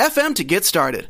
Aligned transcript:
anchor.fm 0.00 0.34
to 0.36 0.44
get 0.44 0.64
started. 0.64 1.08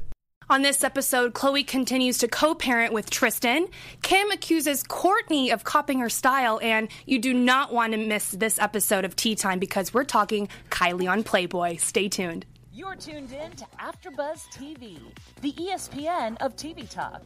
On 0.49 0.63
this 0.63 0.83
episode, 0.83 1.33
Khloé 1.33 1.65
continues 1.65 2.19
to 2.19 2.29
co 2.29 2.57
parent 2.57 2.93
with 2.93 3.09
Tristan. 3.09 3.69
Kim 4.03 4.31
accuses 4.33 4.83
Kourtney 4.83 5.53
of 5.53 5.63
copying 5.63 6.01
her 6.01 6.09
style, 6.09 6.59
and 6.61 6.89
you 7.07 7.21
do 7.21 7.33
not 7.33 7.73
want 7.73 7.93
to 7.93 7.99
miss 7.99 8.33
this 8.33 8.59
episode 8.59 9.05
of 9.05 9.15
Tea 9.15 9.37
Time 9.37 9.61
because 9.61 9.95
we're 9.95 10.05
talking 10.05 10.49
Kylie 10.71 11.09
on 11.09 11.23
Playboy. 11.23 11.77
Stay 11.77 12.09
tuned. 12.09 12.47
You're 12.81 12.97
tuned 12.97 13.31
in 13.31 13.51
to 13.57 13.67
AfterBuzz 13.79 14.49
TV, 14.55 14.99
the 15.43 15.53
ESPN 15.53 16.39
of 16.41 16.57
TV 16.57 16.89
talk. 16.89 17.21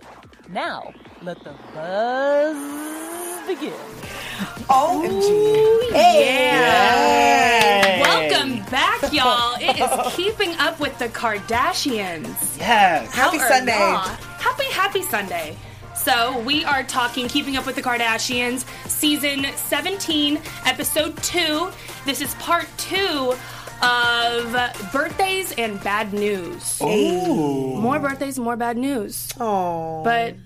Now, 0.49 0.93
let 1.23 1.39
the 1.45 1.55
buzz 1.73 3.47
begin. 3.47 3.71
OMG. 4.67 4.69
Oh, 4.69 5.91
yeah. 5.95 8.01
Welcome 8.01 8.65
back, 8.69 9.01
y'all. 9.13 9.55
It 9.61 9.79
is 9.79 10.17
Keeping 10.17 10.57
Up 10.59 10.81
with 10.81 10.99
the 10.99 11.07
Kardashians. 11.07 12.59
Yes. 12.59 13.15
Happy 13.15 13.39
How 13.39 13.45
are 13.45 13.49
Sunday. 13.49 13.79
y'all? 13.79 14.09
Happy, 14.41 14.69
happy 14.73 15.03
Sunday. 15.03 15.57
So, 15.95 16.41
we 16.41 16.65
are 16.65 16.83
talking 16.83 17.29
Keeping 17.29 17.57
Up 17.57 17.65
with 17.65 17.77
the 17.77 17.83
Kardashians, 17.83 18.67
season 18.89 19.47
17, 19.55 20.41
episode 20.65 21.17
2. 21.23 21.71
This 22.07 22.21
is 22.21 22.35
part 22.35 22.67
2 22.79 23.37
of 23.85 24.93
birthdays 24.93 25.53
and 25.53 25.83
bad 25.85 26.13
news. 26.13 26.81
More 26.81 27.99
birthdays, 27.99 28.39
more 28.39 28.57
bad 28.57 28.77
news. 28.77 29.29
Oh. 29.39 30.03
But 30.03 30.37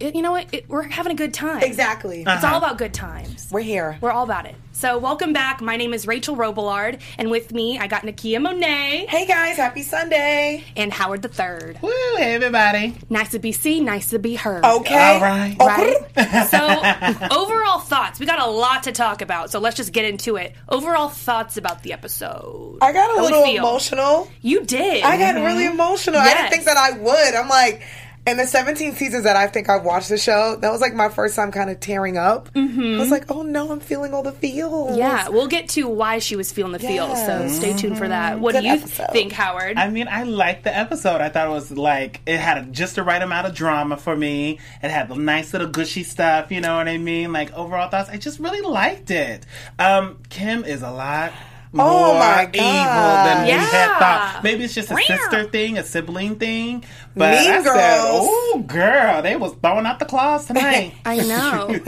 it, 0.00 0.14
you 0.14 0.22
know 0.22 0.32
what? 0.32 0.52
It, 0.52 0.68
we're 0.68 0.82
having 0.82 1.12
a 1.12 1.14
good 1.14 1.32
time. 1.32 1.62
Exactly. 1.62 2.20
It's 2.20 2.28
uh-huh. 2.28 2.52
all 2.54 2.58
about 2.58 2.78
good 2.78 2.92
times. 2.92 3.48
We're 3.50 3.60
here. 3.60 3.96
We're 4.00 4.10
all 4.10 4.24
about 4.24 4.46
it. 4.46 4.56
So, 4.72 4.98
welcome 4.98 5.32
back. 5.32 5.60
My 5.60 5.76
name 5.76 5.94
is 5.94 6.04
Rachel 6.04 6.34
Robillard, 6.34 7.00
and 7.16 7.30
with 7.30 7.52
me, 7.52 7.78
I 7.78 7.86
got 7.86 8.02
Nakia 8.02 8.42
Monet 8.42 9.06
Hey 9.08 9.24
guys, 9.24 9.56
happy 9.56 9.82
Sunday. 9.82 10.64
and 10.74 10.92
Howard 10.92 11.22
the 11.22 11.28
Third. 11.28 11.78
Woo, 11.80 11.92
hey 12.16 12.34
everybody. 12.34 12.96
Nice 13.08 13.30
to 13.30 13.38
be 13.38 13.52
seen, 13.52 13.84
nice 13.84 14.10
to 14.10 14.18
be 14.18 14.34
heard. 14.34 14.64
Okay. 14.64 15.14
All 15.14 15.20
right. 15.20 15.56
Oh. 15.60 15.66
Right? 15.66 15.96
so, 17.30 17.38
overall 17.40 17.78
thoughts. 17.78 18.18
We 18.18 18.26
got 18.26 18.40
a 18.40 18.50
lot 18.50 18.82
to 18.82 18.92
talk 18.92 19.22
about, 19.22 19.52
so 19.52 19.60
let's 19.60 19.76
just 19.76 19.92
get 19.92 20.04
into 20.04 20.34
it. 20.34 20.56
Overall 20.68 21.08
thoughts 21.08 21.56
about 21.56 21.84
the 21.84 21.92
episode. 21.92 22.78
I 22.82 22.92
got 22.92 23.12
a 23.12 23.18
How 23.18 23.22
little 23.22 23.44
emotional. 23.44 24.28
You 24.42 24.64
did. 24.64 25.04
I 25.04 25.16
got 25.18 25.36
really 25.36 25.66
mm-hmm. 25.66 25.74
emotional. 25.74 26.18
I 26.18 26.34
didn't 26.34 26.50
think 26.50 26.64
that 26.64 26.76
I 26.76 26.98
would. 26.98 27.34
I'm 27.36 27.48
like, 27.48 27.84
in 28.26 28.38
the 28.38 28.46
17 28.46 28.94
seasons 28.94 29.24
that 29.24 29.36
I 29.36 29.46
think 29.46 29.68
I've 29.68 29.84
watched 29.84 30.08
the 30.08 30.16
show, 30.16 30.56
that 30.56 30.72
was 30.72 30.80
like 30.80 30.94
my 30.94 31.10
first 31.10 31.36
time 31.36 31.52
kind 31.52 31.68
of 31.68 31.78
tearing 31.80 32.16
up. 32.16 32.48
I 32.54 32.60
was 32.98 33.10
like, 33.10 33.30
oh 33.30 33.42
no, 33.42 33.70
I'm 33.70 33.80
feeling 33.80 34.14
all 34.14 34.22
the 34.22 34.32
feels. 34.32 34.90
Mm-hmm. 34.90 34.98
Yeah, 34.98 35.28
we'll 35.28 35.46
get 35.46 35.68
to 35.70 35.86
why 35.88 36.20
she 36.20 36.34
was 36.34 36.50
feeling 36.50 36.72
the 36.72 36.78
feels, 36.78 37.18
so 37.26 37.48
stay 37.48 37.74
tuned 37.74 37.98
for 37.98 38.08
that. 38.08 38.40
What 38.40 38.52
Good 38.52 38.62
do 38.62 38.66
you 38.68 38.72
episode. 38.74 39.08
think, 39.12 39.32
Howard? 39.32 39.76
I 39.76 39.90
mean, 39.90 40.08
I 40.08 40.22
liked 40.22 40.64
the 40.64 40.74
episode. 40.76 41.20
I 41.20 41.28
thought 41.28 41.48
it 41.48 41.50
was 41.50 41.70
like 41.70 42.22
it 42.26 42.38
had 42.38 42.58
a, 42.58 42.62
just 42.62 42.94
the 42.96 43.02
right 43.02 43.20
amount 43.20 43.46
of 43.46 43.54
drama 43.54 43.96
for 43.98 44.16
me. 44.16 44.58
It 44.82 44.90
had 44.90 45.08
the 45.08 45.16
nice 45.16 45.52
little 45.52 45.68
gushy 45.68 46.02
stuff. 46.02 46.50
You 46.50 46.62
know 46.62 46.76
what 46.76 46.88
I 46.88 46.96
mean? 46.96 47.32
Like 47.32 47.52
overall 47.52 47.90
thoughts, 47.90 48.08
I 48.08 48.16
just 48.16 48.38
really 48.38 48.62
liked 48.62 49.10
it. 49.10 49.44
Um, 49.78 50.18
Kim 50.30 50.64
is 50.64 50.80
a 50.82 50.90
lot. 50.90 51.32
Oh 51.80 52.14
more 52.14 52.14
Oh 52.14 52.18
my 52.18 52.42
evil 52.52 52.60
God. 52.64 53.26
than 53.26 53.44
we 53.44 53.50
had 53.50 53.72
Yeah. 53.72 53.98
thought. 53.98 54.40
Maybe 54.44 54.64
it's 54.64 54.74
just 54.74 54.90
a 54.90 54.94
Meow. 54.94 55.04
sister 55.06 55.44
thing, 55.44 55.78
a 55.78 55.84
sibling 55.84 56.36
thing. 56.36 56.84
But 57.16 57.30
Mean 57.40 57.50
I 57.52 57.62
said, 57.62 58.00
"Oh, 58.02 58.64
girl, 58.66 59.22
they 59.22 59.36
was 59.36 59.52
throwing 59.62 59.86
out 59.86 59.98
the 59.98 60.04
claws 60.04 60.46
tonight." 60.46 60.94
I 61.04 61.16
know. 61.18 61.78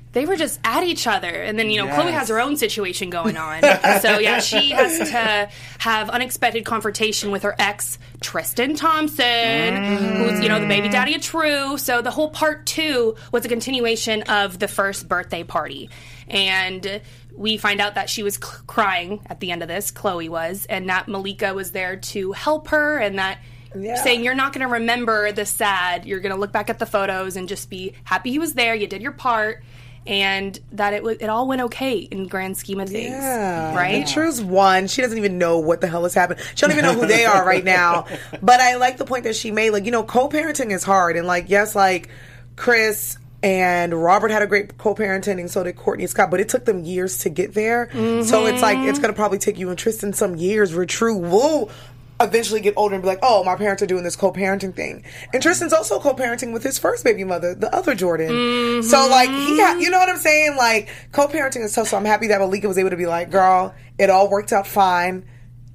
they 0.12 0.26
were 0.26 0.36
just 0.36 0.60
at 0.64 0.84
each 0.84 1.06
other. 1.06 1.28
And 1.28 1.58
then, 1.58 1.70
you 1.70 1.84
know, 1.84 1.88
Khloé 1.92 2.12
has 2.12 2.28
her 2.28 2.40
own 2.40 2.56
situation 2.56 3.10
going 3.10 3.36
on. 3.36 3.62
so, 4.00 4.18
yeah, 4.18 4.38
she 4.40 4.70
has 4.70 5.10
to 5.10 5.48
have 5.78 6.08
unexpected 6.10 6.64
confrontation 6.64 7.30
with 7.30 7.42
her 7.42 7.54
ex, 7.58 7.98
Tristan 8.20 8.76
Thompson, 8.76 9.84
who's, 10.16 10.40
you 10.40 10.48
know, 10.48 10.60
the 10.60 10.66
baby 10.68 10.88
daddy 10.88 11.14
of 11.14 11.22
True. 11.22 11.76
So, 11.78 12.00
the 12.02 12.10
whole 12.10 12.30
part 12.30 12.64
two 12.66 13.16
was 13.32 13.44
a 13.44 13.48
continuation 13.48 14.22
of 14.22 14.58
the 14.58 14.68
first 14.68 15.08
birthday 15.08 15.42
party. 15.44 15.90
And 16.28 17.00
we 17.34 17.56
find 17.56 17.80
out 17.80 17.94
that 17.96 18.08
she 18.10 18.22
was 18.22 18.34
c- 18.34 18.40
crying 18.66 19.20
at 19.26 19.40
the 19.40 19.50
end 19.52 19.62
of 19.62 19.68
this, 19.68 19.90
Khloé 19.92 20.28
was, 20.28 20.66
and 20.68 20.88
that 20.88 21.06
Malika 21.08 21.54
was 21.54 21.72
there 21.72 21.96
to 21.96 22.32
help 22.32 22.68
her 22.68 22.98
and 22.98 23.18
that. 23.18 23.38
Yeah. 23.78 23.96
Saying 24.02 24.24
you're 24.24 24.34
not 24.34 24.54
going 24.54 24.66
to 24.66 24.72
remember 24.72 25.32
the 25.32 25.44
sad, 25.44 26.06
you're 26.06 26.20
going 26.20 26.34
to 26.34 26.40
look 26.40 26.50
back 26.50 26.70
at 26.70 26.78
the 26.78 26.86
photos 26.86 27.36
and 27.36 27.46
just 27.46 27.68
be 27.68 27.92
happy 28.04 28.30
he 28.30 28.38
was 28.38 28.54
there, 28.54 28.74
you 28.74 28.86
did 28.86 29.02
your 29.02 29.12
part, 29.12 29.62
and 30.06 30.58
that 30.72 30.94
it 30.94 31.02
was 31.02 31.18
it 31.18 31.26
all 31.28 31.46
went 31.46 31.60
okay 31.62 31.98
in 31.98 32.22
the 32.22 32.28
grand 32.30 32.56
scheme 32.56 32.80
of 32.80 32.88
things, 32.88 33.10
Yeah. 33.10 33.76
right? 33.76 33.96
And 33.96 34.08
True's 34.08 34.40
one. 34.40 34.86
She 34.86 35.02
doesn't 35.02 35.18
even 35.18 35.36
know 35.36 35.58
what 35.58 35.82
the 35.82 35.88
hell 35.88 36.04
has 36.04 36.14
happened. 36.14 36.40
She 36.54 36.62
don't 36.62 36.70
even 36.72 36.84
know 36.84 36.94
who 36.94 37.06
they 37.06 37.26
are 37.26 37.44
right 37.44 37.64
now. 37.64 38.06
But 38.40 38.60
I 38.60 38.76
like 38.76 38.96
the 38.96 39.04
point 39.04 39.24
that 39.24 39.36
she 39.36 39.50
made. 39.50 39.70
Like, 39.70 39.84
you 39.84 39.90
know, 39.90 40.04
co-parenting 40.04 40.70
is 40.70 40.82
hard. 40.82 41.16
And 41.18 41.26
like, 41.26 41.50
yes, 41.50 41.74
like 41.76 42.08
Kris 42.54 43.18
and 43.46 43.94
Robert 43.94 44.32
had 44.32 44.42
a 44.42 44.46
great 44.48 44.76
co-parenting 44.76 45.38
and 45.38 45.48
so 45.48 45.62
did 45.62 45.76
Kourtney 45.76 46.08
Scott, 46.08 46.32
but 46.32 46.40
it 46.40 46.48
took 46.48 46.64
them 46.64 46.82
years 46.82 47.18
to 47.18 47.28
get 47.28 47.54
there. 47.54 47.88
So 48.24 48.46
it's 48.46 48.60
like, 48.60 48.76
it's 48.78 48.98
to 48.98 49.12
probably 49.12 49.38
take 49.38 49.56
you 49.56 49.70
and 49.70 49.78
Tristan 49.78 50.12
some 50.12 50.34
years 50.34 50.74
where 50.74 50.84
True 50.84 51.16
will 51.16 51.70
eventually 52.18 52.60
get 52.60 52.74
older 52.76 52.96
and 52.96 53.02
be 53.04 53.06
like, 53.06 53.20
oh, 53.22 53.44
my 53.44 53.54
parents 53.54 53.84
are 53.84 53.86
doing 53.86 54.02
this 54.02 54.16
co-parenting 54.16 54.74
thing. 54.74 55.04
And 55.32 55.40
Tristan's 55.40 55.72
also 55.72 56.00
co-parenting 56.00 56.52
with 56.52 56.64
his 56.64 56.76
first 56.76 57.04
baby 57.04 57.22
mother, 57.22 57.54
the 57.54 57.72
other 57.72 57.94
Jordan. 57.94 58.82
So 58.82 59.06
like, 59.08 59.30
he, 59.30 59.60
ha- 59.60 59.76
you 59.78 59.90
know 59.90 59.98
what 59.98 60.08
I'm 60.08 60.16
saying? 60.16 60.56
Like, 60.56 60.88
co-parenting 61.12 61.62
is 61.62 61.72
tough. 61.72 61.86
So 61.86 61.96
I'm 61.96 62.04
happy 62.04 62.26
that 62.26 62.40
Malika 62.40 62.66
was 62.66 62.78
able 62.78 62.90
to 62.90 62.96
be 62.96 63.06
like, 63.06 63.30
girl, 63.30 63.74
it 63.96 64.10
all 64.10 64.28
worked 64.28 64.52
out 64.52 64.66
fine. 64.66 65.24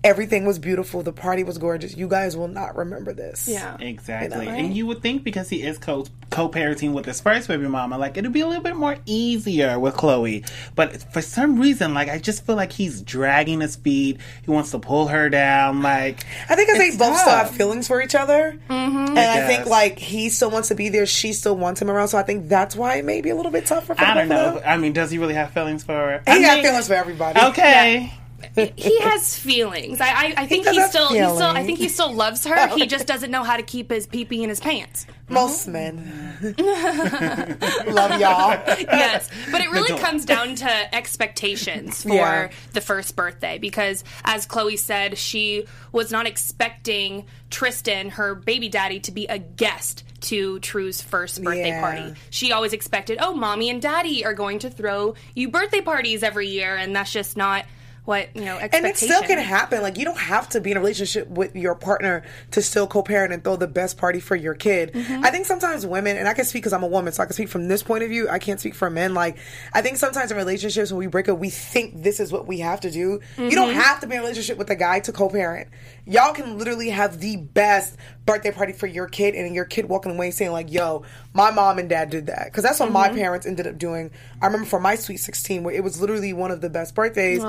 Everything 0.04 0.46
was 0.46 0.58
beautiful. 0.58 1.04
The 1.04 1.14
party 1.14 1.44
was 1.44 1.60
gorgeous. 1.60 1.96
You 1.96 2.08
guys 2.08 2.36
will 2.36 2.48
not 2.48 2.76
remember 2.76 3.14
this. 3.14 3.48
Yeah. 3.48 3.78
Exactly. 3.80 4.46
You 4.46 4.52
know? 4.52 4.58
And 4.58 4.76
you 4.76 4.88
would 4.88 5.02
think 5.04 5.24
because 5.24 5.50
he 5.50 5.62
is 5.62 5.78
co 5.78 6.06
co-parenting 6.32 6.94
with 6.94 7.06
his 7.06 7.22
first 7.22 7.48
baby 7.48 7.68
mama, 7.68 7.98
like 7.98 8.18
it'd 8.18 8.32
be 8.34 8.40
a 8.40 8.48
little 8.48 8.64
bit 8.64 8.76
more 8.76 8.98
easier 9.06 9.78
with 9.80 9.96
Khloé. 9.96 10.50
But 10.76 11.04
for 11.14 11.22
some 11.22 11.60
reason, 11.60 11.94
like 11.94 12.10
I 12.10 12.18
just 12.18 12.46
feel 12.46 12.56
like 12.56 12.72
he's 12.72 13.02
dragging 13.02 13.62
his 13.62 13.76
feet. 13.76 14.18
He 14.44 14.50
wants 14.50 14.72
to 14.72 14.80
pull 14.80 15.08
her 15.10 15.30
down. 15.30 15.84
Like 15.84 16.26
I 16.50 16.56
think 16.56 16.70
because 16.70 16.80
they 16.80 16.98
both 16.98 17.18
still 17.18 17.34
have 17.34 17.52
feelings 17.52 17.88
for 17.88 18.02
each 18.02 18.16
other. 18.16 18.60
And 18.70 19.20
I 19.20 19.46
think 19.46 19.68
like 19.68 20.00
he 20.00 20.30
still 20.30 20.50
wants 20.50 20.70
to 20.70 20.76
be 20.76 20.90
there. 20.90 21.06
She 21.06 21.32
still 21.34 21.56
wants 21.56 21.80
him 21.80 21.92
around. 21.92 22.08
So 22.08 22.18
I 22.18 22.24
think 22.24 22.50
that's 22.50 22.76
why 22.76 22.96
it 22.96 23.06
may 23.06 23.22
be 23.22 23.30
a 23.30 23.36
little 23.36 23.52
bit 23.52 23.68
tougher 23.68 23.94
for 23.94 24.04
I 24.04 24.16
don't 24.16 24.30
know. 24.30 24.56
them. 24.56 24.64
I 24.66 24.78
mean, 24.78 24.94
does 24.94 25.12
he 25.12 25.20
really 25.20 25.36
have 25.36 25.52
feelings 25.52 25.84
for 25.84 25.94
her? 25.94 26.24
He 26.26 26.32
I 26.32 26.42
got 26.42 26.56
mean, 26.56 26.64
feelings 26.66 26.88
for 26.88 26.96
everybody. 26.96 27.40
Okay. 27.40 28.14
He 28.56 29.00
has 29.02 29.38
feelings. 29.38 30.02
I, 30.02 30.08
I, 30.10 30.34
I 30.38 30.48
think 30.48 30.66
does 30.66 30.76
he, 30.76 30.82
have 30.82 30.90
still, 30.90 31.10
he 31.10 31.16
still, 31.16 31.42
I 31.44 31.64
think 31.64 31.80
he 31.80 31.88
still 31.90 32.14
loves 32.14 32.46
her. 32.46 32.68
He 32.70 32.88
just 32.88 33.08
doesn't 33.12 33.32
know 33.32 33.44
how 33.44 33.58
to 33.58 33.64
keep 33.64 33.90
his 33.92 34.08
pee 34.08 34.26
pee 34.26 34.44
in 34.44 34.50
his 34.50 34.60
pants. 34.60 35.06
Most 35.30 35.68
men. 35.68 35.98
Love 36.58 38.20
y'all. 38.20 38.62
yes, 38.68 39.30
but 39.52 39.62
it 39.62 39.70
really 39.72 39.98
comes 40.00 40.26
down 40.26 40.56
to 40.56 40.96
expectations 40.96 42.04
for 42.04 42.14
Yeah. 42.14 42.52
the 42.74 42.82
first 42.82 43.16
birthday 43.16 43.58
because, 43.58 44.04
as 44.26 44.46
Khloé 44.46 44.78
said, 44.78 45.18
she 45.18 45.66
was 45.92 46.12
not 46.12 46.26
expecting 46.28 47.26
Tristan, 47.50 48.10
her 48.10 48.36
baby 48.36 48.70
daddy, 48.70 49.00
to 49.02 49.12
be 49.12 49.26
a 49.28 49.38
guest 49.38 50.04
to 50.22 50.60
True's 50.60 51.02
first 51.02 51.42
birthday 51.44 51.70
Yeah. 51.70 51.82
party. 51.82 52.14
She 52.30 52.52
always 52.52 52.74
expected, 52.74 53.18
oh, 53.22 53.34
mommy 53.34 53.70
and 53.70 53.82
daddy 53.82 54.26
are 54.26 54.34
going 54.34 54.60
to 54.60 54.70
throw 54.70 55.16
you 55.34 55.50
birthday 55.50 55.82
parties 55.82 56.24
every 56.24 56.48
year, 56.48 56.76
and 56.76 56.96
that's 56.96 57.12
just 57.12 57.38
not 57.38 57.66
what 58.04 58.36
you 58.36 58.46
know. 58.46 58.58
And 58.58 58.86
it 58.86 58.98
still 58.98 59.22
can 59.22 59.38
happen. 59.38 59.82
Like 59.82 59.98
you 59.98 60.06
don't 60.06 60.18
have 60.18 60.50
to 60.50 60.62
be 60.62 60.72
in 60.72 60.78
a 60.78 60.80
relationship 60.80 61.28
with 61.28 61.56
your 61.56 61.76
partner 61.76 62.24
to 62.52 62.62
still 62.62 62.88
co-parent 62.88 63.32
and 63.32 63.44
throw 63.44 63.56
the 63.56 63.68
best 63.68 63.98
party 63.98 64.20
for 64.20 64.36
your 64.36 64.54
kid. 64.56 64.94
Mm-hmm. 64.94 65.24
I 65.24 65.30
think 65.30 65.46
sometimes 65.46 65.86
women, 65.86 66.18
and 66.18 66.28
I 66.28 66.34
can 66.34 66.46
speak 66.46 66.64
because 66.64 66.74
I'm 66.74 66.84
a 66.84 66.88
woman, 66.88 67.14
so 67.14 67.22
I 67.22 67.26
can 67.28 67.34
speak 67.34 67.50
from 67.50 67.68
this 67.68 67.84
point 67.84 68.04
of 68.04 68.10
view. 68.10 68.28
I 68.28 68.40
can't 68.40 68.60
speak 68.60 68.74
for 68.76 68.90
men. 68.90 69.14
Like 69.14 69.38
I 69.74 69.82
think 69.82 69.98
sometimes 69.98 70.32
in 70.32 70.38
relationships 70.38 70.92
when 70.92 71.00
we 71.00 71.08
break 71.08 71.30
up, 71.30 71.38
we 71.38 71.50
think 71.50 72.02
this 72.02 72.20
is 72.20 72.32
what 72.32 72.48
we 72.48 72.60
have 72.60 72.82
to 72.82 72.92
do. 72.92 73.00
You 73.00 73.20
Mm-hmm. 73.38 73.50
don't 73.50 73.74
have 73.74 74.00
to 74.02 74.08
be 74.08 74.16
in 74.16 74.20
a 74.20 74.24
relationship 74.24 74.58
with 74.58 74.70
a 74.70 74.76
guy 74.76 75.00
to 75.02 75.12
co-parent. 75.12 75.70
Y'all 76.12 76.34
can 76.34 76.58
literally 76.58 76.90
have 76.90 77.20
the 77.20 77.38
best 77.38 77.96
birthday 78.26 78.52
party 78.52 78.74
for 78.74 78.86
your 78.86 79.08
kid, 79.08 79.34
and 79.34 79.56
your 79.56 79.66
kid 79.66 79.86
walking 79.86 80.12
away 80.12 80.32
saying 80.32 80.52
like, 80.52 80.72
"Yo, 80.72 81.04
my 81.34 81.52
mom 81.52 81.80
and 81.80 81.90
dad 81.90 82.10
did 82.10 82.28
that," 82.28 82.46
because 82.46 82.64
that's 82.64 82.80
what 82.80 82.92
my 82.92 83.08
mm-hmm. 83.08 83.18
parents 83.18 83.48
ended 83.48 83.66
up 83.66 83.78
doing. 83.78 84.12
I 84.42 84.46
remember 84.46 84.68
for 84.68 84.80
my 84.80 84.96
sweet 84.96 85.18
sixteen, 85.18 85.64
where 85.64 85.74
it 85.74 85.84
was 85.84 86.00
literally 86.00 86.34
one 86.34 86.52
of 86.52 86.62
the 86.62 86.70
best 86.70 86.94
birthdays. 86.94 87.40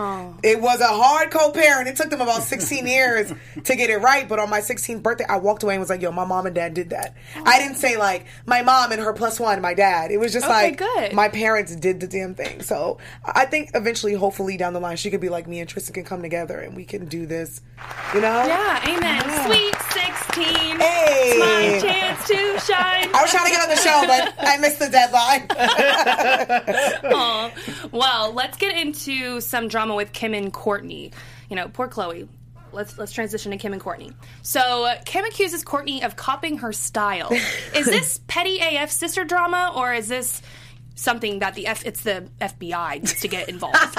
It 0.43 0.61
was 0.61 0.81
a 0.81 0.87
hard 0.87 1.31
co-parent. 1.31 1.89
It 1.89 1.97
took 1.97 2.11
them 2.11 2.21
about 2.21 2.43
sixteen 2.43 2.87
years 2.87 3.33
to 3.65 3.77
get 3.77 3.91
it 3.91 3.99
right, 3.99 4.29
but 4.29 4.39
on 4.39 4.49
my 4.49 4.61
16th 4.61 5.03
birthday, 5.03 5.25
I 5.29 5.39
walked 5.39 5.63
away 5.63 5.75
and 5.75 5.81
was 5.81 5.91
like, 5.91 6.03
"Yo, 6.03 6.13
my 6.13 6.25
mom 6.25 6.47
and 6.47 6.55
dad 6.55 6.75
did 6.75 6.91
that." 6.91 7.17
I 7.45 7.59
didn't 7.59 7.77
say 7.77 7.97
like 7.97 8.27
my 8.47 8.63
mom 8.63 8.93
and 8.93 9.01
her 9.01 9.13
plus 9.13 9.41
one, 9.41 9.61
my 9.61 9.75
dad. 9.75 10.11
It 10.11 10.19
was 10.19 10.33
just 10.33 10.47
Okay, 10.47 10.53
like 10.53 10.79
good. 10.79 11.13
my 11.13 11.29
parents 11.29 11.75
did 11.75 12.01
the 12.01 12.07
damn 12.07 12.35
thing. 12.35 12.63
So 12.63 12.99
I 13.25 13.47
think 13.47 13.71
eventually, 13.75 14.15
hopefully, 14.15 14.57
down 14.57 14.73
the 14.73 14.81
line, 14.81 14.97
she 14.97 15.11
could 15.11 15.21
be 15.21 15.29
like 15.29 15.47
me 15.47 15.61
and 15.61 15.69
Tristan 15.69 15.95
can 15.95 16.05
come 16.05 16.23
together 16.23 16.59
and 16.59 16.77
we 16.77 16.85
can 16.85 17.07
do 17.07 17.27
this. 17.27 17.61
You 18.15 18.21
know? 18.21 18.52
Yeah, 18.53 18.89
amen. 18.97 19.23
Sweet 19.47 19.75
16. 19.81 20.81
Hey. 20.81 21.33
It's 21.33 21.41
my 21.41 21.89
chance 21.89 22.27
to 22.29 22.37
shine. 22.73 23.09
I 23.15 23.23
was 23.23 23.31
trying 23.31 23.47
to 23.47 23.51
get 23.51 23.63
on 23.63 23.69
the 23.69 23.77
show, 23.77 24.05
but 24.07 24.35
I 24.39 24.59
missed 24.59 24.79
the 24.79 24.89
deadline. 24.91 25.49
Well, 27.93 28.33
let's 28.33 28.57
get 28.57 28.77
into 28.77 29.41
some 29.43 29.69
drama 29.69 29.95
with 29.95 30.13
Kim 30.13 30.33
and 30.33 30.53
Kourtney. 30.53 31.13
You 31.51 31.57
know, 31.57 31.69
poor 31.69 31.89
Khloé. 31.89 32.27
Let's 32.73 32.97
let's 32.97 33.13
transition 33.13 33.51
to 33.53 33.59
Kim 33.59 33.75
and 33.75 33.83
Kourtney. 33.83 34.15
So 34.41 34.85
uh, 34.87 34.97
Kim 35.05 35.27
accuses 35.27 35.63
Kourtney 35.63 36.03
of 36.05 36.17
copying 36.17 36.59
her 36.59 36.73
style. 36.73 37.31
is 37.75 37.85
this 37.85 38.21
petty 38.27 38.61
AF 38.61 38.91
sister 38.91 39.25
drama, 39.25 39.73
or 39.77 39.93
is 39.93 40.09
this 40.09 40.41
something 40.95 41.41
that 41.41 41.55
the 41.55 41.67
F 41.67 41.85
it's 41.85 42.03
the 42.03 42.29
FBI 42.41 42.95
needs 42.95 43.21
to 43.21 43.29
get 43.29 43.51
involved? 43.51 43.99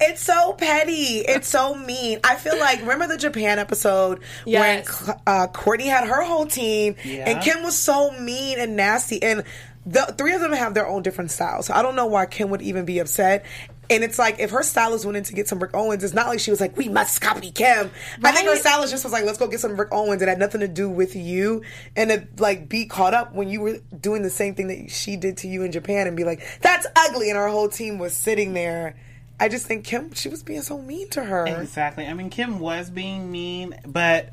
It's 0.00 0.22
so 0.22 0.52
petty. 0.52 1.18
It's 1.26 1.48
so 1.48 1.74
mean. 1.74 2.20
I 2.24 2.36
feel 2.36 2.58
like 2.58 2.80
remember 2.80 3.06
the 3.08 3.16
Japan 3.18 3.58
episode 3.58 4.20
Yes. 4.46 5.06
when 5.06 5.16
uh, 5.26 5.46
Kourtney 5.48 5.86
had 5.86 6.06
her 6.06 6.22
whole 6.22 6.46
team 6.46 6.94
Yeah. 7.04 7.28
and 7.30 7.42
Kim 7.42 7.62
was 7.62 7.76
so 7.78 8.10
mean 8.12 8.58
and 8.58 8.76
nasty 8.76 9.22
and 9.22 9.44
the 9.86 10.14
three 10.18 10.34
of 10.34 10.40
them 10.40 10.52
have 10.52 10.74
their 10.74 10.86
own 10.86 11.02
different 11.02 11.30
styles. 11.30 11.66
So 11.66 11.74
I 11.74 11.82
don't 11.82 11.96
know 11.96 12.06
why 12.06 12.26
Kim 12.26 12.50
would 12.50 12.62
even 12.62 12.84
be 12.84 12.98
upset. 12.98 13.44
And 13.90 14.04
it's 14.04 14.18
like 14.18 14.38
if 14.38 14.50
her 14.50 14.62
stylist 14.62 15.06
went 15.06 15.16
in 15.16 15.24
to 15.24 15.32
get 15.32 15.48
some 15.48 15.58
Rick 15.60 15.70
Owens, 15.72 16.04
it's 16.04 16.12
not 16.12 16.26
like 16.26 16.40
she 16.40 16.50
was 16.50 16.60
like, 16.60 16.76
"We 16.76 16.90
must 16.90 17.22
copy 17.22 17.50
Kim." 17.50 17.90
I 18.22 18.32
think 18.32 18.46
her 18.46 18.56
stylist 18.56 18.92
just 18.92 19.02
was 19.02 19.14
like, 19.14 19.24
"Let's 19.24 19.38
go 19.38 19.46
get 19.48 19.60
some 19.60 19.80
Rick 19.80 19.88
Owens." 19.92 20.20
It 20.20 20.28
had 20.28 20.38
nothing 20.38 20.60
to 20.60 20.68
do 20.68 20.90
with 20.90 21.16
you, 21.16 21.62
and 21.96 22.10
to 22.10 22.28
like 22.36 22.68
be 22.68 22.84
caught 22.84 23.14
up 23.14 23.34
when 23.34 23.48
you 23.48 23.62
were 23.62 23.78
doing 23.98 24.20
the 24.20 24.28
same 24.28 24.54
thing 24.54 24.66
that 24.68 24.90
she 24.90 25.16
did 25.16 25.38
to 25.38 25.48
you 25.48 25.62
in 25.62 25.72
Japan, 25.72 26.06
and 26.06 26.18
be 26.18 26.24
like, 26.24 26.42
"That's 26.60 26.86
ugly," 26.94 27.30
and 27.30 27.38
our 27.38 27.48
whole 27.48 27.70
team 27.70 27.98
was 27.98 28.12
sitting 28.12 28.52
there. 28.52 28.94
I 29.40 29.48
just 29.48 29.66
think 29.66 29.84
Kim, 29.84 30.12
she 30.14 30.28
was 30.28 30.42
being 30.42 30.62
so 30.62 30.78
mean 30.78 31.08
to 31.10 31.24
her. 31.24 31.46
Exactly. 31.46 32.06
I 32.06 32.14
mean, 32.14 32.30
Kim 32.30 32.58
was 32.58 32.90
being 32.90 33.30
mean, 33.30 33.74
but 33.86 34.32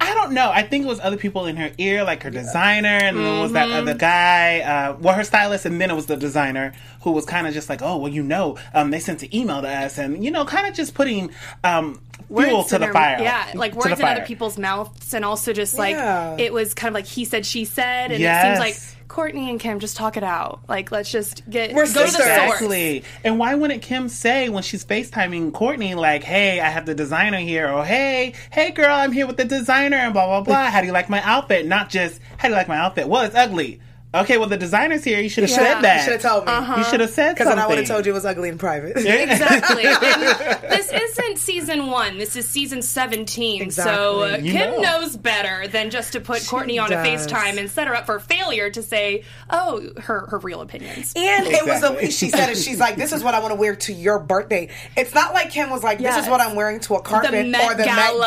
I 0.00 0.14
don't 0.14 0.32
know. 0.32 0.50
I 0.50 0.62
think 0.62 0.84
it 0.84 0.88
was 0.88 0.98
other 0.98 1.16
people 1.16 1.46
in 1.46 1.54
her 1.56 1.70
ear, 1.78 2.02
like 2.02 2.24
her 2.24 2.30
designer, 2.30 2.88
and 2.88 3.16
then 3.16 3.38
it 3.38 3.40
was 3.40 3.52
that 3.52 3.70
other 3.70 3.94
guy, 3.94 4.60
uh, 4.60 4.96
well, 4.98 5.14
her 5.14 5.22
stylist, 5.22 5.64
and 5.64 5.80
then 5.80 5.92
it 5.92 5.94
was 5.94 6.06
the 6.06 6.16
designer 6.16 6.72
who 7.02 7.12
was 7.12 7.24
kind 7.24 7.46
of 7.46 7.54
just 7.54 7.68
like, 7.68 7.82
oh, 7.82 7.98
well, 7.98 8.12
you 8.12 8.24
know, 8.24 8.58
um, 8.74 8.90
they 8.90 8.98
sent 8.98 9.22
an 9.22 9.32
email 9.32 9.62
to 9.62 9.68
us, 9.68 9.98
and 9.98 10.24
you 10.24 10.32
know, 10.32 10.44
kind 10.44 10.66
of 10.66 10.74
just 10.74 10.94
putting 10.94 11.30
um, 11.62 12.00
fuel 12.34 12.58
Words 12.58 12.68
to 12.70 12.74
the 12.74 12.78
their- 12.86 12.92
fire. 12.92 13.18
Yeah, 13.20 13.52
like 13.54 13.74
words 13.74 13.88
the 13.88 13.92
in 14.00 14.04
other 14.04 14.24
people's 14.26 14.58
mouths, 14.58 15.14
and 15.14 15.24
also 15.24 15.52
just 15.52 15.76
like 15.78 15.94
Yeah. 15.96 16.36
it 16.38 16.52
was 16.52 16.74
kind 16.74 16.88
of 16.88 16.94
like 16.94 17.06
he 17.06 17.24
said, 17.24 17.44
she 17.46 17.64
said, 17.64 18.12
and 18.12 18.22
it 18.22 18.42
seems 18.42 18.58
like 18.58 18.76
Kourtney 19.08 19.50
and 19.50 19.60
Kim 19.60 19.78
just 19.78 19.96
talk 19.98 20.16
it 20.16 20.22
out. 20.24 20.60
Like 20.68 20.90
let's 20.90 21.10
just 21.10 21.48
get 21.50 21.74
We're 21.74 21.82
go 21.84 21.88
to 21.88 21.92
the 21.92 22.06
sisters. 22.06 22.24
source. 22.26 22.52
Exactly. 22.52 23.04
And 23.24 23.38
why 23.38 23.54
wouldn't 23.54 23.82
Kim 23.82 24.08
say 24.08 24.48
when 24.48 24.62
she's 24.62 24.84
FaceTiming 24.86 25.52
Kourtney, 25.52 25.94
like, 25.94 26.24
hey, 26.24 26.60
I 26.60 26.70
have 26.70 26.86
the 26.86 26.94
designer 26.94 27.38
here, 27.38 27.68
or 27.70 27.84
hey, 27.84 28.32
hey 28.50 28.70
girl, 28.70 28.94
I'm 28.94 29.12
here 29.12 29.26
with 29.26 29.36
the 29.36 29.44
designer, 29.44 29.98
and 29.98 30.14
blah, 30.14 30.24
blah, 30.26 30.40
blah. 30.40 30.70
How 30.70 30.80
do 30.80 30.86
you 30.86 30.92
like 30.94 31.10
my 31.10 31.20
outfit? 31.22 31.66
Not 31.66 31.90
just, 31.90 32.20
how 32.38 32.48
do 32.48 32.52
you 32.54 32.56
like 32.58 32.68
my 32.68 32.78
outfit? 32.78 33.06
Well, 33.06 33.22
it's 33.22 33.34
ugly. 33.36 33.80
Okay, 34.14 34.36
well, 34.36 34.48
the 34.48 34.58
designer's 34.58 35.04
here. 35.04 35.20
You 35.20 35.28
should 35.30 35.44
have 35.44 35.50
Yeah. 35.50 35.56
said 35.56 35.80
that. 35.82 35.96
You 35.96 36.02
should 36.04 36.22
have 36.22 36.32
told 36.32 36.46
me. 36.46 36.52
Uh-huh. 36.52 36.74
You 36.78 36.84
should 36.84 37.00
have 37.00 37.10
said 37.10 37.32
Because 37.34 37.46
something. 37.46 37.56
then 37.56 37.64
I 37.64 37.68
would 37.68 37.78
have 37.78 37.86
told 37.88 38.04
you 38.04 38.12
it 38.12 38.14
was 38.14 38.26
ugly 38.26 38.48
in 38.50 38.58
private. 38.58 38.96
Exactly. 38.98 39.84
And 40.62 40.62
this 40.70 40.92
isn't 40.92 41.38
season 41.38 41.86
one. 41.86 42.18
This 42.18 42.36
is 42.36 42.48
season 42.48 42.82
17. 42.82 43.70
So 43.70 44.22
uh, 44.22 44.24
Exactly. 44.26 44.48
You 44.48 44.52
Kim 44.52 44.70
know. 44.72 44.80
knows 45.00 45.16
better 45.16 45.66
than 45.68 45.90
just 45.90 46.12
to 46.12 46.20
put 46.20 46.42
Kourtney 46.42 46.82
on 46.82 46.90
does. 46.90 47.26
a 47.26 47.28
FaceTime 47.28 47.58
and 47.58 47.70
set 47.70 47.86
her 47.88 47.94
up 47.94 48.06
for 48.06 48.18
failure 48.20 48.68
to 48.70 48.82
say, 48.82 49.24
oh, 49.50 49.88
her, 49.98 50.26
her 50.26 50.38
real 50.38 50.60
opinions. 50.60 51.12
And 51.16 51.46
it 51.46 51.64
was 51.66 51.80
the 51.80 51.92
way 51.92 52.10
she 52.10 52.28
said 52.28 52.50
it. 52.50 52.56
She's 52.58 52.78
like, 52.80 52.96
"This 52.96 53.12
is 53.12 53.22
what 53.24 53.34
I 53.34 53.40
want 53.40 53.52
to 53.52 53.56
wear 53.56 53.76
to 53.76 53.92
your 53.92 54.18
birthday." 54.18 54.68
It's 54.96 55.14
not 55.14 55.32
like 55.34 55.50
Kim 55.50 55.70
was 55.70 55.82
like, 55.82 55.98
"This 55.98 56.04
Yes. 56.14 56.24
is 56.24 56.30
what 56.30 56.40
I'm 56.40 56.54
wearing 56.56 56.80
to 56.80 56.94
a 56.96 57.02
carpet 57.02 57.30
The 57.32 57.44
Met 57.44 57.64
or 57.72 57.74
the 57.76 57.84
Gala. 57.84 58.26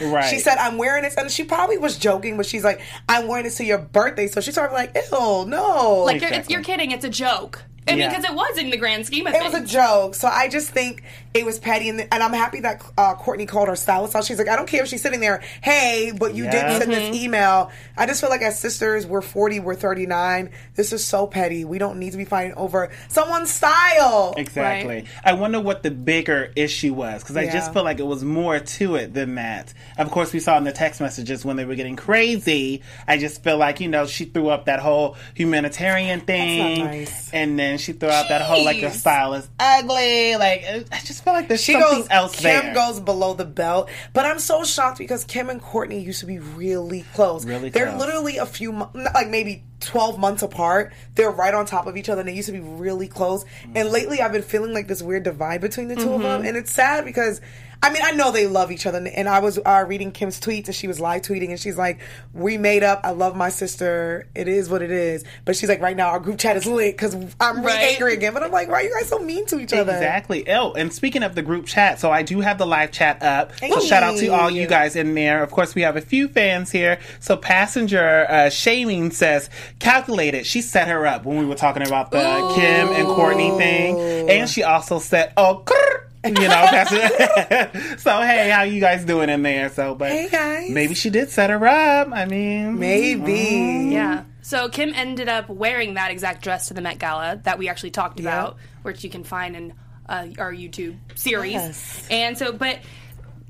Gala." 0.00 0.12
Right. 0.12 0.30
She 0.30 0.38
said, 0.38 0.56
"I'm 0.58 0.78
wearing 0.78 1.02
this," 1.02 1.14
and 1.16 1.30
she 1.30 1.44
probably 1.44 1.78
was 1.78 1.98
joking, 1.98 2.36
but 2.36 2.46
she's 2.46 2.64
like, 2.64 2.80
"I'm 3.08 3.26
wearing 3.28 3.44
this 3.44 3.56
to 3.56 3.64
your 3.64 3.78
birthday." 3.78 4.26
So 4.28 4.40
she's 4.40 4.54
sort 4.54 4.68
of 4.68 4.72
like, 4.74 4.94
"Ew, 4.94 5.16
no." 5.44 6.04
Like, 6.04 6.20
you're, 6.20 6.32
it's, 6.32 6.50
you're 6.50 6.62
kidding. 6.62 6.90
It's 6.90 7.04
a 7.04 7.10
joke. 7.10 7.64
I 7.88 7.92
mean, 7.92 7.98
Yeah. 8.00 8.08
because 8.08 8.24
it 8.24 8.34
was 8.34 8.58
in 8.58 8.70
the 8.70 8.76
grand 8.76 9.06
scheme 9.06 9.26
of 9.26 9.32
things. 9.32 9.44
it 9.46 9.50
things. 9.52 9.62
was 9.62 9.70
a 9.70 9.74
joke. 9.74 10.14
So 10.14 10.28
I 10.28 10.48
just 10.48 10.70
think 10.70 11.02
it 11.34 11.44
was 11.44 11.58
petty, 11.58 11.88
and, 11.88 12.00
and 12.00 12.22
I'm 12.22 12.32
happy 12.32 12.60
that 12.60 12.82
uh, 12.98 13.14
Kourtney 13.14 13.46
called 13.46 13.68
her 13.68 13.76
stylist 13.76 14.14
out. 14.16 14.24
She's 14.24 14.38
like, 14.38 14.48
I 14.48 14.56
don't 14.56 14.66
care 14.66 14.82
if 14.82 14.88
she's 14.88 15.02
sitting 15.02 15.20
there, 15.20 15.42
hey, 15.62 16.12
but 16.18 16.34
you 16.34 16.44
Yeah. 16.44 16.50
didn't 16.50 16.80
send 16.80 16.92
Mm-hmm. 16.92 17.12
this 17.12 17.22
email. 17.22 17.70
I 17.96 18.06
just 18.06 18.20
feel 18.20 18.30
like 18.30 18.42
as 18.42 18.58
sisters, 18.58 19.06
we're 19.06 19.20
40, 19.22 19.60
we're 19.60 19.74
39. 19.74 20.50
This 20.74 20.92
is 20.92 21.04
so 21.04 21.26
petty. 21.26 21.64
We 21.64 21.78
don't 21.78 21.98
need 21.98 22.10
to 22.12 22.16
be 22.18 22.24
fighting 22.24 22.54
over 22.54 22.90
someone's 23.08 23.50
style. 23.52 24.34
Exactly. 24.36 24.94
Right. 24.96 25.06
I 25.24 25.34
wonder 25.34 25.60
what 25.60 25.82
the 25.82 25.90
bigger 25.90 26.50
issue 26.56 26.94
was 26.94 27.22
because 27.22 27.36
I 27.36 27.42
Yeah. 27.42 27.52
just 27.52 27.72
feel 27.72 27.84
like 27.84 27.98
it 28.00 28.06
was 28.06 28.24
more 28.24 28.58
to 28.58 28.96
it 28.96 29.14
than 29.14 29.34
that. 29.36 29.72
Of 29.98 30.10
course, 30.10 30.32
we 30.32 30.40
saw 30.40 30.56
in 30.58 30.64
the 30.64 30.72
text 30.72 31.00
messages 31.00 31.44
when 31.44 31.56
they 31.56 31.64
were 31.64 31.74
getting 31.76 31.96
crazy. 31.96 32.82
I 33.06 33.18
just 33.18 33.44
feel 33.44 33.58
like 33.58 33.80
you 33.80 33.88
know 33.88 34.06
she 34.06 34.24
threw 34.24 34.48
up 34.48 34.64
that 34.66 34.80
whole 34.80 35.16
humanitarian 35.34 36.20
thing, 36.20 36.84
nice. 36.84 37.30
and 37.32 37.58
then 37.58 37.75
she 37.78 37.92
threw 37.92 38.08
out 38.08 38.28
that 38.28 38.42
whole 38.42 38.64
like 38.64 38.80
your 38.80 38.90
style 38.90 39.34
is 39.34 39.48
ugly. 39.58 40.36
Like 40.36 40.64
I 40.92 40.98
just 41.04 41.24
feel 41.24 41.32
like 41.32 41.48
there's 41.48 41.62
She 41.62 41.72
something 41.72 41.98
goes, 42.00 42.08
else 42.10 42.36
Kim 42.36 42.64
there. 42.66 42.74
goes 42.74 43.00
below 43.00 43.34
the 43.34 43.44
belt. 43.44 43.88
But 44.12 44.26
I'm 44.26 44.38
so 44.38 44.64
shocked 44.64 44.98
because 44.98 45.24
Kim 45.24 45.50
and 45.50 45.62
Kourtney 45.62 46.04
used 46.04 46.20
to 46.20 46.26
be 46.26 46.38
really 46.38 47.04
close. 47.14 47.44
Really 47.44 47.70
They're 47.70 47.86
close. 47.88 48.00
literally 48.00 48.36
a 48.38 48.46
few, 48.46 48.72
like 48.94 49.28
maybe 49.28 49.64
12 49.80 50.18
months 50.18 50.42
apart. 50.42 50.92
They're 51.14 51.30
right 51.30 51.54
on 51.54 51.66
top 51.66 51.86
of 51.86 51.96
each 51.96 52.08
other 52.08 52.20
and 52.20 52.28
they 52.28 52.34
used 52.34 52.46
to 52.46 52.52
be 52.52 52.60
really 52.60 53.08
close. 53.08 53.44
And 53.74 53.90
lately 53.90 54.20
I've 54.20 54.32
been 54.32 54.42
feeling 54.42 54.72
like 54.72 54.88
this 54.88 55.02
weird 55.02 55.22
divide 55.24 55.60
between 55.60 55.88
the 55.88 55.96
2 55.96 56.12
of 56.14 56.22
them. 56.22 56.44
And 56.44 56.56
it's 56.56 56.70
sad 56.70 57.04
because. 57.04 57.40
I 57.82 57.90
mean, 57.92 58.00
I 58.02 58.12
know 58.12 58.32
they 58.32 58.46
love 58.46 58.72
each 58.72 58.86
other, 58.86 59.06
and 59.06 59.28
I 59.28 59.40
was 59.40 59.58
uh, 59.58 59.84
reading 59.86 60.10
Kim's 60.10 60.40
tweets, 60.40 60.64
and 60.64 60.74
she 60.74 60.88
was 60.88 60.98
live 60.98 61.20
tweeting, 61.20 61.50
and 61.50 61.60
she's 61.60 61.76
like, 61.76 62.00
"We 62.32 62.56
made 62.56 62.82
up. 62.82 63.02
I 63.04 63.10
love 63.10 63.36
my 63.36 63.50
sister. 63.50 64.26
It 64.34 64.48
is 64.48 64.70
what 64.70 64.80
it 64.80 64.90
is." 64.90 65.24
But 65.44 65.56
she's 65.56 65.68
like, 65.68 65.82
"Right 65.82 65.94
now, 65.94 66.08
our 66.08 66.18
group 66.18 66.38
chat 66.38 66.56
is 66.56 66.64
lit 66.64 66.94
because 66.96 67.14
I'm 67.38 67.56
really 67.56 67.66
Right. 67.66 67.92
angry 67.92 68.14
again." 68.14 68.32
But 68.32 68.44
I'm 68.44 68.50
like, 68.50 68.68
"Why 68.68 68.76
are 68.76 68.82
you 68.82 68.96
guys 68.98 69.10
so 69.10 69.18
mean 69.18 69.44
to 69.48 69.60
each 69.60 69.74
other?" 69.74 69.92
Exactly. 69.92 70.48
Oh, 70.48 70.72
and 70.72 70.90
speaking 70.90 71.22
of 71.22 71.34
the 71.34 71.42
group 71.42 71.66
chat, 71.66 72.00
so 72.00 72.10
I 72.10 72.22
do 72.22 72.40
have 72.40 72.56
the 72.56 72.66
live 72.66 72.92
chat 72.92 73.22
up. 73.22 73.52
So 73.60 73.78
shout 73.80 74.02
out 74.02 74.16
to 74.16 74.28
all 74.28 74.50
you 74.50 74.66
guys 74.66 74.96
in 74.96 75.14
there. 75.14 75.42
Of 75.42 75.50
course, 75.50 75.74
we 75.74 75.82
have 75.82 75.96
a 75.96 76.00
few 76.00 76.28
fans 76.28 76.70
here. 76.70 76.98
So 77.20 77.36
passenger 77.36 78.24
uh, 78.30 78.48
shaming 78.48 79.10
says, 79.10 79.50
calculated. 79.78 80.46
She 80.46 80.62
set 80.62 80.88
her 80.88 81.06
up 81.06 81.24
when 81.24 81.38
we 81.38 81.46
were 81.46 81.54
talking 81.54 81.86
about 81.86 82.10
the 82.10 82.18
Kim 82.54 82.88
and 82.88 83.06
Kourtney 83.08 83.56
thing, 83.56 84.28
and 84.30 84.48
she 84.48 84.62
also 84.62 84.98
said, 84.98 85.32
oh. 85.36 85.62
grr, 85.64 86.02
You 86.26 86.32
know, 86.32 87.94
so 87.98 88.20
hey, 88.20 88.50
how 88.50 88.62
you 88.62 88.80
guys 88.80 89.04
doing 89.04 89.28
in 89.28 89.42
there? 89.42 89.68
So, 89.70 89.94
but 89.94 90.10
Hey, 90.10 90.28
guys. 90.28 90.70
maybe 90.70 90.94
she 90.94 91.08
did 91.08 91.30
set 91.30 91.50
her 91.50 91.66
up. 91.66 92.08
I 92.12 92.24
mean, 92.24 92.80
Maybe. 92.80 93.90
Yeah. 93.92 94.24
So 94.42 94.68
Kim 94.68 94.92
ended 94.94 95.28
up 95.28 95.48
wearing 95.48 95.94
that 95.94 96.10
exact 96.10 96.42
dress 96.42 96.68
to 96.68 96.74
the 96.74 96.80
Met 96.80 96.98
Gala 96.98 97.40
that 97.44 97.58
we 97.58 97.68
actually 97.68 97.90
talked 97.92 98.18
about, 98.18 98.56
which 98.82 99.04
you 99.04 99.10
can 99.10 99.22
find 99.24 99.54
in 99.54 99.74
uh, 100.08 100.26
our 100.38 100.52
YouTube 100.52 100.96
series. 101.14 101.52
Yes. 101.52 102.06
And 102.10 102.36
so, 102.38 102.52
but 102.52 102.80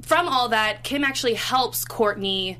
from 0.02 0.28
all 0.28 0.50
that, 0.50 0.84
Kim 0.84 1.02
actually 1.04 1.34
helps 1.34 1.84
Courtney 1.84 2.58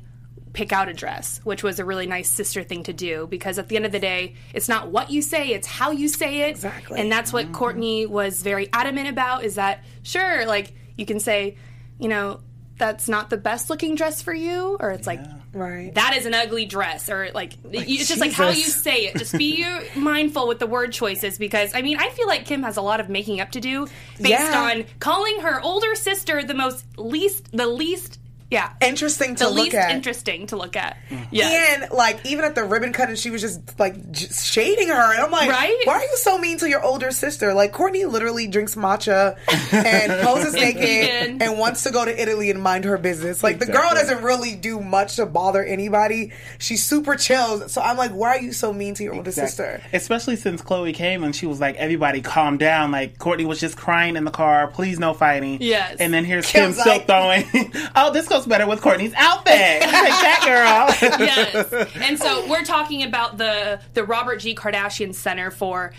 pick 0.57 0.73
out 0.73 0.89
a 0.89 0.93
dress, 0.93 1.39
which 1.43 1.61
was 1.61 1.77
a 1.77 1.85
really 1.85 2.07
nice 2.07 2.27
sister 2.27 2.63
thing 2.63 2.81
to 2.81 2.91
do 2.91 3.27
because 3.29 3.59
at 3.59 3.67
the 3.67 3.75
end 3.75 3.85
of 3.85 3.91
the 3.91 3.99
day, 3.99 4.33
it's 4.55 4.67
not 4.67 4.89
what 4.89 5.11
you 5.11 5.21
say, 5.21 5.49
it's 5.49 5.67
how 5.67 5.91
you 5.91 6.07
say 6.07 6.49
it. 6.49 6.49
Exactly. 6.49 6.99
And 6.99 7.11
that's 7.11 7.31
what 7.31 7.45
mm-hmm. 7.45 7.63
Kourtney 7.63 8.07
was 8.07 8.41
very 8.41 8.67
adamant 8.73 9.07
about 9.07 9.43
is 9.43 9.53
that, 9.55 9.83
sure, 10.01 10.47
like 10.47 10.73
you 10.95 11.05
can 11.05 11.19
say, 11.19 11.57
you 11.99 12.07
know, 12.09 12.39
that's 12.75 13.07
not 13.07 13.29
the 13.29 13.37
best 13.37 13.69
looking 13.69 13.93
dress 13.93 14.23
for 14.23 14.33
you, 14.33 14.77
or 14.79 14.89
it's 14.89 15.05
like, 15.05 15.19
Right. 15.53 15.93
that 15.93 16.15
is 16.17 16.25
an 16.25 16.33
ugly 16.33 16.65
dress 16.65 17.07
or 17.09 17.29
like, 17.35 17.53
it's 17.71 18.07
just 18.07 18.19
like 18.19 18.31
how 18.31 18.49
you 18.49 18.63
say 18.63 19.05
it 19.05 19.17
just 19.17 19.35
be 19.37 19.65
mindful 19.95 20.47
with 20.47 20.59
the 20.59 20.67
word 20.67 20.91
choices 20.91 21.39
because 21.39 21.73
i 21.73 21.81
mean 21.81 21.97
i 21.97 22.09
feel 22.09 22.27
like 22.27 22.45
kim 22.45 22.61
has 22.61 22.77
a 22.77 22.81
lot 22.81 22.99
of 22.99 23.09
making 23.09 23.39
up 23.41 23.49
to 23.51 23.59
do 23.59 23.87
based 24.17 24.29
Yeah. 24.29 24.69
on 24.71 24.85
calling 24.99 25.39
her 25.39 25.59
older 25.61 25.95
sister 25.95 26.43
the 26.43 26.53
most 26.53 26.85
least 26.95 27.49
the 27.53 27.65
least 27.65 28.19
yeah. 28.49 28.73
interesting 28.81 29.35
to 29.35 29.45
the 29.45 29.49
look 29.49 29.65
least 29.65 29.75
at. 29.75 29.85
Least 29.87 29.95
interesting 29.95 30.47
to 30.47 30.55
look 30.57 30.75
at. 30.75 30.97
Mm-hmm. 31.09 31.23
Yes. 31.31 31.81
And 31.81 31.91
like 31.91 32.25
even 32.25 32.45
at 32.45 32.55
the 32.55 32.63
ribbon 32.63 32.93
cutting, 32.93 33.15
she 33.15 33.29
was 33.29 33.41
just 33.41 33.79
like 33.79 34.11
just 34.11 34.45
shading 34.45 34.87
her, 34.87 35.13
and 35.13 35.21
I'm 35.21 35.31
like, 35.31 35.49
Right? 35.49 35.77
Why 35.85 35.93
are 35.95 36.03
you 36.03 36.17
so 36.17 36.37
mean 36.37 36.57
to 36.59 36.69
your 36.69 36.83
older 36.83 37.11
sister? 37.11 37.53
Like 37.53 37.73
Kourtney 37.73 38.09
literally 38.09 38.47
drinks 38.47 38.75
matcha 38.75 39.37
and 39.73 40.21
poses 40.25 40.53
naked 40.53 41.41
and 41.41 41.57
wants 41.59 41.83
to 41.83 41.91
go 41.91 42.05
to 42.05 42.21
Italy 42.21 42.49
and 42.49 42.61
mind 42.61 42.85
her 42.85 42.97
business. 42.97 43.43
Like 43.43 43.59
the 43.59 43.65
girl 43.65 43.89
doesn't 43.91 44.23
really 44.23 44.55
do 44.55 44.79
much 44.79 45.15
to 45.17 45.25
bother 45.25 45.63
anybody. 45.63 46.31
She's 46.57 46.83
super 46.83 47.15
chill. 47.15 47.67
So 47.69 47.81
I'm 47.81 47.97
like, 47.97 48.11
why 48.11 48.29
are 48.37 48.41
you 48.41 48.53
so 48.53 48.73
mean 48.73 48.93
to 48.95 49.03
your 49.03 49.15
older 49.15 49.31
sister? 49.31 49.81
Especially 49.93 50.35
since 50.35 50.61
Khloé 50.61 50.93
came 50.93 51.23
and 51.23 51.35
she 51.35 51.45
was 51.45 51.59
like, 51.59 51.75
everybody 51.75 52.21
calm 52.21 52.57
down. 52.57 52.91
Like, 52.91 53.17
Kourtney 53.17 53.45
was 53.45 53.59
just 53.59 53.77
crying 53.77 54.15
in 54.15 54.23
the 54.23 54.31
car, 54.31 54.67
please 54.67 54.99
no 54.99 55.13
fighting. 55.13 55.57
Yes. 55.61 55.97
And 55.99 56.13
then 56.13 56.25
here's 56.25 56.49
Kim 56.49 56.65
Kim's 56.65 56.79
still 56.79 56.93
like- 56.93 57.07
throwing, 57.07 57.71
oh, 57.95 58.11
this 58.13 58.27
goes 58.27 58.36
better 58.45 58.67
with 58.67 58.81
Kourtney's 58.81 59.13
outfit. 59.15 59.53
Take 59.53 59.81
that, 59.81 60.41
girl. 60.43 61.09
yes. 61.19 61.71
And 61.95 62.19
so 62.19 62.47
we're 62.47 62.63
talking 62.63 63.03
about 63.03 63.37
the 63.37 63.79
the 63.93 64.03
Robert 64.03 64.37
G. 64.37 64.53
Kardashian 64.55 65.15
Center 65.15 65.49
for 65.51 65.93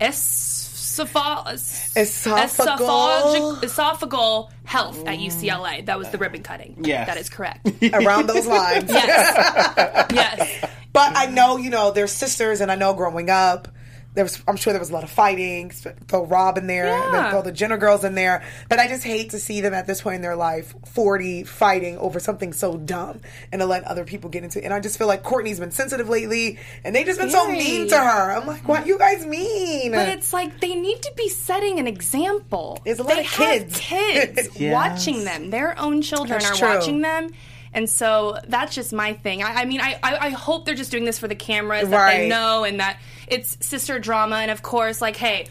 esopha- 0.00 1.44
Esophageal- 1.96 2.46
esophageal, 2.46 3.60
esophageal 3.62 4.50
health 4.64 5.06
at 5.06 5.18
UCLA. 5.18 5.84
That 5.86 5.98
was 5.98 6.10
the 6.10 6.18
ribbon 6.18 6.42
cutting. 6.42 6.76
Yes. 6.84 7.06
That 7.06 7.16
is 7.18 7.28
correct. 7.28 7.68
Around 7.92 8.28
those 8.28 8.46
lines. 8.46 8.90
Yes. 8.90 10.06
yes. 10.12 10.70
But 10.92 11.16
I 11.16 11.26
know, 11.26 11.56
you 11.56 11.70
know, 11.70 11.90
they're 11.90 12.06
sisters, 12.06 12.60
and 12.60 12.70
I 12.70 12.76
know 12.76 12.94
growing 12.94 13.28
up, 13.30 13.68
there 14.14 14.24
was, 14.24 14.40
I'm 14.46 14.56
sure 14.56 14.72
there 14.72 14.80
was 14.80 14.90
a 14.90 14.92
lot 14.94 15.02
of 15.04 15.10
fighting. 15.10 15.70
Throw 15.70 16.24
Rob 16.24 16.56
in 16.58 16.66
there, 16.68 16.86
and 16.86 17.12
Yeah. 17.12 17.30
throw 17.30 17.42
the 17.42 17.50
Jenner 17.52 17.76
girls 17.76 18.04
in 18.04 18.14
there. 18.14 18.42
But 18.68 18.78
I 18.78 18.86
just 18.88 19.02
hate 19.04 19.30
to 19.30 19.38
see 19.40 19.60
them 19.60 19.74
at 19.74 19.86
this 19.86 20.00
point 20.02 20.16
in 20.16 20.22
their 20.22 20.36
life, 20.36 20.74
40, 20.86 21.42
fighting 21.44 21.98
over 21.98 22.20
something 22.20 22.52
so 22.52 22.76
dumb, 22.76 23.20
and 23.52 23.60
to 23.60 23.66
let 23.66 23.84
other 23.84 24.04
people 24.04 24.30
get 24.30 24.44
into. 24.44 24.60
it. 24.60 24.64
And 24.64 24.72
I 24.72 24.80
just 24.80 24.98
feel 24.98 25.06
like 25.08 25.22
Kourtney's 25.24 25.58
been 25.58 25.72
sensitive 25.72 26.08
lately, 26.08 26.58
and 26.84 26.94
they 26.94 27.02
just 27.04 27.18
been 27.18 27.30
so 27.30 27.48
mean 27.50 27.88
to 27.88 27.98
her. 27.98 28.32
I'm 28.32 28.46
like, 28.46 28.66
what 28.68 28.86
you 28.86 28.98
guys 28.98 29.26
mean? 29.26 29.92
But 29.92 30.08
it's 30.08 30.32
like 30.32 30.60
they 30.60 30.74
need 30.74 31.02
to 31.02 31.12
be 31.16 31.28
setting 31.28 31.78
an 31.80 31.86
example. 31.88 32.80
There's 32.84 33.00
a 33.00 33.02
lot 33.02 33.14
they 33.16 33.22
of 33.22 33.26
kids. 33.30 33.78
kids 33.78 34.48
Yes. 34.60 34.72
watching 34.72 35.24
them. 35.24 35.50
Their 35.50 35.78
own 35.78 36.02
children 36.02 36.38
That's 36.38 36.50
are 36.52 36.54
true. 36.54 36.68
watching 36.76 37.00
them. 37.00 37.30
And 37.72 37.90
so 37.90 38.38
that's 38.46 38.72
just 38.72 38.92
my 38.92 39.14
thing. 39.14 39.42
I, 39.42 39.62
I 39.62 39.64
mean, 39.64 39.80
I, 39.80 39.98
I, 40.00 40.16
I 40.26 40.30
hope 40.30 40.64
they're 40.64 40.76
just 40.76 40.92
doing 40.92 41.04
this 41.04 41.18
for 41.18 41.26
the 41.26 41.34
cameras 41.34 41.88
that 41.88 41.96
Right. 41.96 42.18
they 42.20 42.28
know 42.28 42.62
and 42.62 42.78
that 42.78 42.98
it's 43.28 43.56
sister 43.66 43.98
drama. 43.98 44.36
And 44.36 44.50
of 44.50 44.62
course, 44.62 45.00
like, 45.00 45.16
hey, 45.16 45.46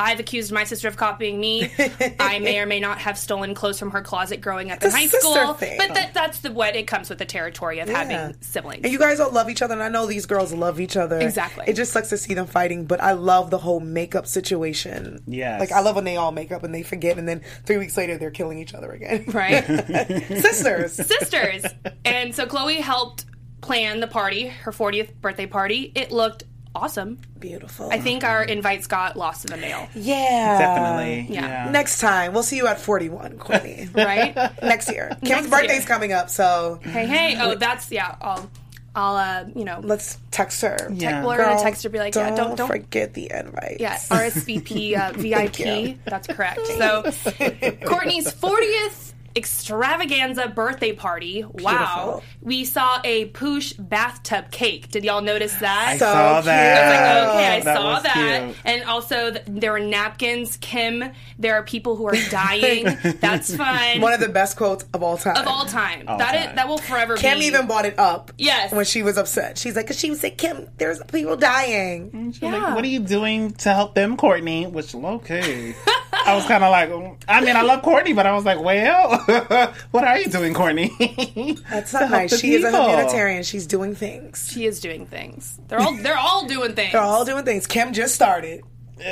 I've 0.00 0.20
accused 0.20 0.52
my 0.52 0.62
sister 0.62 0.86
of 0.86 0.96
copying 0.96 1.40
me. 1.40 1.72
I 2.20 2.38
may 2.38 2.60
or 2.60 2.66
may 2.66 2.78
not 2.78 2.98
have 2.98 3.18
stolen 3.18 3.52
clothes 3.56 3.80
from 3.80 3.90
her 3.90 4.00
closet 4.00 4.40
growing 4.40 4.70
up 4.70 4.80
in 4.80 4.90
a 4.90 4.92
high 4.92 5.06
school. 5.06 5.54
thing. 5.54 5.76
But 5.76 5.92
that, 5.94 6.14
that's 6.14 6.38
the 6.38 6.52
what 6.52 6.76
it 6.76 6.86
comes 6.86 7.08
with 7.10 7.18
the 7.18 7.24
territory 7.24 7.80
of 7.80 7.88
Yeah. 7.88 8.04
having 8.04 8.36
siblings. 8.40 8.84
And 8.84 8.92
you 8.92 8.98
guys 9.00 9.18
all 9.18 9.32
love 9.32 9.50
each 9.50 9.60
other, 9.60 9.74
and 9.74 9.82
I 9.82 9.88
know 9.88 10.06
these 10.06 10.24
girls 10.26 10.52
love 10.54 10.78
each 10.78 10.96
other. 10.96 11.18
Exactly. 11.18 11.64
It 11.66 11.72
just 11.74 11.92
sucks 11.92 12.10
to 12.10 12.16
see 12.16 12.34
them 12.34 12.46
fighting, 12.46 12.84
but 12.86 13.02
I 13.02 13.12
love 13.14 13.50
the 13.50 13.58
whole 13.58 13.80
makeup 13.80 14.28
situation. 14.28 15.20
Yeah. 15.26 15.58
Like, 15.58 15.72
I 15.72 15.80
love 15.80 15.96
when 15.96 16.04
they 16.04 16.16
all 16.16 16.30
make 16.30 16.52
up 16.52 16.62
and 16.62 16.72
they 16.72 16.84
forget, 16.84 17.18
and 17.18 17.28
then 17.28 17.42
three 17.66 17.78
weeks 17.78 17.96
later, 17.96 18.18
they're 18.18 18.30
killing 18.30 18.60
each 18.60 18.74
other 18.74 18.92
again. 18.92 19.24
right? 19.32 19.64
Sisters. 20.28 20.92
sisters. 20.94 21.64
and 22.04 22.32
so 22.36 22.46
Khloé 22.46 22.76
helped 22.78 23.24
plan 23.62 23.98
the 23.98 24.06
party, 24.06 24.46
her 24.46 24.70
40th 24.70 25.12
birthday 25.20 25.46
party. 25.46 25.90
It 25.96 26.12
looked 26.12 26.44
awesome. 26.74 27.18
Beautiful. 27.38 27.90
I 27.90 27.98
think 28.00 28.24
our 28.24 28.42
invites 28.42 28.86
got 28.86 29.16
lost 29.16 29.44
in 29.44 29.50
the 29.50 29.56
mail, 29.56 29.88
Yeah. 29.94 30.58
Definitely. 30.58 31.34
yeah. 31.34 31.64
Yeah. 31.66 31.70
Next 31.70 32.00
time, 32.00 32.32
we'll 32.32 32.42
see 32.42 32.56
you 32.56 32.66
at 32.66 32.80
41, 32.80 33.38
Kourtney. 33.38 33.94
right? 33.96 34.34
Next 34.62 34.90
year. 34.90 35.08
Kim's 35.20 35.28
Next 35.30 35.50
birthday's 35.50 35.78
year. 35.80 35.86
coming 35.86 36.12
up, 36.12 36.30
so 36.30 36.78
hey, 36.82 37.06
hey. 37.06 37.36
Oh, 37.40 37.54
that's 37.54 37.90
yeah. 37.90 38.16
I'll, 38.20 38.50
I'll, 38.94 39.16
uh, 39.16 39.44
you 39.54 39.64
know, 39.64 39.80
let's 39.82 40.18
text 40.30 40.60
her. 40.62 40.76
Yeah. 40.92 41.22
blur 41.22 41.36
Girl, 41.36 41.50
and 41.52 41.60
text 41.60 41.82
her, 41.84 41.88
be 41.88 41.98
like, 41.98 42.14
don't, 42.14 42.30
yeah, 42.30 42.36
don't, 42.36 42.56
don't. 42.56 42.66
forget 42.68 43.14
the 43.14 43.30
invite. 43.32 43.76
Yeah, 43.80 43.96
RSVP 43.96 44.98
uh, 44.98 45.12
VIP. 45.12 45.98
That's 46.04 46.26
correct. 46.26 46.60
So, 46.78 47.02
Kourtney's 47.04 48.32
40th 48.32 49.12
extravaganza 49.38 50.48
birthday 50.48 50.92
party. 50.92 51.44
Wow. 51.44 51.52
Beautiful. 51.54 52.24
We 52.42 52.64
saw 52.64 53.00
a 53.04 53.26
poosh 53.30 53.74
bathtub 53.78 54.50
cake. 54.50 54.90
Did 54.90 55.04
y'all 55.04 55.22
notice 55.22 55.54
that? 55.56 55.88
I 55.88 55.96
So 55.98 56.04
saw 56.06 56.34
cute. 56.36 56.44
that. 56.46 56.90
Like, 56.90 57.34
okay, 57.34 57.56
I 57.56 57.60
That 57.60 57.76
saw 57.76 58.00
that. 58.00 58.44
cute. 58.44 58.56
And 58.64 58.84
also, 58.84 59.30
th- 59.32 59.44
there 59.48 59.72
were 59.72 59.80
napkins. 59.80 60.56
Kim, 60.58 61.04
there 61.38 61.54
are 61.54 61.62
people 61.62 61.96
who 61.96 62.06
are 62.06 62.16
dying. 62.30 62.84
That's 63.20 63.54
fun. 63.56 64.00
One 64.00 64.12
of 64.12 64.20
the 64.20 64.28
best 64.28 64.56
quotes 64.56 64.84
of 64.92 65.02
all 65.02 65.16
time. 65.16 65.36
of 65.36 65.46
all 65.46 65.64
time. 65.64 66.04
That 66.06 66.34
is 66.34 66.46
time. 66.46 66.56
that 66.56 66.68
will 66.68 66.78
forever 66.78 67.14
be. 67.14 67.20
Kim 67.20 67.38
be. 67.38 67.46
even 67.46 67.66
bought 67.66 67.84
it 67.86 67.98
up. 67.98 68.32
Yes. 68.38 68.72
When 68.72 68.84
she 68.84 69.02
was 69.02 69.16
upset. 69.18 69.58
She's 69.58 69.76
like, 69.76 69.86
because 69.86 69.98
she 69.98 70.10
was 70.10 70.22
like, 70.22 70.36
Kim, 70.38 70.68
there's 70.78 71.02
people 71.04 71.36
dying. 71.36 72.32
Like, 72.40 72.42
Yeah. 72.42 72.74
what 72.74 72.84
are 72.84 72.88
you 72.88 73.00
doing 73.00 73.52
to 73.52 73.72
help 73.72 73.94
them, 73.94 74.16
Kourtney? 74.16 74.70
Which, 74.70 74.94
okay. 74.94 75.74
I 76.26 76.34
was 76.34 76.44
kind 76.46 76.62
of 76.64 76.70
like, 76.70 76.90
mm, 76.90 77.16
I 77.28 77.40
mean, 77.40 77.56
I 77.56 77.62
love 77.62 77.82
Kourtney, 77.82 78.14
but 78.14 78.26
I 78.26 78.32
was 78.34 78.44
like, 78.44 78.60
well, 78.60 79.18
what 79.90 80.04
are 80.04 80.18
you 80.18 80.26
doing, 80.28 80.52
Kourtney? 80.54 81.58
That's 81.70 81.92
not 81.94 82.10
nice. 82.10 82.30
the 82.32 82.38
She 82.38 82.54
is 82.54 82.64
a 82.64 82.68
people. 82.68 82.86
humanitarian. 82.88 83.42
She's 83.42 83.66
doing 83.66 83.94
things. 83.94 84.48
She 84.52 84.66
is 84.66 84.80
doing 84.80 85.06
things. 85.06 85.58
They're 85.68 85.80
all 85.80 85.94
they're 85.96 86.18
all 86.18 86.46
doing 86.46 86.74
things. 86.74 86.92
They're 86.92 87.00
all 87.02 87.24
doing 87.24 87.44
things. 87.44 87.66
Kim 87.66 87.92
just 87.92 88.14
started. 88.14 88.62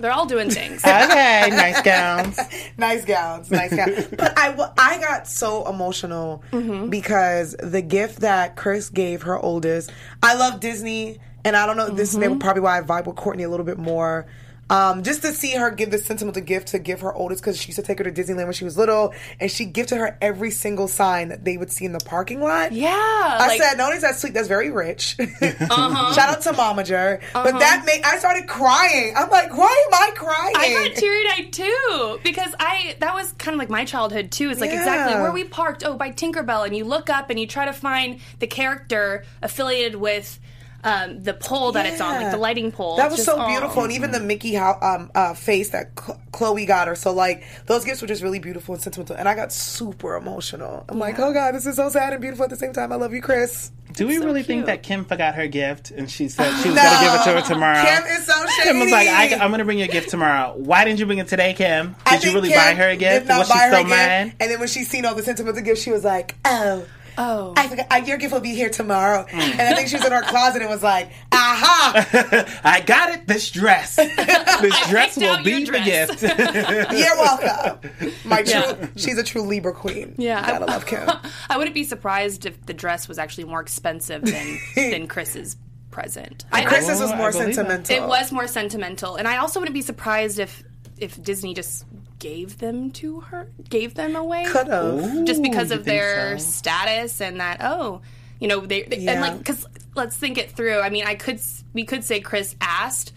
They're 0.00 0.10
all 0.12 0.26
doing 0.26 0.50
things. 0.50 0.84
okay, 0.84 1.46
nice 1.50 1.80
gowns. 1.82 2.38
nice 2.76 3.04
gowns, 3.04 3.48
nice 3.50 3.74
gowns. 3.74 4.06
but 4.08 4.32
I, 4.36 4.70
I 4.76 4.98
got 5.00 5.28
so 5.28 5.68
emotional 5.68 6.42
Mm-hmm. 6.50 6.90
because 6.90 7.54
the 7.62 7.80
gift 7.80 8.20
that 8.20 8.56
Kris 8.56 8.88
gave 8.90 9.22
her 9.22 9.38
oldest. 9.38 9.92
I 10.22 10.34
love 10.34 10.58
Disney, 10.60 11.18
and 11.44 11.56
I 11.56 11.64
don't 11.66 11.76
know. 11.76 11.88
This 11.90 12.10
is 12.10 12.16
Mm-hmm. 12.18 12.28
maybe 12.32 12.40
probably 12.40 12.62
why 12.62 12.78
I 12.78 12.82
vibe 12.82 13.06
with 13.06 13.16
Kourtney 13.16 13.44
a 13.44 13.48
little 13.48 13.64
bit 13.66 13.78
more. 13.78 14.26
Um, 14.70 15.02
just 15.02 15.22
to 15.22 15.32
see 15.32 15.52
her 15.52 15.70
give 15.70 15.90
this 15.90 16.06
sentimental 16.06 16.42
gift 16.42 16.68
to 16.68 16.78
give 16.78 17.02
her 17.02 17.12
oldest 17.12 17.42
because 17.42 17.60
she 17.60 17.68
used 17.68 17.78
to 17.78 17.82
take 17.82 17.98
her 17.98 18.04
to 18.04 18.12
Disneyland 18.12 18.44
when 18.44 18.52
she 18.52 18.64
was 18.64 18.78
little, 18.78 19.12
and 19.38 19.50
she 19.50 19.64
gifted 19.66 19.98
her 19.98 20.16
every 20.20 20.50
single 20.50 20.88
sign 20.88 21.28
that 21.28 21.44
they 21.44 21.56
would 21.56 21.70
see 21.70 21.84
in 21.84 21.92
the 21.92 22.00
parking 22.00 22.40
lot. 22.40 22.72
Yeah. 22.72 22.90
I 22.94 23.48
like, 23.48 23.60
said, 23.60 23.76
not 23.76 23.88
only 23.88 23.98
that 24.00 24.16
sweet, 24.16 24.34
that's 24.34 24.48
very 24.48 24.70
rich. 24.70 25.16
Uh-huh. 25.74 26.12
Shout 26.14 26.30
out 26.30 26.42
to 26.42 26.52
Momager. 26.52 27.20
But 27.32 27.58
that 27.58 27.84
made 27.86 28.02
I 28.04 28.18
started 28.18 28.46
crying. 28.46 29.14
I'm 29.16 29.30
like, 29.30 29.56
why 29.56 29.86
am 29.86 29.94
I 29.94 30.10
crying? 30.14 30.54
I 30.56 30.88
got 30.88 30.96
teary 30.96 31.24
eyed 31.30 31.52
too 31.52 32.20
because 32.22 32.54
I 32.58 32.96
that 33.00 33.14
was 33.14 33.32
kind 33.32 33.54
of 33.54 33.58
like 33.58 33.70
my 33.70 33.84
childhood 33.84 34.30
too. 34.30 34.50
It's 34.50 34.60
like 34.60 34.70
exactly 34.72 35.20
where 35.20 35.32
we 35.32 35.44
parked. 35.44 35.84
Oh, 35.84 35.94
by 35.96 36.10
Tinkerbell, 36.10 36.66
and 36.66 36.76
you 36.76 36.84
look 36.84 37.10
up 37.10 37.30
and 37.30 37.38
you 37.38 37.46
try 37.46 37.66
to 37.66 37.72
find 37.72 38.20
the 38.38 38.46
character 38.46 39.24
affiliated 39.42 39.96
with 39.96 40.38
um, 40.84 41.22
the 41.22 41.34
pole 41.34 41.72
that 41.72 41.86
it's 41.86 42.00
on, 42.00 42.22
like 42.22 42.30
the 42.30 42.36
lighting 42.36 42.70
pole. 42.70 42.96
That 42.96 43.10
was 43.10 43.16
just, 43.16 43.26
so 43.26 43.36
oh. 43.38 43.46
beautiful, 43.48 43.82
and 43.82 43.92
even 43.92 44.12
the 44.12 44.20
Mickey 44.20 44.54
how, 44.54 44.78
um, 44.80 45.10
uh, 45.14 45.34
face 45.34 45.70
that 45.70 45.98
Cl- 45.98 46.20
Khloé 46.30 46.66
got 46.66 46.88
her. 46.88 46.94
So 46.94 47.12
like 47.12 47.42
those 47.66 47.84
gifts 47.84 48.02
were 48.02 48.08
just 48.08 48.22
really 48.22 48.38
beautiful 48.38 48.74
and 48.74 48.82
sentimental, 48.82 49.16
and 49.16 49.28
I 49.28 49.34
got 49.34 49.52
super 49.52 50.14
emotional. 50.14 50.84
I'm 50.88 50.98
like, 50.98 51.18
oh 51.18 51.32
god, 51.32 51.54
this 51.54 51.66
is 51.66 51.76
so 51.76 51.88
sad 51.88 52.12
and 52.12 52.20
beautiful 52.22 52.44
at 52.44 52.50
the 52.50 52.56
same 52.56 52.72
time. 52.72 52.92
I 52.92 52.96
love 52.96 53.12
you, 53.12 53.22
Kris. 53.22 53.72
Do 53.92 54.08
we 54.08 54.18
So 54.18 54.24
really 54.24 54.42
think 54.42 54.66
that 54.66 54.82
Kim 54.82 55.04
forgot 55.04 55.34
her 55.36 55.46
gift 55.46 55.90
and 55.92 56.10
she 56.10 56.28
said 56.28 56.50
she 56.62 56.68
was 56.68 56.76
No. 56.76 56.82
going 56.82 56.98
to 56.98 57.04
give 57.04 57.14
it 57.14 57.24
to 57.24 57.32
her 57.32 57.54
tomorrow? 57.54 57.84
Kim 57.84 58.04
is 58.04 58.26
so 58.26 58.46
shady. 58.46 58.62
Kim 58.68 58.80
was 58.80 58.90
like, 58.90 59.08
I, 59.08 59.26
am 59.26 59.50
going 59.50 59.58
to 59.58 59.64
bring 59.64 59.78
you 59.78 59.84
a 59.84 59.88
gift 59.88 60.10
tomorrow. 60.10 60.54
Why 60.56 60.84
didn't 60.84 60.98
you 60.98 61.06
bring 61.06 61.18
it 61.18 61.28
today, 61.28 61.54
Kim? 61.54 61.94
Did 62.10 62.24
I 62.24 62.26
you 62.26 62.34
really 62.34 62.48
Kim 62.48 62.58
buy 62.58 62.74
her 62.74 62.88
a 62.88 62.96
did 62.96 62.98
gift? 62.98 63.28
not 63.28 63.38
Was 63.40 63.48
she 63.48 63.54
buy 63.54 63.64
her 63.66 63.72
so 63.72 63.78
gift, 63.78 63.90
mad? 63.90 64.34
And 64.40 64.50
then 64.50 64.58
when 64.58 64.68
she 64.68 64.84
seen 64.84 65.04
all 65.04 65.14
the 65.14 65.22
sentimental 65.22 65.62
gifts, 65.62 65.82
she 65.82 65.92
was 65.92 66.02
like, 66.02 66.34
oh. 66.44 66.84
Oh. 67.16 67.54
I 67.56 67.68
forgot. 67.68 68.06
Your 68.06 68.16
gift 68.18 68.32
will 68.32 68.40
be 68.40 68.54
here 68.54 68.70
tomorrow, 68.70 69.24
Mm. 69.24 69.38
and 69.38 69.60
I 69.60 69.74
think 69.74 69.88
she 69.88 69.96
was 69.96 70.04
in 70.04 70.12
her 70.12 70.22
closet 70.22 70.60
and 70.62 70.70
was 70.70 70.82
like, 70.82 71.10
"Aha! 71.32 72.58
I 72.64 72.80
got 72.80 73.10
it. 73.10 73.26
This 73.26 73.50
dress. 73.50 73.96
This 74.60 74.88
dress 74.88 75.16
will 75.16 75.42
be 75.42 75.50
your 75.52 75.72
the 75.72 75.80
gift. 75.84 76.22
You're 76.92 77.16
welcome." 77.16 77.90
My 78.24 78.42
true, 78.42 78.52
Yeah. 78.60 78.86
she's 78.96 79.18
a 79.18 79.22
true 79.22 79.42
Libra 79.42 79.72
queen. 79.72 80.14
Yeah, 80.18 80.42
I- 80.44 80.50
gotta 80.52 80.64
love 80.66 80.86
Kim. 80.86 81.08
I 81.48 81.56
wouldn't 81.56 81.74
be 81.74 81.84
surprised 81.84 82.46
if 82.46 82.64
the 82.66 82.74
dress 82.74 83.08
was 83.08 83.18
actually 83.18 83.44
more 83.44 83.60
expensive 83.60 84.22
than 84.22 84.58
than 84.74 85.06
Kris's 85.06 85.56
present. 85.90 86.44
I, 86.52 86.64
Kris's 86.64 87.00
was 87.00 87.10
Oh, 87.10 87.14
I 87.14 87.16
more 87.16 87.30
believe 87.30 87.46
that. 87.48 87.54
sentimental. 87.54 87.96
It 87.96 88.08
was 88.08 88.32
more 88.32 88.46
sentimental, 88.48 89.16
and 89.16 89.28
I 89.28 89.36
also 89.38 89.60
wouldn't 89.60 89.74
be 89.74 89.82
surprised 89.82 90.38
if 90.38 90.62
if 90.98 91.20
Disney 91.22 91.54
just 91.54 91.84
gave 92.24 92.56
them 92.56 92.90
to 92.90 93.20
her, 93.20 93.48
gave 93.68 93.94
them 93.94 94.16
away, 94.16 94.44
could 94.46 94.66
have. 94.68 95.24
just 95.26 95.42
because 95.42 95.70
of 95.70 95.84
their 95.84 96.38
so? 96.38 96.44
status 96.46 97.20
and 97.20 97.38
that 97.38 97.58
oh, 97.60 98.00
you 98.40 98.48
know 98.48 98.60
they, 98.60 98.82
they- 98.82 98.96
Yeah. 99.00 99.12
and 99.12 99.20
like 99.20 99.36
because 99.38 99.66
let's 99.94 100.16
think 100.16 100.38
it 100.38 100.50
through. 100.52 100.80
I 100.80 100.88
mean, 100.88 101.04
I 101.06 101.16
could 101.16 101.38
we 101.74 101.84
could 101.84 102.02
say 102.02 102.20
Kris 102.20 102.56
asked, 102.60 103.12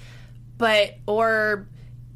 but 0.58 0.96
or. 1.08 1.66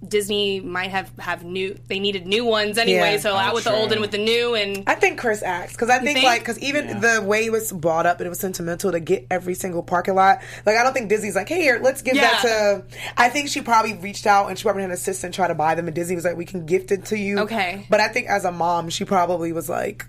Disney 0.08 0.60
might 0.60 0.90
have 0.90 1.12
have 1.20 1.44
new. 1.44 1.78
They 1.88 2.00
needed 2.00 2.26
new 2.26 2.44
ones 2.44 2.78
anyway, 2.78 3.14
Yeah. 3.14 3.20
so 3.20 3.36
out 3.36 3.54
with 3.54 3.66
the 3.66 3.72
old 3.74 3.92
and 3.92 4.02
with 4.02 4.12
the 4.12 4.18
new, 4.18 4.56
and 4.56 4.84
I 4.88 4.96
think 4.96 5.20
Kris 5.20 5.44
acts 5.44 5.74
because 5.74 5.90
I 5.90 6.00
think, 6.00 6.18
think? 6.18 6.26
like 6.26 6.42
because 6.42 6.58
even 6.60 7.02
the 7.02 7.22
way 7.24 7.46
it 7.46 7.52
was 7.52 7.72
brought 7.72 8.06
up 8.06 8.20
and 8.20 8.26
it 8.26 8.30
was 8.30 8.40
sentimental 8.40 8.92
to 8.92 9.00
get 9.00 9.28
every 9.30 9.54
single 9.54 9.84
parking 9.84 10.16
lot. 10.16 10.42
Like 10.66 10.76
I 10.76 10.84
don't 10.84 10.94
think 10.94 11.10
Disney's 11.10 11.36
like, 11.36 11.50
hey, 11.50 11.62
here, 11.62 11.80
let's 11.82 12.02
give 12.02 12.16
that 12.16 12.42
to. 12.42 12.84
I 13.16 13.30
think 13.30 13.50
she 13.50 13.62
probably 13.62 13.94
reached 13.94 14.26
out 14.26 14.48
and 14.48 14.58
she 14.58 14.64
probably 14.64 14.82
had 14.82 14.90
an 14.90 14.96
assistant 14.96 15.36
try 15.36 15.48
to 15.48 15.56
buy 15.56 15.76
them, 15.76 15.86
and 15.88 15.96
Disney 15.96 16.16
was 16.16 16.26
like, 16.26 16.36
we 16.36 16.46
can 16.46 16.66
gift 16.66 16.92
it 16.92 17.06
to 17.06 17.18
you. 17.18 17.40
Okay. 17.40 17.86
But 17.90 18.00
I 18.00 18.08
think 18.08 18.28
as 18.28 18.44
a 18.44 18.52
mom, 18.52 18.90
she 18.90 19.06
probably 19.06 19.52
was 19.52 19.70
like. 19.70 20.06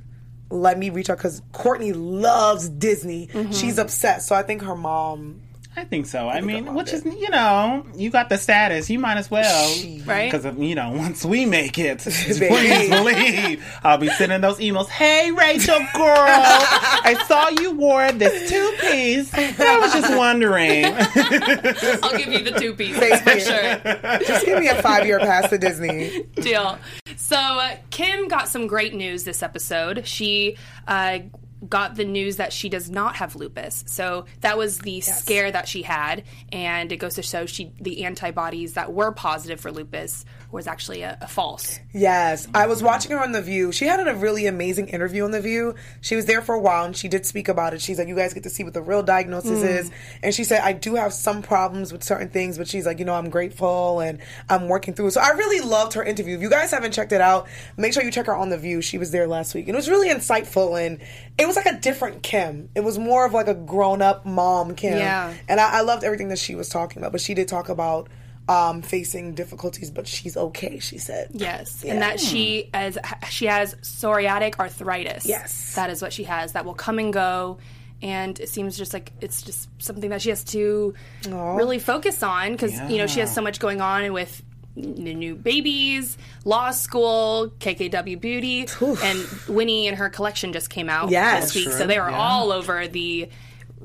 let 0.50 0.78
me 0.78 0.90
reach 0.90 1.08
out 1.08 1.16
because 1.18 1.40
Kourtney 1.52 1.92
loves 1.94 2.68
Disney. 2.68 3.26
Mm-hmm. 3.28 3.52
She's 3.52 3.78
obsessed. 3.78 4.28
So 4.28 4.34
I 4.34 4.42
think 4.42 4.62
her 4.62 4.76
mom. 4.76 5.40
I 5.74 5.84
think 5.84 6.04
so. 6.06 6.28
I 6.28 6.42
mean, 6.42 6.66
loved 6.66 6.76
which 6.76 6.92
it. 6.92 7.06
is 7.06 7.14
you 7.18 7.30
know, 7.30 7.86
you 7.94 8.10
got 8.10 8.28
the 8.28 8.36
status, 8.36 8.90
you 8.90 8.98
might 8.98 9.16
as 9.16 9.30
well, 9.30 9.74
Right. 10.04 10.30
Because 10.30 10.56
you 10.58 10.74
know, 10.74 10.90
once 10.90 11.24
we 11.24 11.46
make 11.46 11.78
it, 11.78 11.98
please 12.02 12.38
believe 12.38 13.64
I'll 13.82 13.96
be 13.98 14.08
sending 14.10 14.40
those 14.42 14.58
emails. 14.58 14.88
Hey, 14.88 15.30
Rachel, 15.30 15.78
girl, 15.94 16.14
I 16.16 17.22
saw 17.26 17.48
you 17.60 17.72
wore 17.72 18.12
this 18.12 18.50
two 18.50 18.74
piece. 18.80 19.32
I 19.34 19.78
was 19.78 19.92
just 19.94 20.14
wondering. 20.16 20.84
I'll 20.86 22.18
give 22.18 22.32
you 22.32 22.44
the 22.44 22.56
two 22.58 22.74
piece 22.74 22.96
for 22.96 23.40
sure. 23.40 24.18
Just 24.26 24.44
give 24.44 24.58
me 24.58 24.68
a 24.68 24.80
five 24.82 25.06
year 25.06 25.20
pass 25.20 25.48
to 25.50 25.58
Disney. 25.58 26.24
Deal. 26.34 26.78
So 27.16 27.36
uh, 27.36 27.76
Kim 27.90 28.28
got 28.28 28.48
some 28.48 28.66
great 28.66 28.94
news 28.94 29.24
this 29.24 29.42
episode. 29.42 30.06
She 30.06 30.56
uh, 30.86 31.20
got 31.68 31.94
the 31.94 32.04
news 32.04 32.36
that 32.36 32.52
she 32.52 32.68
does 32.68 32.90
not 32.90 33.16
have 33.16 33.36
lupus. 33.36 33.84
So 33.86 34.26
that 34.40 34.58
was 34.58 34.78
the 34.78 35.00
scare 35.00 35.50
that 35.50 35.68
she 35.68 35.82
had, 35.82 36.24
and 36.50 36.90
it 36.92 36.96
goes 36.96 37.14
to 37.14 37.22
show 37.22 37.46
she 37.46 37.72
the 37.80 38.04
antibodies 38.04 38.74
that 38.74 38.92
were 38.92 39.12
positive 39.12 39.60
for 39.60 39.72
lupus 39.72 40.24
was 40.52 40.66
actually 40.66 41.02
a, 41.02 41.16
a 41.20 41.26
false. 41.26 41.80
Yes, 41.92 42.46
I 42.54 42.66
was 42.66 42.82
watching 42.82 43.10
her 43.12 43.22
on 43.22 43.32
The 43.32 43.40
View. 43.40 43.72
She 43.72 43.86
had 43.86 44.06
a 44.06 44.14
really 44.14 44.46
amazing 44.46 44.88
interview 44.88 45.24
on 45.24 45.30
The 45.30 45.40
View. 45.40 45.74
She 46.02 46.14
was 46.14 46.26
there 46.26 46.42
for 46.42 46.54
a 46.54 46.60
while 46.60 46.84
and 46.84 46.94
she 46.94 47.08
did 47.08 47.24
speak 47.24 47.48
about 47.48 47.72
it. 47.72 47.80
She's 47.80 47.98
like, 47.98 48.06
you 48.06 48.14
guys 48.14 48.34
get 48.34 48.42
to 48.42 48.50
see 48.50 48.62
what 48.62 48.74
the 48.74 48.82
real 48.82 49.02
diagnosis 49.02 49.60
hmm. 49.60 49.66
is. 49.66 49.90
And 50.22 50.34
she 50.34 50.44
said, 50.44 50.60
I 50.60 50.74
do 50.74 50.94
have 50.94 51.14
some 51.14 51.42
problems 51.42 51.90
with 51.90 52.04
certain 52.04 52.28
things, 52.28 52.58
but 52.58 52.68
she's 52.68 52.84
like, 52.84 52.98
you 52.98 53.06
know, 53.06 53.14
I'm 53.14 53.30
grateful 53.30 54.00
and 54.00 54.18
I'm 54.48 54.68
working 54.68 54.92
through 54.92 55.08
it. 55.08 55.12
So 55.12 55.22
I 55.22 55.30
really 55.30 55.66
loved 55.66 55.94
her 55.94 56.04
interview. 56.04 56.36
If 56.36 56.42
you 56.42 56.50
guys 56.50 56.70
haven't 56.70 56.92
checked 56.92 57.12
it 57.12 57.22
out, 57.22 57.48
make 57.78 57.94
sure 57.94 58.02
you 58.02 58.10
check 58.10 58.26
her 58.26 58.36
on 58.36 58.50
The 58.50 58.58
View. 58.58 58.82
She 58.82 58.98
was 58.98 59.10
there 59.10 59.26
last 59.26 59.54
week 59.54 59.68
and 59.68 59.74
it 59.74 59.78
was 59.78 59.88
really 59.88 60.10
insightful 60.10 60.84
and 60.84 61.00
it 61.38 61.46
was 61.54 61.64
like 61.64 61.74
a 61.74 61.78
different 61.78 62.22
Kim. 62.22 62.68
It 62.74 62.80
was 62.80 62.98
more 62.98 63.26
of 63.26 63.32
like 63.32 63.48
a 63.48 63.54
grown 63.54 64.02
up 64.02 64.24
mom 64.24 64.74
Kim. 64.74 64.98
Yeah. 64.98 65.34
And 65.48 65.60
I, 65.60 65.78
I 65.78 65.80
loved 65.82 66.04
everything 66.04 66.28
that 66.28 66.38
she 66.38 66.54
was 66.54 66.68
talking 66.68 66.98
about, 67.02 67.12
but 67.12 67.20
she 67.20 67.34
did 67.34 67.48
talk 67.48 67.68
about 67.68 68.08
um, 68.48 68.82
facing 68.82 69.34
difficulties, 69.34 69.90
but 69.90 70.06
she's 70.06 70.36
okay, 70.36 70.78
she 70.78 70.98
said. 70.98 71.28
Yes, 71.32 71.84
and 71.84 72.02
that 72.02 72.18
she 72.18 72.70
as 72.74 72.98
she 73.28 73.46
has 73.46 73.74
psoriatic 73.76 74.58
arthritis. 74.58 75.26
Yes. 75.26 75.74
that 75.74 75.90
is 75.90 76.02
what 76.02 76.12
she 76.12 76.24
has. 76.24 76.52
That 76.52 76.64
will 76.64 76.74
come 76.74 76.98
and 76.98 77.12
go, 77.12 77.58
and 78.02 78.38
it 78.40 78.48
seems 78.48 78.76
just 78.76 78.92
like 78.92 79.12
it's 79.20 79.42
just 79.42 79.68
something 79.78 80.10
that 80.10 80.22
she 80.22 80.30
has 80.30 80.42
to 80.44 80.94
really 81.24 81.78
focus 81.78 82.22
on 82.22 82.52
because 82.52 82.72
you 82.90 82.98
know 82.98 83.06
she 83.06 83.20
has 83.20 83.32
so 83.32 83.42
much 83.42 83.60
going 83.60 83.80
on 83.80 84.02
and 84.02 84.12
with 84.12 84.42
the 84.76 85.14
new 85.14 85.34
babies, 85.34 86.16
law 86.44 86.70
school, 86.70 87.52
KKW 87.60 88.20
Beauty, 88.20 88.66
and 89.02 89.26
Winnie 89.48 89.88
and 89.88 89.98
her 89.98 90.08
collection 90.08 90.52
just 90.52 90.70
came 90.70 90.88
out 90.88 91.10
Yes. 91.10 91.52
this 91.52 91.66
week, 91.66 91.74
so 91.74 91.86
they 91.86 91.98
are 91.98 92.10
all 92.10 92.50
over 92.52 92.88
the 92.88 93.28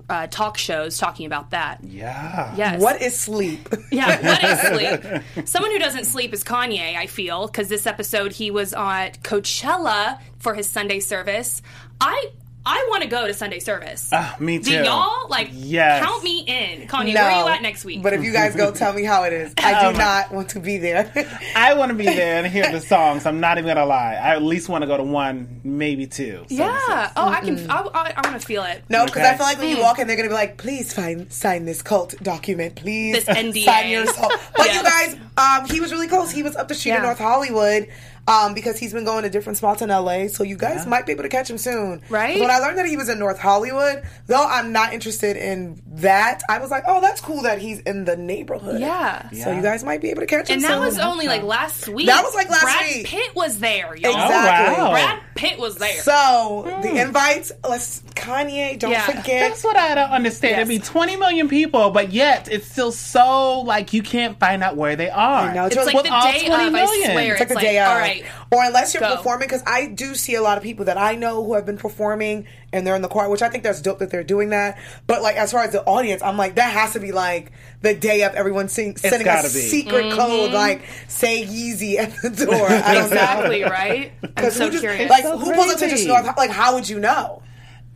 uh, 0.09 0.27
talk 0.27 0.57
shows 0.57 0.97
talking 0.97 1.25
about 1.25 1.49
that. 1.51 1.83
yeah. 1.83 2.53
Yes, 2.55 2.81
What 2.81 3.01
is 3.01 3.17
sleep? 3.19 3.67
yeah, 3.91 4.21
what 4.25 4.43
is 4.43 5.21
sleep? 5.33 5.47
Someone 5.47 5.71
who 5.71 5.79
doesn't 5.79 6.05
sleep 6.05 6.33
is 6.33 6.43
Kanye, 6.45 6.95
I 6.95 7.07
feel, 7.07 7.47
because 7.47 7.67
this 7.67 7.85
episode 7.85 8.31
he 8.31 8.49
was 8.51 8.73
at 8.73 9.21
Coachella 9.23 10.19
for 10.39 10.53
his 10.53 10.69
Sunday 10.69 11.01
service. 11.01 11.61
I 11.99 12.31
I 12.69 12.85
want 12.89 13.01
to 13.03 13.07
go 13.07 13.25
to 13.27 13.33
Sunday 13.33 13.59
service. 13.59 14.09
Ah, 14.11 14.35
me 14.39 14.57
Do 14.59 14.71
too. 14.77 14.83
y'all 14.83 15.29
like 15.29 15.49
Yes. 15.53 16.03
count 16.03 16.21
me 16.21 16.41
in? 16.41 16.87
Kanye, 16.89 17.13
where 17.13 17.23
are 17.23 17.43
you 17.43 17.47
at 17.47 17.61
next 17.61 17.85
week? 17.85 18.03
But 18.03 18.11
if 18.11 18.23
you 18.25 18.33
guys 18.33 18.55
go, 18.57 18.71
tell 18.71 18.91
me 18.91 19.03
how 19.05 19.23
it 19.23 19.31
is. 19.31 19.53
I 19.57 19.85
do 19.89 19.91
my- 19.97 19.97
not 20.03 20.31
want 20.33 20.49
to 20.49 20.59
be 20.59 20.77
there. 20.77 21.09
I 21.55 21.75
want 21.75 21.91
to 21.91 21.95
be 21.95 22.03
there 22.03 22.43
and 22.43 22.47
hear 22.51 22.69
the 22.69 22.81
songs. 22.81 23.25
I'm 23.25 23.39
not 23.39 23.57
even 23.57 23.73
gonna 23.73 23.85
lie. 23.85 24.15
I 24.15 24.35
at 24.35 24.43
least 24.43 24.67
want 24.67 24.81
to 24.81 24.87
go 24.87 24.97
to 24.97 25.03
one, 25.03 25.61
maybe 25.63 26.07
two. 26.07 26.45
yeah. 26.49 27.11
Oh, 27.15 27.29
I 27.29 27.39
can. 27.39 27.69
I, 27.71 27.77
I, 27.81 28.13
I 28.17 28.29
want 28.29 28.41
to 28.41 28.45
feel 28.45 28.63
it. 28.63 28.83
no, 28.89 29.05
because 29.05 29.21
Okay. 29.21 29.29
I 29.29 29.37
feel 29.37 29.45
like 29.45 29.59
when 29.59 29.69
you 29.69 29.79
walk 29.81 29.99
in, 29.99 30.07
they're 30.07 30.17
gonna 30.17 30.27
be 30.27 30.33
like, 30.35 30.57
"Please 30.57 30.91
find, 30.91 31.31
sign 31.31 31.63
this 31.63 31.81
cult 31.81 32.15
document, 32.21 32.75
please." 32.75 33.23
This 33.23 33.37
NDA. 33.37 33.63
Sign 33.63 33.89
yourself. 33.89 34.51
But 34.57 34.73
you 34.73 34.83
guys, 34.83 35.15
um, 35.37 35.69
he 35.69 35.79
was 35.79 35.93
really 35.93 36.07
close. 36.09 36.31
He 36.31 36.43
was 36.43 36.55
up 36.57 36.67
the 36.67 36.75
street 36.75 36.95
in 36.95 37.01
North 37.01 37.19
Hollywood. 37.19 37.87
Um, 38.27 38.53
because 38.53 38.77
he's 38.77 38.91
been 38.91 39.05
going 39.05 39.23
to 39.23 39.29
different 39.29 39.57
spots 39.57 39.81
in 39.81 39.87
LA, 39.89 40.27
so 40.27 40.43
you 40.43 40.57
guys 40.57 40.85
might 40.85 41.05
be 41.05 41.13
able 41.13 41.23
to 41.23 41.29
catch 41.29 41.49
him 41.49 41.57
soon. 41.57 42.01
Right? 42.09 42.33
'Cause 42.33 42.41
When 42.41 42.51
I 42.51 42.59
learned 42.59 42.77
that 42.77 42.85
he 42.85 42.97
was 42.97 43.07
in 43.07 43.19
North 43.19 43.39
Hollywood, 43.39 44.01
though 44.25 44.45
I'm 44.45 44.73
not 44.73 44.91
interested 44.91 45.37
in 45.37 45.81
that, 45.93 46.41
I 46.49 46.57
was 46.59 46.69
like, 46.69 46.83
oh, 46.87 46.99
that's 46.99 47.21
cool 47.21 47.43
that 47.43 47.59
he's 47.59 47.79
in 47.79 48.03
the 48.03 48.17
neighborhood. 48.17 48.81
Yeah. 48.81 49.29
So 49.29 49.51
you 49.53 49.61
guys 49.61 49.83
might 49.85 50.01
be 50.01 50.09
able 50.09 50.19
to 50.21 50.25
catch 50.27 50.49
him 50.49 50.59
soon. 50.59 50.65
And 50.69 50.73
soon. 50.73 50.79
that 50.81 50.85
was 50.85 50.99
only 50.99 51.27
like 51.27 51.43
last 51.43 51.87
week. 51.87 52.07
That 52.07 52.21
was, 52.23 52.35
like, 52.35 52.49
last 52.49 52.63
week. 52.65 52.73
Brad 52.73 52.95
week. 52.95 53.05
Pitt 53.07 53.35
was 53.35 53.59
there, 53.59 53.95
y'all. 53.95 54.11
Exactly. 54.11 54.75
Oh, 54.77 54.83
wow. 54.87 54.91
Brad 54.91 55.19
Pitt 55.35 55.57
was 55.59 55.75
there. 55.77 56.01
So 56.01 56.79
the 56.81 56.99
invites, 56.99 57.53
let's 57.67 58.01
Kanye. 58.15 58.77
Don't 58.77 58.91
Yeah. 58.91 59.05
forget. 59.05 59.49
That's 59.51 59.63
what 59.63 59.77
I 59.77 59.95
don't 59.95 60.09
understand. 60.09 60.51
Yes. 60.51 60.59
It'd 60.67 60.81
be 60.81 60.85
20 60.85 61.15
million 61.15 61.47
people, 61.47 61.91
but 61.91 62.11
yet 62.11 62.49
it's 62.51 62.69
still 62.69 62.91
so 62.91 63.61
like 63.61 63.93
you 63.93 64.01
can't 64.03 64.37
find 64.39 64.63
out 64.63 64.75
where 64.75 64.95
they 64.97 65.09
are. 65.09 65.49
I 65.49 65.53
know, 65.53 65.65
it's 65.67 65.75
With 65.77 65.85
like 65.93 66.03
the 66.03 66.11
all 66.11 66.31
day 66.31 66.47
of. 66.47 66.73
million. 66.73 66.75
I 66.75 67.13
swear. 67.13 67.31
It's 67.33 67.39
like 67.39 67.49
the 67.49 67.55
day 67.55 67.79
all 67.79 67.95
of. 67.97 68.16
Right. 68.23 68.31
Or 68.51 68.63
unless 68.63 68.93
you're 68.93 69.01
Go. 69.01 69.15
performing, 69.17 69.47
because 69.47 69.63
I 69.67 69.87
do 69.87 70.15
see 70.15 70.35
a 70.35 70.41
lot 70.41 70.57
of 70.57 70.63
people 70.63 70.85
that 70.85 70.97
I 70.97 71.15
know 71.15 71.43
who 71.43 71.53
have 71.55 71.65
been 71.65 71.77
performing 71.77 72.45
and 72.73 72.85
they're 72.85 72.95
in 72.95 73.01
the 73.01 73.07
choir, 73.07 73.29
which 73.29 73.41
I 73.41 73.49
think 73.49 73.63
that's 73.63 73.81
dope 73.81 73.99
that 73.99 74.09
they're 74.11 74.23
doing 74.23 74.49
that. 74.49 74.77
But 75.07 75.21
like 75.21 75.35
as 75.35 75.51
far 75.51 75.63
as 75.63 75.71
the 75.71 75.83
audience, 75.83 76.21
I'm 76.21 76.37
like 76.37 76.55
that 76.55 76.71
has 76.73 76.93
to 76.93 76.99
be 76.99 77.11
like 77.11 77.51
the 77.81 77.93
day 77.93 78.23
of 78.23 78.33
everyone 78.35 78.67
sing, 78.69 78.97
sending 78.97 79.21
a 79.21 79.23
gotta 79.25 79.43
be. 79.47 79.49
secret 79.49 80.05
mm-hmm. 80.05 80.17
code 80.17 80.51
like 80.51 80.81
say 81.07 81.45
Yeezy 81.45 81.97
at 81.97 82.13
the 82.21 82.45
door. 82.45 82.67
I 82.69 82.93
don't 82.95 83.03
Exactly, 83.05 83.61
know. 83.61 83.67
right? 83.69 84.11
I'm 84.23 84.29
Because 84.29 84.55
so 84.55 84.65
who 84.65 84.71
just, 84.71 84.83
curious. 84.83 85.09
like 85.09 85.23
so 85.23 85.37
who 85.37 85.53
pulls 85.53 85.71
up 85.73 85.79
to 85.79 85.89
just. 85.89 86.07
North? 86.07 86.25
Like 86.37 86.49
how 86.51 86.73
would 86.75 86.87
you 86.89 86.99
know? 86.99 87.41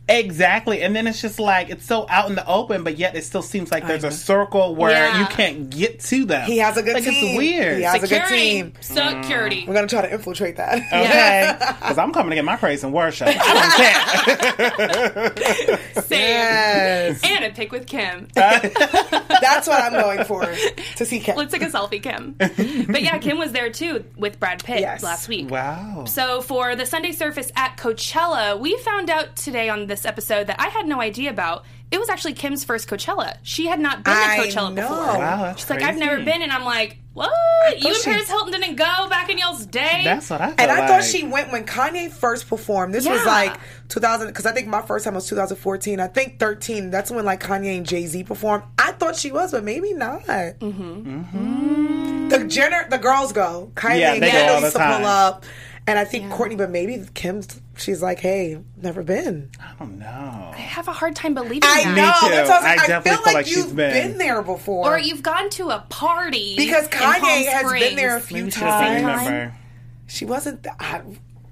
Exactly. 0.08 0.82
And 0.82 0.94
then 0.96 1.06
it's 1.06 1.20
just 1.22 1.38
like 1.38 1.70
it's 1.70 1.84
so 1.86 2.06
out 2.10 2.28
in 2.28 2.34
the 2.34 2.46
open, 2.46 2.82
but 2.84 2.98
yet 2.98 3.14
it 3.16 3.24
still 3.24 3.40
seems 3.42 3.70
like 3.70 3.86
there's 3.86 4.04
a 4.04 4.10
circle 4.10 4.74
where 4.74 4.90
Yeah. 4.90 5.20
you 5.20 5.26
can't 5.26 5.70
get 5.70 6.00
to 6.00 6.24
them. 6.24 6.46
He 6.46 6.58
has 6.58 6.76
a 6.76 6.82
good 6.82 6.94
like, 6.94 7.04
team. 7.04 7.14
It's 7.28 7.38
weird. 7.38 7.76
He 7.78 7.82
has 7.84 8.02
a 8.02 8.08
good 8.08 8.26
team. 8.26 8.72
Security. 8.80 9.64
We're 9.66 9.74
gonna 9.74 9.86
try 9.86 10.02
to 10.02 10.12
infiltrate 10.12 10.56
that. 10.56 10.74
Okay, 10.92 11.54
because 11.80 11.98
I'm 11.98 12.12
coming 12.12 12.30
to 12.30 12.36
get 12.36 12.44
my 12.44 12.56
praise 12.56 12.82
and 12.84 12.92
worship. 12.92 13.28
I 13.30 14.52
don't 15.24 15.36
care. 15.36 15.78
Same. 16.02 16.18
Yes. 16.20 17.20
And 17.24 17.44
a 17.44 17.50
pic 17.50 17.72
with 17.72 17.86
Kim. 17.86 18.28
Uh. 18.36 18.58
That's 19.40 19.66
what 19.66 19.82
I'm 19.82 19.92
going 19.92 20.24
for 20.24 20.42
to 20.96 21.04
see 21.06 21.20
Kim. 21.20 21.36
Let's 21.36 21.52
take 21.52 21.62
a 21.62 21.66
selfie, 21.66 22.02
Kim. 22.02 22.34
But 22.38 23.02
yeah, 23.02 23.18
Kim 23.18 23.38
was 23.38 23.52
there 23.52 23.70
too 23.70 24.04
with 24.16 24.38
Brad 24.40 24.62
Pitt 24.64 24.80
Yes. 24.80 25.02
last 25.02 25.28
week. 25.28 25.50
Wow. 25.50 26.04
So 26.06 26.40
for 26.42 26.74
the 26.76 26.86
Sunday 26.86 27.12
Service 27.12 27.50
at 27.56 27.76
Coachella, 27.76 28.58
we 28.58 28.76
found 28.78 29.10
out 29.10 29.36
today 29.36 29.68
on 29.68 29.86
this 29.92 30.04
episode 30.06 30.46
that 30.48 30.58
I 30.60 30.68
had 30.68 30.86
no 30.86 31.00
idea 31.00 31.30
about. 31.30 31.64
It 31.90 32.00
was 32.00 32.08
actually 32.08 32.32
Kim's 32.32 32.64
first 32.64 32.88
Coachella. 32.88 33.36
She 33.42 33.66
had 33.66 33.78
not 33.78 34.02
been 34.02 34.14
I 34.16 34.36
to 34.36 34.42
Coachella 34.48 34.72
know. 34.72 34.88
before. 34.88 34.96
Wow, 35.18 35.42
that's 35.42 35.60
She's 35.60 35.68
like, 35.70 35.82
I've 35.82 35.98
never 35.98 36.16
been, 36.24 36.40
and 36.40 36.50
I'm 36.50 36.64
like, 36.64 36.96
what? 37.12 37.30
You 37.78 37.88
and 37.88 37.96
she- 37.96 38.04
Paris 38.04 38.28
Hilton 38.30 38.58
didn't 38.58 38.76
go 38.76 39.08
back 39.10 39.28
in 39.28 39.36
y'all's 39.36 39.66
day? 39.66 40.00
That's 40.02 40.30
what 40.30 40.40
I 40.40 40.46
felt 40.46 40.60
And 40.60 40.70
I 40.70 40.78
like. 40.80 40.88
thought 40.88 41.04
she 41.04 41.24
went 41.24 41.52
when 41.52 41.66
Kanye 41.66 42.10
first 42.10 42.48
performed. 42.48 42.94
This 42.94 43.06
was 43.06 43.22
like 43.26 43.54
2000, 43.90 44.28
because 44.28 44.46
I 44.46 44.52
think 44.52 44.68
my 44.68 44.80
first 44.80 45.04
time 45.04 45.14
was 45.14 45.28
2014. 45.28 46.00
I 46.00 46.06
think 46.06 46.38
13. 46.38 46.90
That's 46.90 47.10
when 47.10 47.26
like 47.26 47.42
Kanye 47.42 47.76
and 47.76 47.86
Jay 47.86 48.06
Z 48.06 48.24
performed. 48.24 48.64
I 48.78 48.92
thought 48.92 49.16
she 49.16 49.30
was, 49.30 49.50
but 49.52 49.62
maybe 49.62 49.92
not. 49.92 50.22
Mm-hmm. 50.22 52.28
The 52.28 52.44
Jenner, 52.44 52.86
the 52.88 52.96
girls 52.98 53.32
go. 53.32 53.70
Kylie 53.74 54.00
Yeah, 54.00 54.14
and 54.14 54.22
they 54.22 54.26
go 54.28 54.32
Kendall 54.32 54.54
all 54.54 54.60
the 54.62 54.66
used 54.68 54.76
to 54.76 54.82
pull 54.82 54.88
time. 54.88 55.04
up, 55.04 55.44
and 55.86 55.98
I 55.98 56.04
think 56.04 56.30
Kourtney, 56.32 56.56
but 56.56 56.70
maybe 56.70 57.04
Kim's. 57.14 57.60
She's 57.76 58.02
like, 58.02 58.20
hey, 58.20 58.58
never 58.80 59.02
been. 59.02 59.50
I 59.58 59.72
don't 59.78 59.98
know. 59.98 60.06
I 60.06 60.56
have 60.58 60.88
a 60.88 60.92
hard 60.92 61.16
time 61.16 61.32
believing 61.34 61.62
I 61.64 61.84
that. 61.84 61.96
know. 61.96 62.28
too. 62.28 62.34
That's 62.34 62.48
what 62.50 62.62
I 62.62 62.62
was 62.62 62.64
I 62.64 62.74
like. 62.76 62.80
I, 62.80 62.86
definitely 62.86 63.10
feel 63.10 63.16
feel 63.16 63.24
like, 63.24 63.34
like 63.34 63.46
she's 63.46 63.56
you've 63.56 63.76
been. 63.76 63.92
been. 64.10 64.18
there 64.18 64.42
before. 64.42 64.94
Or 64.94 64.98
you've 64.98 65.22
gone 65.22 65.48
to 65.50 65.70
a 65.70 65.84
party 65.88 66.54
because 66.56 66.84
in 66.84 66.90
Palm 66.90 67.14
Kanye 67.14 67.46
has 67.46 67.72
been 67.72 67.96
there 67.96 68.16
a 68.16 68.20
few 68.20 68.36
Maybe 68.38 68.50
she 68.50 68.60
doesn't 68.60 69.02
times. 69.02 69.26
remember. 69.26 69.56
She 70.06 70.24
wasn't. 70.26 70.62
th- 70.62 70.74
I, 70.78 71.00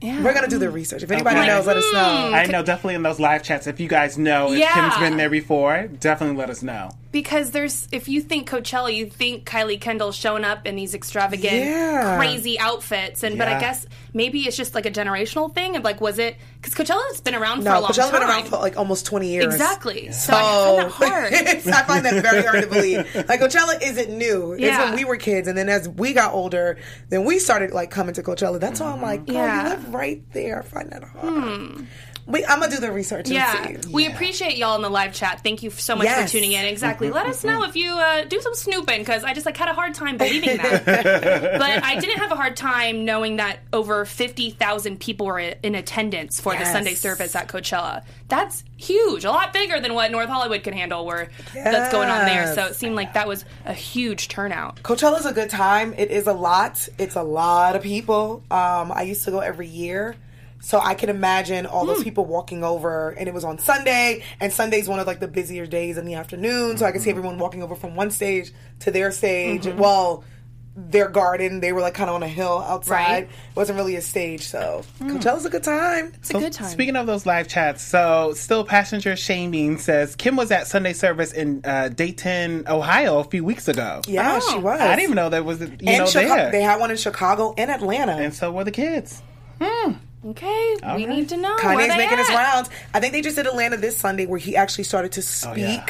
Yeah. 0.02 0.22
We're 0.22 0.34
gonna 0.34 0.48
do 0.48 0.58
the 0.58 0.70
research. 0.70 1.02
If 1.02 1.10
anybody 1.10 1.38
Okay. 1.38 1.46
knows, 1.48 1.66
let 1.66 1.78
us 1.78 1.92
know. 1.92 2.32
I 2.34 2.44
know 2.46 2.62
definitely 2.62 2.94
in 2.96 3.02
those 3.02 3.18
live 3.18 3.42
chats. 3.42 3.66
If 3.66 3.80
you 3.80 3.88
guys 3.88 4.16
know 4.18 4.52
if 4.52 4.58
Yeah. 4.58 4.74
Kim's 4.74 4.98
been 4.98 5.16
there 5.16 5.30
before, 5.30 5.88
definitely 5.88 6.36
let 6.36 6.50
us 6.50 6.62
know. 6.62 6.90
Because 7.12 7.50
there's, 7.50 7.88
if 7.90 8.08
you 8.08 8.20
think 8.20 8.48
Coachella, 8.48 8.94
you 8.94 9.06
think 9.06 9.44
Kylie 9.44 9.80
Kendall 9.80 10.12
showing 10.12 10.44
up 10.44 10.64
in 10.64 10.76
these 10.76 10.94
extravagant, 10.94 11.52
Yeah. 11.64 12.16
crazy 12.16 12.56
outfits, 12.60 13.24
and 13.24 13.36
but 13.36 13.48
I 13.48 13.58
guess 13.58 13.84
maybe 14.14 14.42
it's 14.42 14.56
just 14.56 14.76
like 14.76 14.86
a 14.86 14.92
generational 14.92 15.52
thing. 15.52 15.74
And 15.74 15.84
like, 15.84 16.00
was 16.00 16.20
it 16.20 16.36
because 16.62 16.72
Coachella's 16.74 17.20
been 17.20 17.34
around 17.34 17.62
for 17.62 17.68
a 17.70 17.72
No, 17.72 17.80
long 17.80 17.90
Coachella's 17.90 18.10
time? 18.10 18.20
been 18.20 18.28
around 18.28 18.44
for 18.48 18.58
like 18.58 18.76
almost 18.76 19.06
20 19.06 19.28
years. 19.28 19.52
exactly. 19.52 20.12
So 20.12 20.32
I 20.34 20.40
find 20.40 20.78
that 20.78 20.90
hard. 20.92 21.32
I 21.34 21.82
find 21.82 22.04
that 22.04 22.22
very 22.22 22.42
hard 22.44 22.62
to 22.62 22.68
believe. 22.68 23.12
Like 23.28 23.40
Coachella 23.40 23.82
isn't 23.82 24.16
new. 24.16 24.52
It's 24.52 24.78
when 24.78 24.94
we 24.94 25.04
were 25.04 25.16
kids, 25.16 25.48
and 25.48 25.58
then 25.58 25.68
as 25.68 25.88
we 25.88 26.12
got 26.12 26.32
older, 26.32 26.78
then 27.08 27.24
we 27.24 27.40
started 27.40 27.72
like 27.72 27.90
coming 27.90 28.14
to 28.14 28.22
Coachella. 28.22 28.60
That's 28.60 28.78
why 28.78 28.92
I'm 28.92 29.02
like, 29.02 29.22
Yeah. 29.26 29.64
you 29.64 29.68
live 29.70 29.92
right 29.92 30.22
there. 30.32 30.60
I 30.60 30.62
find 30.62 30.90
that 30.92 31.02
hard. 31.02 31.24
Hmm. 31.34 31.84
We, 32.26 32.44
I'm 32.44 32.60
gonna 32.60 32.70
do 32.72 32.80
the 32.80 32.92
research 32.92 33.26
and 33.26 33.34
Yeah, 33.34 33.80
see. 33.80 33.88
we 33.92 34.06
appreciate 34.06 34.56
y'all 34.56 34.76
in 34.76 34.82
the 34.82 34.88
live 34.90 35.12
chat. 35.12 35.42
Thank 35.42 35.62
you 35.62 35.70
so 35.70 35.96
much 35.96 36.04
Yes. 36.04 36.30
for 36.30 36.36
tuning 36.38 36.52
in. 36.52 36.64
Exactly. 36.64 37.10
Let 37.10 37.26
us 37.26 37.42
know 37.42 37.64
if 37.64 37.74
you 37.76 37.92
uh, 37.92 38.24
do 38.24 38.40
some 38.40 38.54
snooping 38.54 39.00
because 39.00 39.24
I 39.24 39.34
just 39.34 39.46
like 39.46 39.56
had 39.56 39.68
a 39.68 39.74
hard 39.74 39.94
time 39.94 40.16
believing 40.16 40.56
that. 40.58 40.84
but 40.84 41.84
I 41.84 41.98
didn't 41.98 42.18
have 42.18 42.30
a 42.32 42.36
hard 42.36 42.56
time 42.56 43.04
knowing 43.04 43.36
that 43.36 43.60
over 43.72 44.04
fifty 44.04 44.50
thousand 44.50 45.00
people 45.00 45.26
were 45.26 45.38
in 45.40 45.74
attendance 45.74 46.40
for 46.40 46.54
the 46.56 46.64
Sunday 46.64 46.94
service 46.94 47.34
at 47.34 47.48
Coachella. 47.48 48.04
That's 48.28 48.62
huge, 48.76 49.24
a 49.24 49.30
lot 49.30 49.52
bigger 49.52 49.80
than 49.80 49.94
what 49.94 50.10
North 50.12 50.28
Hollywood 50.28 50.62
can 50.62 50.72
handle. 50.72 51.04
Where 51.04 51.30
that's 51.54 51.90
going 51.92 52.08
on 52.08 52.26
there. 52.26 52.54
So 52.54 52.66
it 52.66 52.74
seemed 52.76 52.94
like 52.94 53.14
that 53.14 53.26
was 53.26 53.44
a 53.64 53.72
huge 53.74 54.28
turnout. 54.28 54.82
Coachella's 54.82 55.26
a 55.26 55.32
good 55.32 55.50
time. 55.50 55.94
It 55.98 56.10
is 56.10 56.26
a 56.26 56.32
lot. 56.32 56.88
It's 56.98 57.16
a 57.16 57.22
lot 57.22 57.74
of 57.76 57.82
people. 57.82 58.42
Um, 58.50 58.92
I 58.92 59.02
used 59.02 59.24
to 59.24 59.30
go 59.30 59.40
every 59.40 59.66
year. 59.66 60.16
So 60.60 60.78
I 60.78 60.94
can 60.94 61.08
imagine 61.08 61.66
all 61.66 61.82
Hmm. 61.82 61.88
those 61.94 62.04
people 62.04 62.24
walking 62.26 62.62
over, 62.62 63.10
and 63.10 63.26
it 63.28 63.34
was 63.34 63.44
on 63.44 63.58
Sunday, 63.58 64.22
and 64.40 64.52
Sunday's 64.52 64.88
one 64.88 64.98
of 64.98 65.06
like 65.06 65.20
the 65.20 65.28
busier 65.28 65.66
days 65.66 65.96
in 65.98 66.04
the 66.04 66.14
afternoon. 66.14 66.76
So 66.76 66.84
I 66.86 66.92
could 66.92 67.00
see 67.02 67.10
everyone 67.10 67.38
walking 67.38 67.62
over 67.62 67.74
from 67.74 67.96
one 67.96 68.10
stage 68.10 68.52
to 68.80 68.90
their 68.90 69.10
stage. 69.10 69.64
Mm-hmm. 69.64 69.78
Well, 69.78 70.22
their 70.76 71.08
garden, 71.08 71.60
they 71.60 71.72
were 71.72 71.80
like 71.80 71.94
kind 71.94 72.08
of 72.08 72.14
on 72.16 72.22
a 72.22 72.28
hill 72.28 72.64
outside. 72.66 72.92
Right. 72.94 73.22
It 73.24 73.56
wasn't 73.56 73.76
really 73.78 73.96
a 73.96 74.00
stage, 74.00 74.42
so 74.46 74.82
Coachella's 75.00 75.44
a 75.44 75.50
good 75.50 75.64
time. 75.64 76.12
It's 76.14 76.30
a 76.30 76.34
good 76.34 76.52
time. 76.52 76.68
Speaking 76.68 76.94
of 76.96 77.06
those 77.06 77.26
live 77.26 77.48
chats, 77.48 77.82
so 77.82 78.32
still 78.36 78.64
passenger 78.64 79.16
shaming 79.16 79.78
says 79.78 80.14
Kim 80.14 80.36
was 80.36 80.50
at 80.52 80.68
Sunday 80.68 80.92
service 80.92 81.32
in 81.32 81.60
uh, 81.64 81.88
Dayton, 81.88 82.64
Ohio, 82.68 83.18
a 83.18 83.24
few 83.24 83.44
weeks 83.44 83.66
ago. 83.66 84.00
Yeah, 84.06 84.38
Oh. 84.42 84.52
she 84.52 84.58
was. 84.58 84.80
I 84.80 84.88
didn't 84.90 85.02
even 85.04 85.16
know 85.16 85.28
there 85.28 85.42
was 85.42 85.60
you 85.60 85.66
and 85.66 85.80
know 85.98 86.06
Chicago, 86.06 86.34
there. 86.36 86.50
they 86.52 86.62
had 86.62 86.78
one 86.78 86.90
in 86.90 86.96
Chicago 86.96 87.52
and 87.58 87.70
Atlanta. 87.70 88.12
and 88.12 88.32
so 88.32 88.52
were 88.52 88.64
the 88.64 88.70
kids. 88.70 89.20
Okay, 90.26 90.74
we 90.82 90.88
right. 90.88 91.08
need 91.08 91.28
to 91.30 91.36
know. 91.36 91.56
Kanye's 91.56 91.88
they 91.88 91.96
making 91.96 92.18
his 92.18 92.28
rounds. 92.28 92.68
I 92.94 93.00
think 93.00 93.12
they 93.12 93.22
just 93.22 93.36
did 93.36 93.46
Atlanta 93.46 93.76
this 93.76 93.96
Sunday 93.96 94.26
where 94.26 94.38
he 94.38 94.56
actually 94.56 94.84
started 94.84 95.12
to 95.12 95.22
speak. 95.22 95.50
Oh, 95.50 95.54
yeah. 95.56 95.86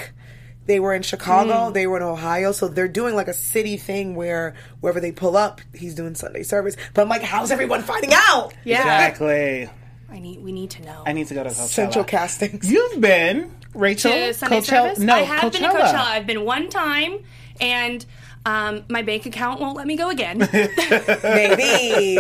They 0.66 0.78
were 0.78 0.94
in 0.94 1.02
Chicago, 1.02 1.68
Hmm. 1.68 1.72
they 1.72 1.86
were 1.88 1.96
in 1.96 2.02
Ohio, 2.04 2.52
so 2.52 2.68
they're 2.68 2.86
doing 2.86 3.16
like 3.16 3.26
a 3.28 3.32
city 3.32 3.76
thing 3.76 4.14
where 4.14 4.54
wherever 4.80 5.00
they 5.00 5.10
pull 5.10 5.36
up, 5.36 5.60
he's 5.74 5.94
doing 5.94 6.14
Sunday 6.14 6.44
service. 6.44 6.76
But 6.94 7.02
I'm 7.02 7.08
like, 7.08 7.22
how's 7.22 7.50
everyone 7.50 7.82
finding 7.82 8.10
out? 8.12 8.52
Yeah, 8.62 8.78
Exactly. 8.80 9.68
I 10.12 10.18
need. 10.20 10.42
We 10.42 10.52
need 10.52 10.70
to 10.70 10.82
know. 10.82 11.02
I 11.06 11.12
need 11.12 11.26
to 11.28 11.34
go 11.34 11.42
to 11.42 11.48
Coachella. 11.50 11.66
Central 11.68 12.04
castings. 12.04 12.70
You've 12.70 13.00
been 13.00 13.50
Rachel 13.74 14.12
to 14.12 14.34
Sunday 14.34 14.58
Coachella? 14.58 14.64
service? 14.64 14.98
No, 15.00 15.14
I 15.14 15.20
have 15.22 15.40
Coachella. 15.40 15.52
been 15.52 15.62
to 15.62 15.68
Coachella. 15.68 15.94
I've 16.04 16.26
been 16.26 16.44
one 16.44 16.68
time, 16.68 17.18
and 17.60 18.04
um, 18.46 18.84
my 18.88 19.02
bank 19.02 19.26
account 19.26 19.60
won't 19.60 19.76
let 19.76 19.86
me 19.86 19.96
go 19.96 20.08
again 20.10 20.38
Maybe. 21.24 22.16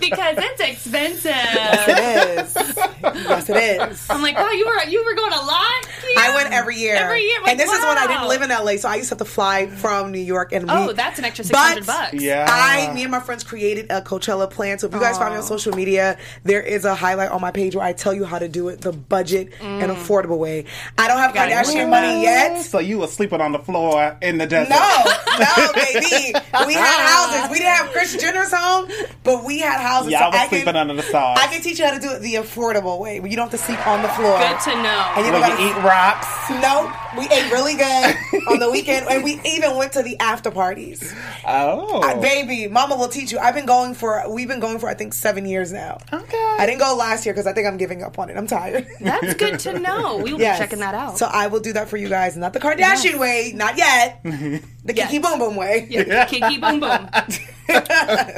because 0.00 0.36
it's 0.38 0.60
expensive. 0.60 1.32
it 1.34 2.38
is. 2.38 2.54
Yes, 3.02 3.50
it 3.50 3.56
is. 3.90 4.06
I'm 4.10 4.22
like, 4.22 4.36
wow, 4.36 4.50
you 4.50 4.66
were 4.66 4.84
you 4.88 5.04
were 5.04 5.14
going 5.14 5.32
a 5.32 5.36
lot. 5.36 5.86
I 6.18 6.32
went 6.34 6.52
every 6.52 6.76
year. 6.76 6.94
Every 6.96 7.22
year, 7.22 7.40
like, 7.40 7.50
and 7.50 7.60
this 7.60 7.70
is 7.70 7.78
when 7.84 7.96
I 7.98 8.06
didn't 8.06 8.28
live 8.28 8.42
in 8.42 8.48
LA, 8.50 8.76
so 8.76 8.88
I 8.88 8.96
used 8.96 9.08
to 9.10 9.12
have 9.12 9.18
to 9.18 9.24
fly 9.24 9.66
from 9.66 10.12
New 10.12 10.18
York 10.20 10.52
and 10.52 10.70
Oh, 10.70 10.88
we- 10.88 10.92
that's 10.94 11.18
an 11.18 11.24
extra 11.24 11.44
six 11.44 11.58
hundred 11.58 11.86
bucks. 11.86 12.14
Yeah. 12.14 12.46
I, 12.48 12.92
me 12.94 13.02
and 13.02 13.10
my 13.10 13.20
friends 13.20 13.44
created 13.44 13.86
a 13.90 14.00
Coachella 14.02 14.50
plan. 14.50 14.78
So 14.78 14.86
if 14.88 14.94
you 14.94 15.00
guys 15.00 15.18
find 15.18 15.32
me 15.32 15.38
on 15.38 15.42
social 15.44 15.74
media, 15.74 16.18
there 16.44 16.62
is 16.62 16.84
a 16.84 16.94
highlight 16.94 17.30
on 17.30 17.40
my 17.40 17.50
page 17.50 17.76
where 17.76 17.84
I 17.84 17.92
tell 17.92 18.12
you 18.14 18.24
how 18.24 18.38
to 18.38 18.48
do 18.48 18.68
it 18.68 18.80
the 18.80 18.92
budget 18.92 19.52
and 19.60 19.90
affordable 19.92 20.38
way. 20.38 20.64
I 20.98 21.06
don't 21.08 21.18
have 21.18 21.34
Got 21.34 21.48
it. 21.48 21.52
Kardashian 21.54 21.90
money 21.90 22.22
yet. 22.22 22.62
So 22.62 22.78
you 22.78 22.98
were 22.98 23.06
sleeping 23.06 23.40
on 23.40 23.52
the 23.52 23.58
floor 23.58 24.16
in 24.22 24.38
the 24.38 24.46
desert. 24.46 24.70
No, 24.70 24.76
no, 24.76 25.46
baby. 25.74 26.34
We 26.66 26.74
had 26.74 27.00
houses. 27.06 27.50
We 27.50 27.58
didn't 27.58 27.74
have 27.76 27.90
Kris 27.92 28.16
Jenner's 28.20 28.52
home, 28.52 28.88
but 29.24 29.44
we 29.44 29.60
had 29.60 29.80
houses. 29.80 30.12
Y'all 30.12 30.22
so 30.22 30.26
was 30.28 30.36
I 30.36 30.48
sleeping 30.48 30.64
can, 30.66 30.76
under 30.76 30.94
the 30.94 31.02
stars. 31.02 31.38
I 31.40 31.46
can 31.46 31.60
teach 31.62 31.78
you 31.78 31.84
how 31.86 31.94
to 31.94 32.00
do 32.00 32.10
it 32.12 32.20
the 32.20 32.34
affordable 32.34 32.98
way, 33.00 33.16
you 33.16 33.36
don't 33.36 33.50
have 33.50 33.50
to 33.50 33.58
sleep 33.58 33.84
on 33.86 34.02
the 34.02 34.08
floor. 34.08 34.38
Good 34.38 34.60
to 34.60 34.70
know. 34.82 35.12
And 35.16 35.26
you 35.26 35.32
don't 35.32 35.40
you 35.42 35.48
gotta 35.48 35.62
eat 35.80 35.84
rocks. 35.84 36.26
No, 36.50 36.92
we 37.18 37.24
ate 37.28 37.50
really 37.52 37.74
good 37.74 38.16
on 38.48 38.58
the 38.58 38.70
weekend, 38.70 39.06
and 39.08 39.22
we 39.24 39.40
even 39.44 39.76
went 39.76 39.92
to 39.92 40.02
the 40.02 40.18
after 40.20 40.50
parties. 40.50 41.14
Oh. 41.46 42.20
Baby, 42.20 42.68
Mama 42.68 42.96
will 42.96 43.08
teach 43.08 43.32
you. 43.32 43.38
I've 43.38 43.54
been 43.54 43.66
going 43.66 43.94
for. 43.94 44.22
We've 44.32 44.48
been 44.48 44.60
going 44.60 44.78
for 44.78 44.88
I 44.88 44.94
think 44.94 45.14
seven 45.14 45.46
years 45.46 45.72
now. 45.72 45.98
Okay. 46.12 46.56
I 46.58 46.66
didn't 46.66 46.80
go 46.80 46.94
last 46.96 47.24
year 47.26 47.32
because 47.34 47.46
I 47.46 47.52
think 47.52 47.66
I'm 47.66 47.76
giving 47.76 48.02
up 48.02 48.18
on 48.18 48.30
it. 48.30 48.36
I'm 48.36 48.46
tired. 48.46 48.86
That's 49.00 49.34
good 49.34 49.58
to 49.60 49.78
know. 49.80 50.18
We 50.18 50.32
will 50.32 50.40
Yes. 50.40 50.58
be 50.58 50.64
checking 50.64 50.78
that 50.80 50.94
out. 50.94 51.18
So 51.18 51.26
I 51.26 51.46
will 51.48 51.60
do 51.60 51.72
that 51.74 51.88
for 51.88 51.96
you 51.96 52.08
guys. 52.08 52.36
Not 52.36 52.52
the 52.52 52.60
Kardashian 52.60 53.18
way, 53.18 53.52
not 53.54 53.76
yet. 53.78 54.20
The 54.82 54.94
Yes. 54.96 55.10
Kiki 55.10 55.22
Boom 55.22 55.38
Boom 55.40 55.56
way. 55.56 55.86
Yeah, 55.90 56.24
Kiki 56.26 56.58
Boom 56.58 56.78
Boom. 56.80 57.08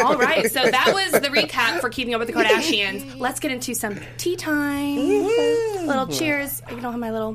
All 0.03 0.17
right, 0.17 0.51
so 0.51 0.63
that 0.63 0.91
was 0.95 1.13
the 1.21 1.29
recap 1.29 1.81
for 1.81 1.91
Keeping 1.91 2.15
Up 2.15 2.21
with 2.21 2.29
the 2.29 2.35
Kardashians. 2.35 3.19
Let's 3.19 3.41
get 3.41 3.51
into 3.51 3.75
some 3.75 3.99
tea 4.17 4.37
time. 4.37 4.97
Mm-hmm. 4.97 5.87
Little 5.87 6.07
cheers. 6.07 6.63
You 6.71 6.81
don't 6.81 6.93
have 6.93 7.01
my 7.01 7.11
little. 7.11 7.35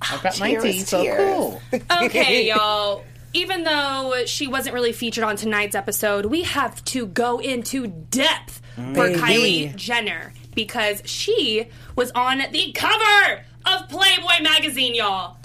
I've 0.00 0.22
got 0.22 0.38
my 0.40 0.54
tea, 0.54 0.80
so 0.80 1.04
cool. 1.16 1.62
Okay, 2.04 2.46
y'all. 2.48 3.04
Even 3.32 3.62
though 3.62 4.24
she 4.26 4.48
wasn't 4.48 4.74
really 4.74 4.92
featured 4.92 5.22
on 5.22 5.36
tonight's 5.36 5.76
episode, 5.76 6.26
we 6.26 6.42
have 6.42 6.84
to 6.86 7.06
go 7.06 7.38
into 7.38 7.86
depth 7.86 8.60
mm. 8.76 8.92
for 8.94 9.06
Baby. 9.06 9.20
Kylie 9.20 9.76
Jenner 9.76 10.32
because 10.54 11.00
she 11.04 11.68
was 11.94 12.10
on 12.12 12.42
the 12.50 12.72
cover 12.72 13.44
of 13.66 13.88
Playboy 13.88 14.42
magazine, 14.42 14.96
y'all. 14.96 15.36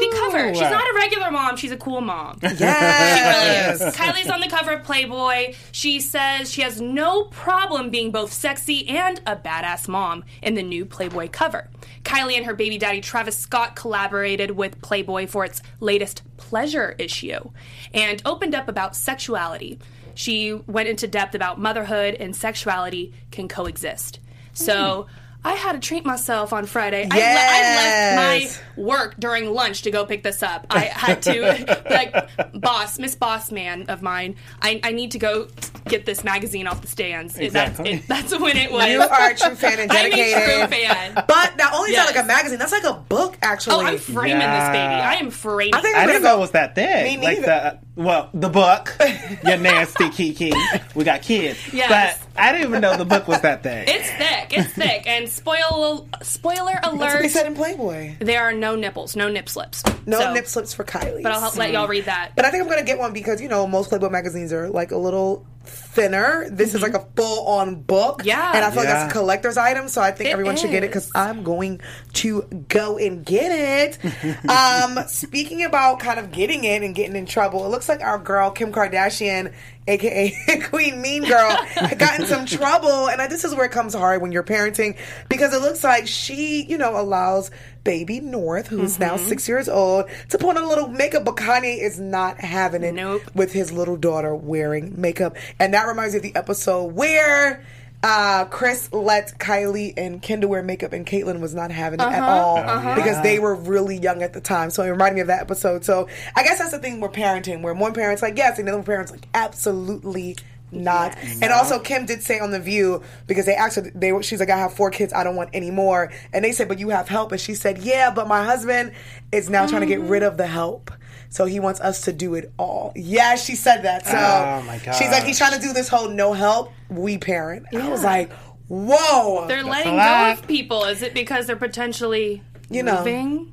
The 0.00 0.16
cover. 0.16 0.54
She's 0.54 0.60
not 0.60 0.82
a 0.82 0.94
regular 0.94 1.30
mom, 1.30 1.56
she's 1.56 1.72
a 1.72 1.76
cool 1.76 2.00
mom. 2.00 2.38
Yes. 2.64 3.78
She 3.78 3.84
really 3.84 3.88
is. 3.88 3.96
Kylie's 3.96 4.30
on 4.30 4.40
the 4.40 4.48
cover 4.48 4.72
of 4.72 4.84
Playboy. 4.84 5.54
She 5.72 6.00
says 6.00 6.50
she 6.50 6.62
has 6.62 6.80
no 6.80 7.24
problem 7.24 7.90
being 7.90 8.10
both 8.10 8.32
sexy 8.32 8.88
and 8.88 9.20
a 9.26 9.36
badass 9.36 9.88
mom 9.88 10.24
in 10.42 10.54
the 10.54 10.62
new 10.62 10.84
Playboy 10.84 11.28
cover. 11.30 11.68
Kylie 12.04 12.36
and 12.36 12.46
her 12.46 12.54
baby 12.54 12.78
daddy 12.78 13.00
Travis 13.00 13.36
Scott 13.36 13.76
collaborated 13.76 14.52
with 14.52 14.80
Playboy 14.82 15.26
for 15.26 15.44
its 15.44 15.62
latest 15.80 16.22
pleasure 16.36 16.94
issue 16.98 17.50
and 17.92 18.22
opened 18.24 18.54
up 18.54 18.68
about 18.68 18.94
sexuality. 18.94 19.78
She 20.14 20.52
went 20.52 20.88
into 20.88 21.06
depth 21.06 21.34
about 21.34 21.58
motherhood 21.58 22.14
and 22.14 22.34
sexuality 22.34 23.12
can 23.30 23.48
coexist. 23.48 24.20
So 24.52 25.02
hmm. 25.02 25.23
I 25.46 25.52
had 25.52 25.72
to 25.72 25.78
treat 25.78 26.04
myself 26.06 26.52
on 26.52 26.64
Friday. 26.66 27.06
I, 27.10 27.16
le- 27.16 27.22
I 27.22 28.38
left 28.44 28.62
my 28.76 28.82
work 28.82 29.14
during 29.18 29.52
lunch 29.52 29.82
to 29.82 29.90
go 29.90 30.06
pick 30.06 30.22
this 30.22 30.42
up. 30.42 30.66
I 30.70 30.80
had 30.84 31.22
to 31.22 31.82
like, 31.90 32.52
boss, 32.60 32.98
Miss 32.98 33.14
Boss 33.14 33.52
Man 33.52 33.86
of 33.88 34.00
mine, 34.02 34.36
I, 34.62 34.80
I 34.82 34.92
need 34.92 35.10
to 35.12 35.18
go 35.18 35.48
get 35.86 36.06
this 36.06 36.24
magazine 36.24 36.66
off 36.66 36.80
the 36.80 36.86
stands. 36.88 37.38
It- 37.38 37.44
Exactly. 37.44 37.96
That's, 37.96 38.04
it, 38.04 38.08
that's 38.30 38.40
when 38.40 38.56
it 38.56 38.72
was. 38.72 38.88
You 38.88 39.00
are 39.02 39.30
a 39.30 39.36
true 39.36 39.54
fan 39.54 39.78
and 39.80 39.90
dedicated. 39.90 40.34
I'm 40.34 40.42
a 40.64 40.66
true 40.68 40.78
fan. 40.78 41.14
But 41.14 41.56
not 41.58 41.74
only 41.74 41.90
is 41.90 41.96
Yes. 41.96 42.06
that 42.08 42.16
like 42.16 42.24
a 42.24 42.26
magazine, 42.26 42.58
that's 42.58 42.72
like 42.72 42.84
a 42.84 42.94
book 42.94 43.36
actually. 43.42 43.76
Oh, 43.76 43.80
I'm 43.82 43.98
framing 43.98 44.30
Yeah. 44.40 44.58
this 44.60 44.68
baby. 44.78 45.02
I 45.02 45.14
am 45.16 45.30
framing. 45.30 45.74
I 45.74 45.80
think 45.82 45.96
I 45.96 46.06
didn't 46.06 46.22
gonna 46.22 46.32
know 46.34 46.38
it 46.38 46.40
was 46.40 46.50
that 46.52 46.74
thick. 46.74 47.04
Me 47.04 47.16
like 47.18 47.40
neither. 47.40 47.46
the 47.46 47.78
well, 47.96 48.28
the 48.34 48.48
book. 48.48 48.96
You're 49.44 49.56
nasty, 49.56 50.10
Kiki. 50.10 50.52
We 50.94 51.04
got 51.04 51.22
kids. 51.22 51.58
Yes. 51.72 51.88
But 51.88 52.40
I 52.40 52.52
didn't 52.52 52.68
even 52.68 52.80
know 52.80 52.96
the 52.96 53.04
book 53.04 53.28
was 53.28 53.40
that 53.42 53.62
thick. 53.62 53.88
it's 53.88 54.10
thick. 54.10 54.52
It's 54.58 54.72
thick. 54.74 55.06
And 55.06 55.28
spoil 55.28 56.08
spoiler 56.22 56.72
That's 56.82 56.94
what 56.96 57.22
they 57.22 57.28
said 57.28 57.46
in 57.46 57.54
Playboy. 57.54 58.16
there 58.18 58.42
are 58.42 58.52
no 58.52 58.74
nipples, 58.76 59.14
no 59.16 59.28
nip 59.28 59.48
slips. 59.48 59.82
No 60.06 60.18
So- 60.18 60.32
nip 60.32 60.46
slips 60.46 60.74
for 60.74 60.84
Kylie. 60.84 61.22
But 61.22 61.32
I'll 61.32 61.40
help 61.40 61.56
let 61.56 61.70
y'all 61.72 61.88
read 61.88 62.06
that. 62.06 62.32
But 62.34 62.44
I 62.44 62.50
think 62.50 62.62
I'm 62.62 62.68
gonna 62.68 62.82
get 62.82 62.98
one 62.98 63.12
because 63.12 63.40
you 63.40 63.48
know 63.48 63.66
most 63.66 63.88
Playboy 63.90 64.10
magazines 64.10 64.52
are 64.52 64.68
like 64.68 64.90
a 64.90 64.96
little 64.98 65.46
thinner. 65.94 66.46
This 66.50 66.74
is 66.74 66.82
like 66.82 66.94
a 66.94 67.06
full 67.16 67.46
on 67.46 67.76
book. 67.82 68.18
Mm-hmm. 68.18 68.28
Yeah. 68.28 68.52
and 68.54 68.64
I 68.64 68.70
feel 68.70 68.78
like 68.80 68.88
Yeah. 68.88 68.94
that's 69.04 69.12
a 69.14 69.16
collector's 69.18 69.56
item. 69.56 69.88
So 69.88 70.00
I 70.02 70.10
think 70.10 70.30
It 70.30 70.32
everyone 70.32 70.56
should 70.56 70.70
get 70.70 70.84
it 70.84 70.88
because 70.88 71.10
I'm 71.14 71.42
going 71.42 71.80
to 72.14 72.42
go 72.68 72.98
and 72.98 73.24
get 73.24 73.96
it. 74.02 74.48
um, 74.48 74.98
speaking 75.08 75.64
about 75.64 76.00
kind 76.00 76.18
of 76.18 76.32
getting 76.32 76.64
it 76.64 76.82
and 76.82 76.94
getting 76.94 77.16
in 77.16 77.26
trouble, 77.26 77.64
it 77.64 77.68
looks 77.68 77.88
like 77.88 78.00
our 78.02 78.18
girl 78.18 78.50
Kim 78.50 78.72
Kardashian. 78.72 79.52
AKA 79.86 80.32
Queen 80.70 81.02
Mean 81.02 81.24
Girl 81.24 81.58
got 81.98 82.18
in 82.18 82.24
some 82.24 82.46
trouble, 82.46 83.06
and 83.10 83.20
I, 83.20 83.26
this 83.26 83.44
is 83.44 83.54
where 83.54 83.66
it 83.66 83.70
comes 83.72 83.92
hard 83.92 84.22
when 84.22 84.32
you're 84.32 84.42
parenting 84.42 84.96
because 85.28 85.52
it 85.52 85.60
looks 85.60 85.84
like 85.84 86.06
she, 86.06 86.64
you 86.64 86.78
know, 86.78 86.98
allows 86.98 87.50
baby 87.84 88.18
North, 88.20 88.68
who's 88.68 88.98
now 88.98 89.16
Mm-hmm. 89.16 89.28
six 89.28 89.46
years 89.46 89.68
old, 89.68 90.06
to 90.30 90.38
put 90.38 90.56
on 90.56 90.64
a 90.64 90.66
little 90.66 90.88
makeup, 90.88 91.26
but 91.26 91.36
Kanye 91.36 91.82
is 91.82 92.00
not 92.00 92.40
having 92.40 92.82
it 92.82 92.94
Nope. 92.94 93.24
with 93.34 93.52
his 93.52 93.72
little 93.72 93.98
daughter 93.98 94.34
wearing 94.34 94.98
makeup. 94.98 95.36
And 95.60 95.74
that 95.74 95.83
reminds 95.86 96.14
me 96.14 96.18
of 96.18 96.22
the 96.22 96.36
episode 96.36 96.92
where 96.92 97.64
uh, 98.02 98.44
Kris 98.44 98.92
let 98.92 99.38
Kylie 99.38 99.94
and 99.96 100.20
Kendall 100.20 100.50
wear 100.50 100.62
makeup 100.62 100.92
and 100.92 101.06
Caitlyn 101.06 101.40
was 101.40 101.54
not 101.54 101.70
having 101.70 102.00
it 102.00 102.02
at 102.02 102.22
uh-huh, 102.22 102.30
all 102.30 102.58
uh-huh. 102.58 102.94
because 102.96 103.22
they 103.22 103.38
were 103.38 103.54
really 103.54 103.96
young 103.96 104.22
at 104.22 104.34
the 104.34 104.42
time. 104.42 104.70
So 104.70 104.82
it 104.82 104.90
reminded 104.90 105.14
me 105.14 105.20
of 105.22 105.26
that 105.28 105.40
episode. 105.40 105.84
So 105.84 106.08
I 106.36 106.42
guess 106.42 106.58
that's 106.58 106.72
the 106.72 106.78
thing 106.78 107.00
with 107.00 107.12
parenting, 107.12 107.62
where 107.62 107.72
one 107.72 107.94
parent's 107.94 108.20
like, 108.20 108.36
yes, 108.36 108.58
and 108.58 108.68
the 108.68 108.74
other 108.74 108.82
parent's 108.82 109.10
like, 109.10 109.26
absolutely 109.32 110.36
not. 110.70 111.16
And 111.40 111.52
also, 111.52 111.78
Kim 111.78 112.04
did 112.04 112.22
say 112.22 112.40
on 112.40 112.50
the 112.50 112.60
View 112.60 113.02
because 113.26 113.46
they 113.46 113.54
actually 113.54 113.90
they 113.94 114.12
were- 114.12 114.22
she's 114.22 114.40
like, 114.40 114.50
I 114.50 114.58
have 114.58 114.74
four 114.74 114.90
kids, 114.90 115.12
I 115.12 115.24
don't 115.24 115.36
want 115.36 115.50
any 115.52 115.70
more. 115.70 116.12
And 116.32 116.44
they 116.44 116.52
said, 116.52 116.68
but 116.68 116.78
you 116.78 116.90
have 116.90 117.08
help, 117.08 117.32
and 117.32 117.40
she 117.40 117.54
said, 117.54 117.78
yeah, 117.78 118.10
but 118.10 118.28
my 118.28 118.44
husband 118.44 118.92
is 119.32 119.48
now 119.48 119.66
trying 119.66 119.82
to 119.82 119.86
get 119.86 120.00
mm-hmm. 120.00 120.08
rid 120.08 120.22
of 120.22 120.36
the 120.36 120.46
help. 120.46 120.90
So 121.34 121.46
he 121.46 121.58
wants 121.58 121.80
us 121.80 122.02
to 122.02 122.12
do 122.12 122.34
it 122.36 122.52
all. 122.60 122.92
Yeah, 122.94 123.34
she 123.34 123.56
said 123.56 123.82
that. 123.82 124.06
So 124.06 124.12
Oh, 124.16 124.62
my 124.68 124.78
god. 124.78 124.92
she's 124.92 125.08
like, 125.10 125.24
he's 125.24 125.36
trying 125.36 125.58
to 125.58 125.60
do 125.60 125.72
this 125.72 125.88
whole 125.88 126.08
no 126.08 126.32
help, 126.32 126.70
we 126.88 127.18
parent. 127.18 127.66
And 127.72 127.82
I 127.82 127.88
was 127.90 128.04
like, 128.04 128.32
Whoa. 128.68 129.44
They're 129.48 129.64
letting 129.64 129.94
a 129.94 129.96
go 129.96 130.32
of 130.40 130.46
people. 130.46 130.84
Is 130.84 131.02
it 131.02 131.12
because 131.12 131.48
they're 131.48 131.56
potentially 131.56 132.40
You 132.70 132.84
know. 132.84 132.98
moving? 132.98 133.50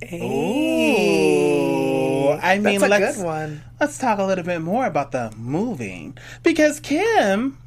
Ooh, 1.42 2.30
I 2.42 2.60
mean, 2.60 2.80
That's 2.80 2.84
a 2.84 2.88
let's 2.88 3.18
good 3.18 3.26
one. 3.26 3.62
let's 3.80 3.98
talk 3.98 4.20
a 4.20 4.24
little 4.26 4.44
bit 4.46 4.60
more 4.62 4.86
about 4.86 5.12
the 5.12 5.34
moving 5.36 6.16
because 6.44 6.80
Kim 6.80 7.58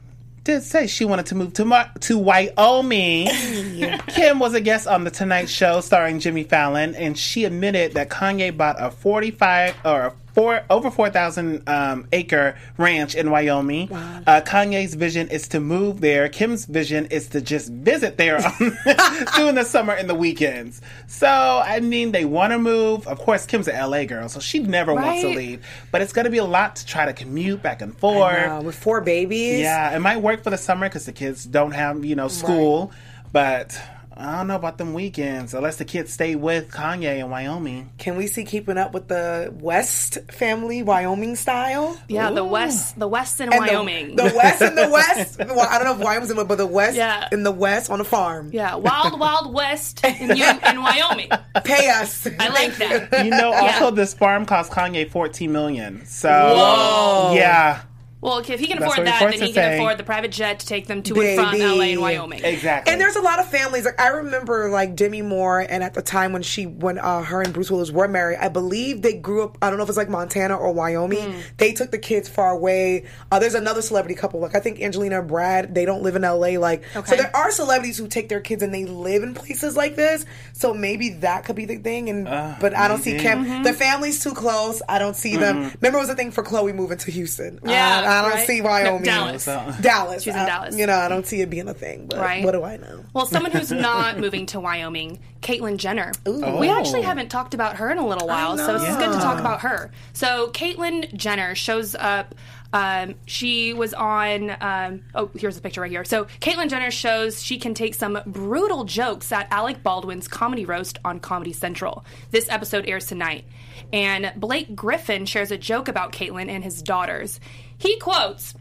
did 0.45 0.63
say 0.63 0.87
she 0.87 1.05
wanted 1.07 1.27
to 1.27 1.35
move 1.35 1.55
to 1.55 1.65
Mar- 1.65 1.91
to 2.01 2.19
Wyoming. 2.19 3.29
Kim 4.09 4.39
was 4.39 4.55
a 4.55 4.61
guest 4.61 4.87
on 4.87 5.05
the 5.05 5.11
Tonight 5.11 5.49
Show 5.49 5.81
starring 5.81 6.21
Jimmy 6.21 6.45
Fallon, 6.45 6.95
and 6.95 7.19
she 7.19 7.45
admitted 7.45 7.95
that 7.95 8.11
Kanye 8.11 8.55
bought 8.57 8.77
a 8.79 8.91
forty-five 8.91 9.75
or 9.85 10.07
a 10.07 10.13
four 10.35 10.63
over 10.69 10.91
four 10.91 11.11
thousand 11.11 11.69
um, 11.69 12.07
acre 12.13 12.57
ranch 12.77 13.15
in 13.15 13.31
Wyoming. 13.31 13.91
Uh, 13.93 14.41
Kanye's 14.45 14.95
vision 14.95 15.29
is 15.29 15.49
to 15.49 15.61
move 15.61 16.01
there. 16.01 16.29
Kim's 16.29 16.65
vision 16.67 17.07
is 17.07 17.29
to 17.29 17.41
just 17.41 17.73
visit 17.73 18.19
there 18.19 18.39
during 19.37 19.55
the 19.55 19.65
summer 19.65 19.93
and 19.93 20.11
the 20.11 20.15
weekends. 20.15 20.83
So 21.07 21.29
I 21.29 21.81
mean, 21.81 22.13
they 22.13 22.25
want 22.25 22.53
to 22.53 22.59
move. 22.59 23.07
Of 23.07 23.19
course, 23.19 23.47
Kim's 23.47 23.69
an 23.69 23.91
LA 23.91 24.05
girl, 24.05 24.29
so 24.29 24.41
she 24.41 24.59
never 24.59 24.93
wants 24.93 25.23
to 25.23 25.29
leave. 25.29 25.65
But 25.91 26.03
it's 26.03 26.13
going 26.13 26.25
to 26.25 26.31
be 26.31 26.39
a 26.39 26.45
lot 26.45 26.77
to 26.77 26.87
try 26.87 27.07
to 27.07 27.13
commute 27.13 27.63
back 27.63 27.81
and 27.81 27.97
forth. 27.97 28.65
With 28.65 28.75
four 28.75 29.01
babies. 29.01 29.61
Yeah, 29.61 29.95
it 29.95 30.01
might 30.01 30.19
work 30.21 30.43
for 30.43 30.51
the 30.51 30.59
summer 30.59 30.89
because 30.89 31.07
the 31.07 31.13
kids 31.13 31.45
don't 31.45 31.73
have 31.73 32.05
you 32.05 32.17
know 32.17 32.29
school, 32.29 32.93
but 33.33 33.81
I 34.17 34.37
don't 34.39 34.47
know 34.47 34.55
about 34.55 34.79
them 34.79 34.95
weekends 34.95 35.55
unless 35.55 35.77
the 35.77 35.85
kids 35.85 36.13
stay 36.13 36.37
with 36.37 36.71
Kanye 36.71 37.19
in 37.19 37.31
Wyoming. 37.31 37.91
Can 37.99 38.17
we 38.17 38.29
see 38.29 38.45
keeping 38.45 38.79
up 38.79 38.95
with 38.95 39.09
the 39.09 39.53
West 39.61 40.19
family, 40.31 40.85
Wyoming 40.85 41.35
style? 41.35 41.99
Yeah, 42.09 42.31
the 42.31 42.45
West, 42.45 42.97
the 42.97 43.09
West 43.09 43.41
in 43.41 43.53
And 43.53 43.59
Wyoming. 43.61 44.15
The, 44.15 44.33
West 44.37 44.63
in 44.63 44.77
the 44.77 44.89
West. 44.89 45.39
Well, 45.55 45.67
I 45.69 45.79
don't 45.79 45.87
know 45.87 45.95
if 45.95 45.99
Wyoming's 46.05 46.31
in, 46.31 46.37
but 46.47 46.59
the 46.59 46.67
West 46.67 46.97
Yeah. 46.97 47.29
in 47.33 47.43
the 47.43 47.51
West 47.51 47.91
on 47.91 48.01
a 48.01 48.05
farm. 48.05 48.51
yeah, 48.53 48.77
Wild 48.77 49.19
Wild 49.19 49.53
West 49.53 50.05
in, 50.05 50.37
you, 50.37 50.45
in 50.49 50.81
Wyoming. 50.83 51.31
Pay 51.65 51.89
us. 51.91 52.27
I 52.39 52.49
like 52.51 52.77
that. 52.77 53.25
You 53.25 53.31
know, 53.31 53.53
also 53.53 53.91
this 53.91 54.15
farm 54.15 54.47
cost 54.47 54.71
Kanye 54.71 55.11
fourteen 55.11 55.51
million. 55.51 56.07
So 56.07 57.33
yeah, 57.35 57.83
Well, 58.25 58.39
if 58.39 58.47
he 58.47 58.67
can 58.67 58.79
That's 58.79 58.91
afford 58.91 59.07
that, 59.07 59.21
then 59.21 59.33
he 59.35 59.39
can 59.39 59.55
saying. 59.55 59.81
afford 59.83 59.99
the 59.99 60.03
private 60.03 60.33
jet 60.33 60.61
to 60.61 60.67
take 60.67 60.87
them 60.87 61.03
to 61.03 61.21
and 61.21 61.39
from 61.39 61.59
LA 61.59 61.85
and 61.85 62.01
Wyoming. 62.01 62.43
exactly. 62.43 62.91
And 62.91 62.99
there's 62.99 63.17
a 63.17 63.21
lot 63.21 63.39
of 63.39 63.51
families. 63.51 63.85
Like 63.85 64.01
I 64.01 64.09
remember, 64.09 64.71
like 64.71 64.97
Demi 64.97 65.21
Moore, 65.21 65.61
and 65.61 65.85
at 65.85 65.93
the 65.93 66.01
time 66.01 66.33
when 66.33 66.41
she, 66.41 66.65
when 66.65 66.99
uh, 66.99 67.23
her 67.23 67.43
and 67.43 67.53
Bruce 67.53 67.71
Willis 67.71 67.91
were 67.91 68.09
married, 68.09 68.39
I 68.41 68.49
believe 68.49 69.03
they 69.03 69.13
grew 69.13 69.45
up. 69.45 69.59
I 69.61 69.69
don't 69.69 69.77
know 69.77 69.83
if 69.83 69.91
it's 69.91 69.99
like 69.99 70.09
Montana 70.09 70.57
or 70.57 70.73
Wyoming. 70.73 71.33
Hmm. 71.33 71.41
They 71.59 71.73
took 71.75 71.91
the 71.91 71.99
kids 71.99 72.27
far 72.27 72.53
away. 72.53 73.05
Uh, 73.31 73.41
there's 73.41 73.55
another 73.55 73.83
celebrity 73.83 74.15
couple. 74.15 74.41
Like 74.41 74.55
I 74.55 74.61
think 74.61 74.81
Angelina 74.81 75.19
and 75.19 75.29
Brad. 75.29 75.75
They 75.75 75.85
don't 75.85 76.03
live 76.03 76.17
in 76.17 76.23
LA. 76.23 76.59
Like 76.59 76.83
so, 76.95 77.17
there 77.17 77.35
are 77.37 77.51
celebrities 77.51 77.99
who 77.99 78.09
take 78.09 78.31
their 78.31 78.41
kids 78.41 78.63
and 78.63 78.73
they 78.73 78.87
live 78.87 79.23
in 79.23 79.35
places 79.35 79.77
like 79.77 79.97
this. 79.97 80.25
So 80.55 80.73
maybe 80.73 81.11
that 81.21 81.45
could 81.45 81.57
be 81.57 81.67
the 81.67 81.77
thing. 81.77 82.09
And 82.09 82.25
but 82.25 82.75
I 82.75 82.89
don't 82.89 83.03
see 83.03 83.13
maybe. 83.13 83.23
Kim. 83.23 83.45
Mm-hmm. 83.45 83.63
The 83.65 83.75
family's 83.75 84.23
too 84.23 84.33
close. 84.33 84.81
I 84.89 84.99
don't 84.99 85.15
see 85.15 85.37
them. 85.37 85.71
Remember, 85.83 85.99
it 85.99 86.03
was 86.03 86.09
a 86.09 86.15
thing 86.15 86.31
for 86.31 86.43
Khloé 86.43 86.75
moving 86.75 86.97
to 86.97 87.11
Houston. 87.11 87.61
Yeah, 87.67 88.14
I, 88.15 88.23
don't 88.23 88.31
right. 88.33 88.47
see 88.47 88.61
No, 88.61 88.65
Wyoming. 88.69 89.03
Dallas. 89.03 89.43
So- 89.45 89.75
Dallas. 89.81 90.23
She's 90.23 90.35
in 90.35 90.41
I- 90.41 90.47
Dallas. 90.47 90.77
You 90.77 90.87
know, 90.87 90.97
I 90.97 91.09
don't 91.09 91.27
see 91.27 91.41
it 91.41 91.51
being 91.51 91.69
a 91.69 91.75
thing. 91.75 92.07
But 92.07 92.19
Right. 92.19 92.45
what 92.45 92.53
do 92.53 92.63
I 92.65 92.77
know? 92.77 93.05
Well, 93.13 93.27
someone 93.27 93.53
who's 93.53 93.71
not 93.73 94.19
moving 94.19 94.47
to 94.47 94.61
Wyoming, 94.61 95.19
Caitlyn 95.43 95.77
Jenner. 95.77 96.13
We 96.27 96.69
actually 96.71 97.03
haven't 97.03 97.29
talked 97.31 97.55
about 97.55 97.77
her 97.77 97.91
in 97.91 97.99
a 97.99 98.07
little 98.07 98.27
while, 98.29 98.57
so 98.57 98.77
it's 98.77 98.97
good 98.97 99.13
to 99.13 99.19
talk 99.19 99.39
about 99.39 99.61
her. 99.61 99.91
So, 100.13 100.49
Caitlyn 100.53 101.13
Jenner 101.15 101.55
shows 101.55 101.95
up. 101.95 102.35
Um, 102.75 103.15
she 103.25 103.73
was 103.73 103.95
on. 103.95 104.51
Um, 104.61 105.05
oh, 105.15 105.31
here's 105.39 105.57
a 105.57 105.61
picture 105.61 105.81
right 105.81 105.91
here. 105.91 106.05
So, 106.05 106.25
Caitlyn 106.41 106.69
Jenner 106.69 106.91
shows 106.91 107.41
she 107.41 107.57
can 107.57 107.73
take 107.73 107.95
some 107.95 108.19
brutal 108.27 108.85
jokes 108.85 109.31
at 109.31 109.47
Alec 109.53 109.83
Baldwin's 109.85 110.27
comedy 110.27 110.65
roast 110.65 110.99
on 111.05 111.21
Comedy 111.21 111.53
Central. 111.53 112.05
This 112.33 112.49
episode 112.51 112.87
airs 112.89 113.07
tonight. 113.07 113.45
And 113.93 114.33
Blake 114.37 114.75
Griffin 114.75 115.25
shares 115.25 115.53
a 115.53 115.57
joke 115.57 115.87
about 115.87 116.13
Caitlyn 116.13 116.49
and 116.49 116.65
his 116.65 116.83
daughters. 116.83 117.39
He 117.79 117.97
quotes, 118.01 118.55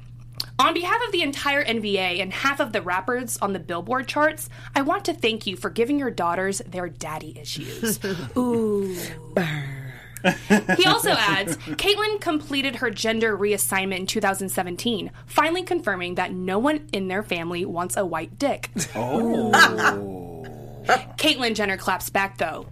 on 0.60 0.76
behalf 0.76 1.02
of 1.06 1.12
the 1.12 1.24
entire 1.24 1.64
NBA 1.64 2.22
and 2.22 2.32
half 2.32 2.60
of 2.60 2.72
the 2.72 2.82
rappers 2.82 3.38
on 3.38 3.54
the 3.54 3.60
Billboard 3.60 4.08
charts, 4.08 4.50
I 4.76 4.84
want 4.84 5.06
to 5.06 5.14
thank 5.14 5.48
you 5.48 5.58
for 5.58 5.72
giving 5.72 5.98
your 5.98 6.12
daughters 6.12 6.62
their 6.68 6.88
daddy 6.88 7.38
issues. 7.40 8.00
Ooh. 8.38 8.96
he 10.78 10.86
also 10.86 11.12
adds 11.12 11.58
Caitlyn 11.58 12.22
completed 12.22 12.78
her 12.78 12.90
gender 12.90 13.38
reassignment 13.38 13.98
in 13.98 14.06
2017, 14.06 15.12
finally 15.26 15.64
confirming 15.64 16.16
that 16.16 16.34
no 16.34 16.58
one 16.60 16.88
in 16.94 17.08
their 17.08 17.24
family 17.24 17.66
wants 17.66 17.98
a 17.98 18.06
white 18.06 18.40
dick. 18.40 18.70
oh, 18.96 19.52
Caitlyn 21.18 21.56
Jenner 21.56 21.78
claps 21.78 22.10
back 22.10 22.38
though. 22.38 22.68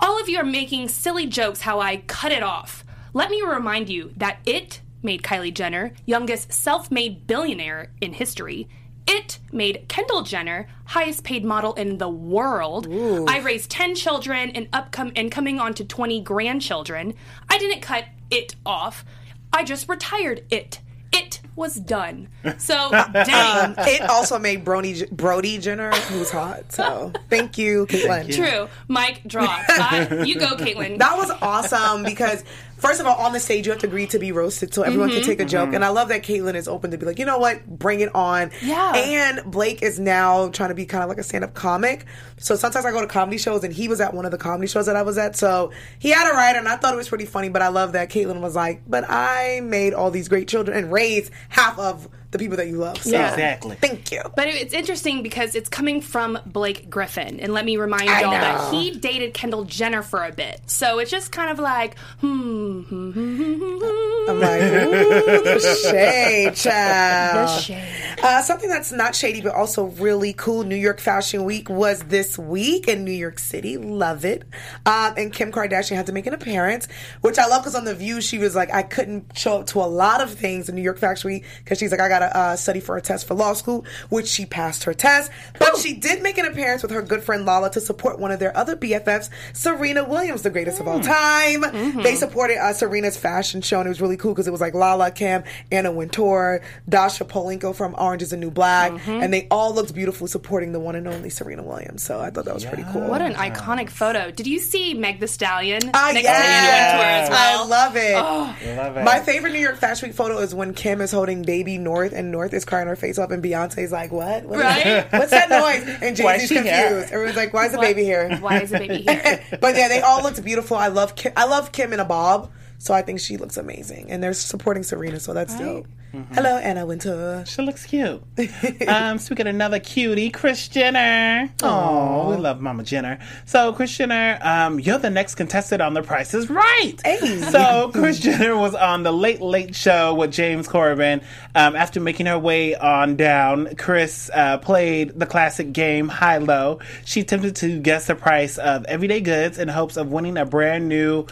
All 0.00 0.20
of 0.20 0.28
you 0.28 0.38
are 0.38 0.44
making 0.44 0.88
silly 0.88 1.26
jokes 1.26 1.60
how 1.60 1.80
I 1.80 1.98
cut 1.98 2.32
it 2.32 2.42
off. 2.42 2.84
Let 3.12 3.30
me 3.30 3.42
remind 3.42 3.88
you 3.88 4.12
that 4.16 4.38
it 4.44 4.80
made 5.02 5.22
Kylie 5.22 5.54
Jenner 5.54 5.92
youngest 6.04 6.52
self 6.52 6.90
made 6.90 7.26
billionaire 7.26 7.92
in 8.00 8.12
history. 8.12 8.68
It 9.06 9.38
made 9.52 9.84
Kendall 9.88 10.22
Jenner 10.22 10.66
highest 10.86 11.24
paid 11.24 11.44
model 11.44 11.74
in 11.74 11.98
the 11.98 12.08
world. 12.08 12.86
I 13.28 13.38
raised 13.40 13.70
10 13.70 13.94
children 13.94 14.50
and, 14.50 14.70
upcom- 14.70 15.12
and 15.16 15.30
coming 15.30 15.60
on 15.60 15.74
to 15.74 15.84
20 15.84 16.22
grandchildren. 16.22 17.14
I 17.48 17.58
didn't 17.58 17.80
cut 17.80 18.06
it 18.30 18.56
off. 18.64 19.04
I 19.52 19.64
just 19.64 19.88
retired 19.88 20.44
it. 20.50 20.80
It 21.12 21.40
was 21.54 21.76
done. 21.76 22.28
So, 22.58 22.90
dang. 22.90 23.74
it 23.78 24.02
also 24.02 24.38
made 24.38 24.64
Brody 24.64 25.06
Brody 25.10 25.58
Jenner, 25.58 25.90
who's 25.92 26.30
hot. 26.30 26.72
So 26.72 27.12
thank 27.30 27.56
you, 27.56 27.86
Caitlyn. 27.86 28.34
True. 28.34 28.68
Mic 28.88 29.22
dropped. 29.26 29.64
I, 29.70 30.24
you 30.24 30.38
go, 30.38 30.56
Caitlyn. 30.56 30.98
That 30.98 31.16
was 31.16 31.30
awesome 31.42 32.02
because 32.04 32.44
first 32.84 33.00
of 33.00 33.06
all, 33.06 33.16
on 33.16 33.32
the 33.32 33.40
stage 33.40 33.66
you 33.66 33.72
have 33.72 33.80
to 33.80 33.86
agree 33.86 34.06
to 34.08 34.18
be 34.18 34.30
roasted 34.32 34.74
so 34.74 34.82
everyone 34.82 35.08
Mm-hmm. 35.08 35.18
can 35.18 35.26
take 35.26 35.40
a 35.40 35.44
joke. 35.44 35.72
And 35.72 35.84
I 35.84 35.88
love 35.88 36.08
that 36.08 36.22
Caitlyn 36.22 36.54
is 36.54 36.68
open 36.68 36.90
to 36.90 36.98
be 36.98 37.06
like, 37.06 37.18
you 37.18 37.24
know 37.24 37.38
what, 37.38 37.66
bring 37.66 38.00
it 38.00 38.14
on. 38.14 38.50
Yeah. 38.62 38.94
And 38.94 39.50
Blake 39.50 39.82
is 39.82 39.98
now 39.98 40.48
trying 40.50 40.68
to 40.68 40.74
be 40.74 40.84
kind 40.86 41.02
of 41.02 41.08
like 41.08 41.18
a 41.18 41.22
stand 41.22 41.44
up 41.44 41.54
comic. 41.54 42.04
So 42.38 42.56
sometimes 42.56 42.84
I 42.84 42.90
go 42.92 43.00
to 43.00 43.06
comedy 43.06 43.38
shows 43.38 43.64
and 43.64 43.72
he 43.72 43.88
was 43.88 44.00
at 44.00 44.12
one 44.14 44.24
of 44.24 44.30
the 44.30 44.38
comedy 44.38 44.66
shows 44.68 44.86
that 44.86 44.96
I 44.96 45.02
was 45.02 45.16
at. 45.18 45.36
So 45.36 45.72
he 45.98 46.10
had 46.10 46.30
a 46.30 46.34
writer 46.34 46.58
and 46.58 46.68
I 46.68 46.76
thought 46.76 46.92
it 46.92 46.96
was 46.96 47.08
pretty 47.08 47.26
funny, 47.26 47.48
but 47.48 47.62
I 47.62 47.68
love 47.68 47.92
that 47.92 48.10
Caitlyn 48.10 48.40
was 48.40 48.54
like, 48.54 48.82
But 48.86 49.04
I 49.08 49.60
made 49.62 49.94
all 49.94 50.10
these 50.10 50.28
great 50.28 50.48
children 50.48 50.76
and 50.76 50.92
raised 50.92 51.30
half 51.48 51.78
of 51.78 52.08
the 52.34 52.38
people 52.40 52.56
that 52.56 52.66
you 52.66 52.76
love. 52.76 52.98
So 52.98 53.10
Yeah. 53.10 53.30
exactly. 53.30 53.76
thank 53.76 54.10
you. 54.10 54.20
But 54.34 54.48
it's 54.48 54.74
interesting 54.74 55.22
because 55.22 55.54
it's 55.54 55.68
coming 55.68 56.00
from 56.00 56.36
Blake 56.44 56.90
Griffin. 56.90 57.38
And 57.40 57.54
let 57.54 57.64
me 57.64 57.76
remind 57.76 58.10
I 58.10 58.20
y'all 58.22 58.32
that 58.32 58.74
he 58.74 58.90
dated 58.90 59.32
Kendall 59.34 59.64
Jenner 59.64 60.02
for 60.02 60.24
a 60.24 60.32
bit. 60.32 60.60
So 60.66 60.98
it's 60.98 61.10
just 61.12 61.30
kind 61.30 61.50
of 61.50 61.60
like, 61.60 61.96
hmm, 62.20 62.82
hmm, 62.82 63.10
hmm, 63.12 63.36
hmm, 63.36 63.54
hmm, 63.54 63.78
hmm. 63.80 64.30
I'm 64.30 64.40
like, 64.40 64.60
ooh, 64.62 65.44
the 65.44 65.78
shade, 65.90 66.54
child. 66.56 67.48
The 67.48 67.60
shade. 67.60 68.18
Uh, 68.22 68.42
something 68.42 68.68
that's 68.68 68.90
not 68.90 69.14
shady 69.14 69.40
but 69.40 69.54
also 69.54 69.84
really 69.84 70.32
cool. 70.32 70.64
New 70.64 70.74
York 70.76 70.98
Fashion 70.98 71.44
Week 71.44 71.68
was 71.68 72.00
this 72.00 72.36
week 72.38 72.88
in 72.88 73.04
New 73.04 73.12
York 73.12 73.38
City. 73.38 73.76
Love 73.76 74.24
it. 74.24 74.42
Um, 74.86 75.14
and 75.16 75.32
Kim 75.32 75.52
Kardashian 75.52 75.94
had 75.94 76.06
to 76.06 76.12
make 76.12 76.26
an 76.26 76.34
appearance, 76.34 76.88
which 77.20 77.38
I 77.38 77.46
love 77.46 77.62
because 77.62 77.74
on 77.76 77.84
the 77.84 77.94
View 77.94 78.20
she 78.20 78.38
was 78.38 78.56
like, 78.56 78.72
I 78.74 78.82
couldn't 78.82 79.36
show 79.38 79.60
up 79.60 79.66
to 79.68 79.80
a 79.80 79.84
lot 79.86 80.20
of 80.20 80.32
things 80.34 80.68
in 80.68 80.74
New 80.74 80.82
York 80.82 80.98
Fashion 80.98 81.30
Week 81.30 81.44
because 81.62 81.78
she's 81.78 81.90
like, 81.92 82.00
I 82.00 82.08
gotta 82.28 82.36
uh, 82.38 82.56
study 82.56 82.80
for 82.80 82.96
a 82.96 83.00
test 83.02 83.26
for 83.26 83.34
law 83.34 83.52
school, 83.52 83.84
which 84.08 84.26
she 84.26 84.46
passed 84.46 84.84
her 84.84 84.94
test. 84.94 85.30
But 85.58 85.76
she 85.78 85.94
did 85.94 86.22
make 86.22 86.38
an 86.38 86.46
appearance 86.46 86.82
with 86.82 86.90
her 86.92 87.02
good 87.02 87.22
friend 87.22 87.44
Lala 87.44 87.70
to 87.72 87.80
support 87.80 88.18
one 88.18 88.30
of 88.30 88.38
their 88.40 88.56
other 88.56 88.76
BFFs, 88.76 89.30
Serena 89.52 90.04
Williams, 90.04 90.42
the 90.42 90.50
greatest 90.50 90.80
of 90.80 90.88
all 90.88 91.00
time. 91.00 91.62
They 92.02 92.14
supported 92.14 92.58
uh, 92.58 92.72
Serena's 92.72 93.16
fashion 93.16 93.60
show, 93.62 93.78
and 93.78 93.86
it 93.86 93.90
was 93.90 94.00
really 94.00 94.16
cool 94.16 94.32
because 94.32 94.48
it 94.48 94.50
was 94.50 94.60
like 94.60 94.74
Lala, 94.74 95.10
Kim, 95.10 95.44
Anna 95.70 95.92
Wintour, 95.92 96.60
Dascha 96.88 97.26
Polanco 97.26 97.74
from 97.74 97.94
Orange 97.98 98.22
is 98.22 98.30
the 98.30 98.36
New 98.36 98.50
Black, 98.50 98.92
and 99.06 99.32
they 99.32 99.46
all 99.50 99.74
looked 99.74 99.94
beautiful 99.94 100.26
supporting 100.26 100.72
the 100.72 100.80
one 100.80 100.96
and 100.96 101.06
only 101.08 101.30
Serena 101.30 101.62
Williams. 101.62 102.02
So 102.02 102.20
I 102.20 102.30
thought 102.30 102.44
that 102.46 102.54
was 102.54 102.64
pretty 102.64 102.84
cool. 102.92 103.02
What 103.08 103.22
an 103.22 103.34
iconic 103.34 103.90
photo. 103.90 104.30
Did 104.30 104.46
you 104.46 104.58
see 104.58 104.94
Meg 104.94 105.20
the 105.20 105.28
Stallion 105.28 105.90
Ah, 105.94 106.10
next 106.12 106.24
yes. 106.24 106.40
to 106.40 106.46
Anna 106.46 106.98
Wintour 106.98 107.24
as 107.24 107.30
well? 107.30 107.60
Oh. 107.60 107.64
I 107.64 107.68
love 107.68 107.96
it. 107.96 108.76
Love 108.76 108.96
it. 108.96 109.04
My 109.04 109.20
favorite 109.20 109.52
New 109.52 109.58
York 109.60 109.76
Fashion 109.76 110.08
Week 110.08 110.16
photo 110.16 110.38
is 110.38 110.54
when 110.54 110.74
Kim 110.74 111.00
is 111.00 111.10
holding 111.12 111.42
baby 111.42 111.78
North 111.78 112.12
and 112.14 112.30
North 112.30 112.52
is 112.54 112.64
crying 112.64 112.86
her 112.88 112.96
face 112.96 113.18
off 113.18 113.30
and 113.30 113.42
Beyonce's 113.42 113.92
like, 113.92 114.12
What? 114.12 114.44
What 114.44 114.60
Right? 114.60 115.06
What's 115.12 115.30
that 115.30 115.50
noise? 115.50 115.98
And 116.00 116.16
Jay 116.16 116.38
Z's 116.38 116.50
here? 116.50 116.62
confused. 116.62 117.12
Everyone's 117.12 117.36
like, 117.36 117.52
Why 117.52 117.66
is 117.66 117.72
the 117.72 117.78
Why- 117.78 117.84
baby 117.92 118.04
here? 118.04 118.36
Why 118.38 118.60
is 118.60 118.70
the 118.70 118.78
baby 118.78 118.98
here? 119.08 119.44
but 119.60 119.76
yeah, 119.76 119.88
they 119.88 120.00
all 120.00 120.22
looked 120.22 120.42
beautiful. 120.44 120.76
I 120.76 120.88
love 120.88 121.14
Kim. 121.16 121.32
I 121.36 121.46
love 121.46 121.72
Kim 121.72 121.92
in 121.92 122.00
a 122.00 122.04
bob. 122.04 122.50
So 122.78 122.94
I 122.94 123.02
think 123.02 123.20
she 123.20 123.36
looks 123.36 123.56
amazing, 123.56 124.10
and 124.10 124.22
they're 124.22 124.34
supporting 124.34 124.82
Serena, 124.82 125.20
so 125.20 125.32
that's 125.32 125.56
dope. 125.58 125.86
Mm-hmm. 126.14 126.34
Hello, 126.34 126.58
Anna 126.58 126.86
Wintour. 126.86 127.44
She 127.44 127.62
looks 127.62 127.86
cute. 127.86 128.22
um, 128.86 129.18
speaking 129.18 129.48
of 129.48 129.54
another 129.54 129.80
cutie, 129.80 130.30
Kris 130.30 130.68
Jenner. 130.68 131.50
Oh, 131.60 132.30
we 132.30 132.36
love 132.36 132.60
Mama 132.60 132.84
Jenner. 132.84 133.18
So, 133.46 133.72
Kris 133.72 133.96
Jenner, 133.96 134.38
um, 134.40 134.78
you're 134.78 134.98
the 134.98 135.10
next 135.10 135.34
contestant 135.34 135.82
on 135.82 135.94
The 135.94 136.02
Price 136.02 136.32
is 136.32 136.48
Right. 136.48 136.94
Hey. 137.04 137.40
So, 137.40 137.90
Kris 137.92 138.20
Jenner 138.20 138.56
was 138.56 138.76
on 138.76 139.02
the 139.02 139.10
Late 139.10 139.40
Late 139.40 139.74
Show 139.74 140.14
with 140.14 140.30
James 140.30 140.68
Corden. 140.68 141.24
Um, 141.56 141.74
after 141.74 141.98
making 141.98 142.26
her 142.26 142.38
way 142.38 142.76
on 142.76 143.16
down, 143.16 143.74
Kris 143.74 144.30
uh, 144.32 144.58
played 144.58 145.18
the 145.18 145.26
classic 145.26 145.72
game 145.72 146.06
High 146.06 146.38
Low. 146.38 146.78
She 147.04 147.22
attempted 147.22 147.56
to 147.56 147.80
guess 147.80 148.06
the 148.06 148.14
price 148.14 148.56
of 148.56 148.84
everyday 148.84 149.20
goods 149.20 149.58
in 149.58 149.66
hopes 149.66 149.96
of 149.96 150.12
winning 150.12 150.36
a 150.36 150.44
brand 150.44 150.88
new. 150.88 151.26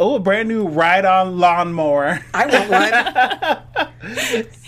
Oh, 0.00 0.14
a 0.14 0.20
brand 0.20 0.48
new 0.48 0.68
ride-on 0.68 1.38
lawnmower. 1.38 2.20
I 2.32 2.46
want 2.46 2.70
one. 2.70 3.88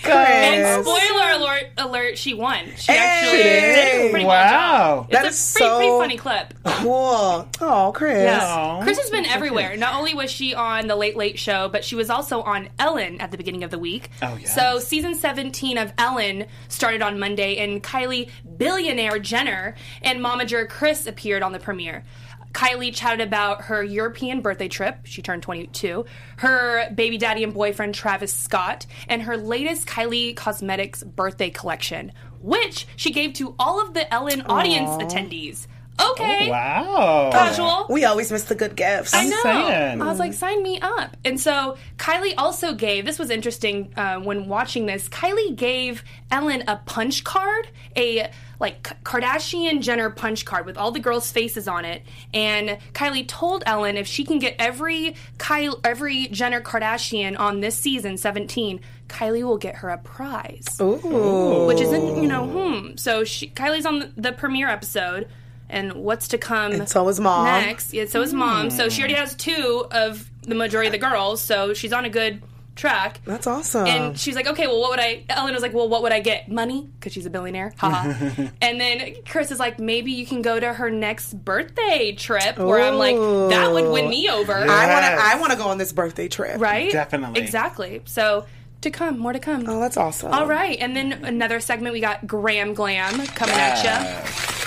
And 0.03 0.85
spoiler 0.85 1.31
alert, 1.33 1.65
alert, 1.79 2.19
she 2.19 2.35
won. 2.35 2.65
She 2.77 2.91
Hey! 2.93 2.99
actually 2.99 3.43
did 3.43 4.07
a 4.07 4.11
pretty 4.11 4.25
well 4.25 4.45
Wow. 4.45 4.97
job. 5.03 5.11
That 5.13 5.25
it's 5.27 5.39
is 5.39 5.57
a 5.57 5.59
pretty, 5.59 5.75
pretty 5.77 5.89
so- 5.89 5.99
funny 6.01 6.17
clip. 6.17 6.55
Cool. 6.65 7.49
Oh, 7.61 7.93
Kris. 7.95 8.25
Yeah. 8.25 8.41
Aw. 8.45 8.83
Kris 8.83 8.99
has 8.99 9.11
been 9.11 9.27
everywhere. 9.27 9.77
Not 9.77 9.95
only 9.95 10.15
was 10.15 10.31
she 10.31 10.55
on 10.55 10.89
the 10.89 10.97
Late 10.97 11.17
Late 11.17 11.39
Show, 11.39 11.69
but 11.69 11.85
she 11.85 11.95
was 11.95 12.11
also 12.11 12.43
on 12.43 12.71
Ellen 12.79 13.21
at 13.21 13.31
the 13.31 13.37
beginning 13.37 13.63
of 13.63 13.71
the 13.71 13.79
week. 13.79 14.11
Oh, 14.23 14.37
yes. 14.41 14.55
So 14.55 14.79
season 14.81 15.15
17 15.15 15.79
of 15.79 15.93
Ellen 15.97 16.47
started 16.69 17.03
on 17.03 17.19
Monday, 17.19 17.59
and 17.59 17.83
Kylie 17.83 18.31
billionaire 18.59 19.19
Jenner 19.21 19.75
and 20.03 20.21
momager 20.21 20.69
Kris 20.69 21.07
appeared 21.07 21.43
on 21.43 21.53
the 21.53 21.61
premiere. 21.61 22.05
Kylie 22.53 22.95
chatted 22.95 23.21
about 23.21 23.63
her 23.63 23.83
European 23.83 24.41
birthday 24.41 24.69
trip. 24.69 24.99
She 25.05 25.23
turned 25.23 25.43
22. 25.43 26.05
Her 26.39 26.91
baby 26.93 27.17
daddy 27.17 27.45
and 27.45 27.55
boyfriend 27.55 27.95
Travis 27.95 28.33
Scott, 28.33 28.87
and 29.09 29.23
her 29.23 29.37
latest 29.37 29.87
Kylie 29.87 30.35
Cosmetics 30.35 31.03
birthday 31.05 31.51
collection, 31.51 32.13
which 32.41 32.87
she 32.97 33.13
gave 33.13 33.35
to 33.35 33.55
all 33.59 33.81
of 33.81 33.95
the 33.95 34.13
Ellen 34.13 34.43
audience 34.43 34.91
attendees. 34.91 35.67
Okay. 36.13 36.51
Wow. 36.51 37.31
Casual. 37.33 37.87
We 37.89 38.05
always 38.05 38.31
miss 38.31 38.45
the 38.45 38.55
good 38.55 38.77
gifts. 38.77 39.15
I 39.15 39.27
know. 39.27 39.41
saying. 39.43 40.03
I 40.03 40.07
was 40.07 40.19
like, 40.19 40.33
sign 40.33 40.63
me 40.63 40.81
up. 40.81 41.17
And 41.25 41.39
so 41.39 41.77
Kylie 41.99 42.35
also 42.39 42.75
gave. 42.75 43.05
This 43.05 43.19
was 43.19 43.31
interesting 43.31 43.93
uh, 43.97 44.21
when 44.21 44.49
watching 44.49 44.87
this. 44.87 45.09
Kylie 45.09 45.55
gave 45.55 46.03
Ellen 46.31 46.65
a 46.69 46.77
punch 46.77 47.25
card, 47.25 47.69
a 47.97 48.31
like 48.59 48.83
K- 48.83 48.95
Kardashian 49.05 49.81
Jenner 49.81 50.11
punch 50.11 50.45
card 50.45 50.67
with 50.67 50.77
all 50.77 50.91
the 50.91 51.01
girls' 51.01 51.33
faces 51.33 51.67
on 51.67 51.85
it. 51.85 52.03
And 52.35 52.79
Kylie 52.93 53.27
told 53.27 53.63
Ellen 53.67 53.97
if 53.97 54.07
she 54.07 54.25
can 54.25 54.39
get 54.39 54.57
every 54.59 55.17
Kyle, 55.39 55.81
every 55.83 56.29
Jenner 56.29 56.61
Kardashian 56.61 57.39
on 57.39 57.61
this 57.61 57.77
season, 57.77 58.17
seventeen, 58.17 58.81
Kylie 59.09 59.43
will 59.43 59.59
get 59.59 59.77
her 59.77 59.89
a 59.89 59.99
prize 59.99 60.79
Ooh. 60.81 61.67
which 61.67 61.81
isn't 61.81 62.23
you 62.23 62.29
know 62.29 62.47
hmm. 62.47 62.97
So 62.97 63.25
she, 63.25 63.49
Kylie's 63.49 63.87
on 63.87 63.99
the, 63.99 64.13
the 64.17 64.33
premiere 64.33 64.69
episode, 64.69 65.29
and 65.71 65.93
what's 65.93 66.29
to 66.29 66.39
come? 66.39 66.73
And 66.73 66.89
so 66.89 67.09
is 67.09 67.21
Mom. 67.21 67.45
next. 67.45 67.93
Yeah, 67.93 68.07
so 68.07 68.23
is 68.23 68.33
mom. 68.35 68.71
So 68.71 68.89
she 68.89 69.03
already 69.03 69.15
hmm. 69.15 69.21
has 69.21 69.35
two 69.35 69.87
of 69.91 70.31
the 70.43 70.55
majority 70.55 70.89
of 70.89 70.93
the 70.93 70.99
girls. 70.99 71.41
So 71.41 71.75
she's 71.75 71.93
on 71.93 72.05
a 72.05 72.11
good 72.11 72.43
track. 72.81 73.21
That's 73.25 73.47
awesome. 73.47 73.87
And 73.87 74.19
she's 74.19 74.35
like, 74.35 74.47
okay, 74.47 74.67
well, 74.67 74.81
what 74.81 74.91
would 74.91 75.01
I? 75.01 75.25
Ellen 75.29 75.53
was 75.53 75.63
like, 75.63 75.75
well, 75.75 75.89
what 75.89 76.03
would 76.03 76.13
I 76.13 76.21
get? 76.21 76.49
Money, 76.49 76.89
because 76.99 77.13
she's 77.13 77.27
a 77.27 77.31
billionaire. 77.31 77.73
Haha. 77.77 78.49
and 78.61 78.81
then 78.81 79.17
Kris 79.27 79.51
is 79.51 79.59
like, 79.59 79.79
maybe 79.79 80.13
you 80.13 80.27
can 80.27 80.43
go 80.43 80.59
to 80.59 80.73
her 80.73 80.91
next 80.91 81.35
birthday 81.35 82.13
trip. 82.13 82.59
Where 82.59 82.81
I'm 82.81 82.97
like, 82.97 83.17
that 83.51 83.73
would 83.73 83.91
win 83.91 84.09
me 84.09 84.29
over, 84.31 84.55
I 84.55 84.67
want 84.67 85.05
to. 85.05 85.23
I 85.23 85.37
want 85.39 85.53
to 85.53 85.59
go 85.59 85.69
on 85.69 85.79
this 85.79 85.93
birthday 85.93 86.29
trip. 86.29 86.61
right? 86.61 86.91
Definitely. 86.91 87.41
Exactly. 87.41 88.03
So 88.07 88.47
to 88.81 88.91
come, 88.91 89.19
more 89.19 89.33
to 89.33 89.39
come. 89.39 89.69
Oh, 89.69 89.81
that's 89.81 89.97
awesome. 89.97 90.33
All 90.33 90.47
right, 90.47 90.79
and 90.81 90.97
then 90.97 91.25
another 91.25 91.61
segment 91.61 91.93
we 91.93 92.01
got 92.01 92.27
Gram 92.27 92.75
Glam 92.75 93.27
coming 93.27 93.55
at 93.55 93.85
you. 93.85 94.60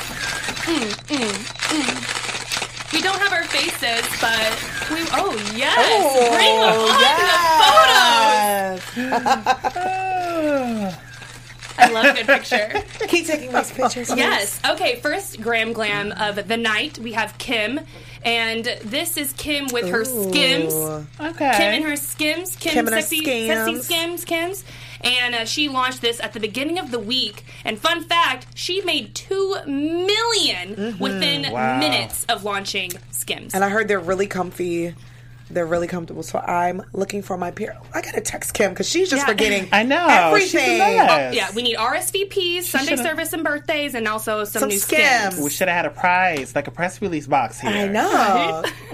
We 2.93 3.01
don't 3.01 3.19
have 3.19 3.33
our 3.33 3.43
faces, 3.45 4.05
but 4.21 4.53
we. 4.91 5.01
Oh 5.11 5.33
yes, 5.55 5.75
oh, 5.77 6.29
bring 6.35 6.59
on 6.61 6.87
yes. 7.01 8.79
the 8.95 9.01
photos. 10.93 10.97
I 11.77 11.89
love 11.89 12.05
a 12.05 12.13
good 12.13 12.27
picture. 12.27 12.81
Keep 13.07 13.25
taking 13.25 13.51
these 13.51 13.71
pictures. 13.71 14.07
please. 14.07 14.17
Yes. 14.17 14.59
Okay. 14.69 14.97
First, 14.97 15.41
Gram 15.41 15.73
Glam 15.73 16.11
of 16.13 16.47
the 16.47 16.55
night. 16.55 16.99
We 16.99 17.13
have 17.13 17.37
Kim, 17.37 17.79
and 18.23 18.63
this 18.83 19.17
is 19.17 19.33
Kim 19.33 19.67
with 19.73 19.89
her 19.89 20.05
skims. 20.05 20.73
Okay. 20.73 21.51
Kim 21.57 21.73
and 21.73 21.83
her 21.83 21.95
skims. 21.95 22.55
Kim, 22.55 22.73
Kim 22.73 22.87
and 22.87 22.95
her 22.95 23.01
sexy, 23.01 23.47
sexy 23.47 23.81
skims. 23.81 24.23
skims, 24.23 24.25
Kims. 24.25 24.63
And 25.03 25.35
uh, 25.35 25.45
she 25.45 25.67
launched 25.69 26.01
this 26.01 26.19
at 26.21 26.33
the 26.33 26.39
beginning 26.39 26.79
of 26.79 26.91
the 26.91 26.99
week. 26.99 27.43
And 27.65 27.77
fun 27.77 28.03
fact, 28.03 28.47
she 28.55 28.81
made 28.81 29.13
two 29.15 29.55
million 29.67 30.97
within 30.99 31.51
Wow. 31.51 31.79
minutes 31.79 32.25
of 32.29 32.43
launching 32.43 32.91
Skims. 33.11 33.53
And 33.53 33.63
I 33.63 33.69
heard 33.69 33.87
they're 33.87 33.99
really 33.99 34.27
comfy. 34.27 34.95
They're 35.49 35.65
really 35.65 35.87
comfortable. 35.87 36.23
So 36.23 36.39
I'm 36.39 36.81
looking 36.93 37.21
for 37.21 37.37
my 37.37 37.51
pair. 37.51 37.77
I 37.93 38.01
gotta 38.01 38.21
text 38.21 38.53
Kim 38.53 38.71
because 38.71 38.89
she's 38.89 39.09
just 39.09 39.21
Yeah. 39.23 39.27
forgetting. 39.27 39.67
I 39.73 39.83
know. 39.83 40.35
She's 40.39 40.51
the 40.53 40.59
everything. 40.59 40.97
best. 40.97 41.35
yeah, 41.35 41.51
we 41.53 41.61
need 41.61 41.75
RSVPs, 41.77 42.63
Sunday 42.63 42.95
service 42.95 43.33
and 43.33 43.43
birthdays, 43.43 43.93
and 43.93 44.07
also 44.07 44.45
some, 44.45 44.61
Some 44.61 44.69
new 44.69 44.79
Skims. 44.79 45.03
Skims. 45.33 45.43
We 45.43 45.49
should 45.51 45.67
have 45.67 45.77
had 45.77 45.85
a 45.85 45.89
prize, 45.91 46.55
like 46.55 46.67
a 46.67 46.71
press 46.71 47.01
release 47.01 47.27
box 47.27 47.59
here. 47.59 47.69
I 47.71 47.87
know. 47.87 48.63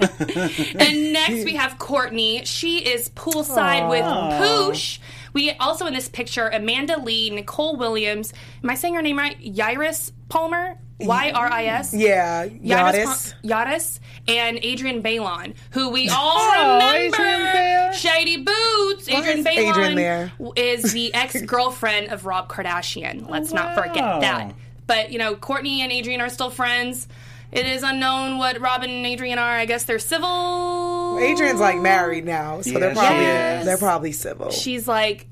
And 0.78 1.12
next 1.12 1.44
we 1.44 1.54
have 1.56 1.78
Kourtney. 1.78 2.44
She 2.46 2.78
is 2.78 3.08
poolside 3.10 3.88
with 3.88 4.04
Poosh. 4.04 4.98
We 5.32 5.50
also 5.52 5.86
in 5.86 5.94
this 5.94 6.08
picture 6.08 6.48
Amanda 6.48 6.98
Lee, 7.00 7.30
Nicole 7.30 7.76
Williams. 7.76 8.32
Am 8.62 8.70
I 8.70 8.74
saying 8.74 8.94
her 8.94 9.02
name 9.02 9.18
right? 9.18 9.38
Yris 9.42 10.12
Palmer. 10.28 10.76
Y 11.02 11.30
R 11.34 11.50
I 11.50 11.64
S. 11.64 11.94
Yeah, 11.94 12.46
Yadis, 12.46 13.32
Yadis. 13.42 14.00
And 14.28 14.58
Adrienne 14.62 15.02
Bailon, 15.02 15.54
who 15.70 15.88
we 15.88 16.08
all 16.12 16.32
Oh, 16.36 16.74
remember. 17.10 17.92
Shady 17.96 18.36
Boots. 18.44 19.08
Adrienne 19.08 19.42
Bailon 19.42 19.70
Adrienne 19.70 20.52
is 20.56 20.92
the 20.92 21.14
ex 21.14 21.40
girlfriend 21.40 22.08
of 22.12 22.26
Rob 22.26 22.50
Kardashian. 22.50 23.30
Let's 23.30 23.50
not 23.52 23.74
forget 23.74 24.20
that. 24.20 24.54
But 24.86 25.10
you 25.10 25.18
know, 25.18 25.36
Kourtney 25.36 25.78
and 25.78 25.90
Adrienne 25.90 26.20
are 26.20 26.28
still 26.28 26.50
friends. 26.50 27.08
It 27.52 27.66
is 27.66 27.82
unknown 27.82 28.38
what 28.38 28.60
Robin 28.60 28.88
and 28.90 29.04
Adrienne 29.06 29.38
are. 29.38 29.50
I 29.56 29.64
guess 29.66 29.84
they're 29.84 29.98
civil. 29.98 31.18
Adrienne's 31.18 31.60
like 31.60 31.80
married 31.80 32.24
now, 32.24 32.60
so 32.60 32.78
they're 32.78 32.94
probably 32.94 33.18
she 33.18 33.24
is. 33.24 33.64
they're 33.66 33.76
probably 33.78 34.12
civil. 34.12 34.50
She's 34.50 34.86
like, 34.86 35.26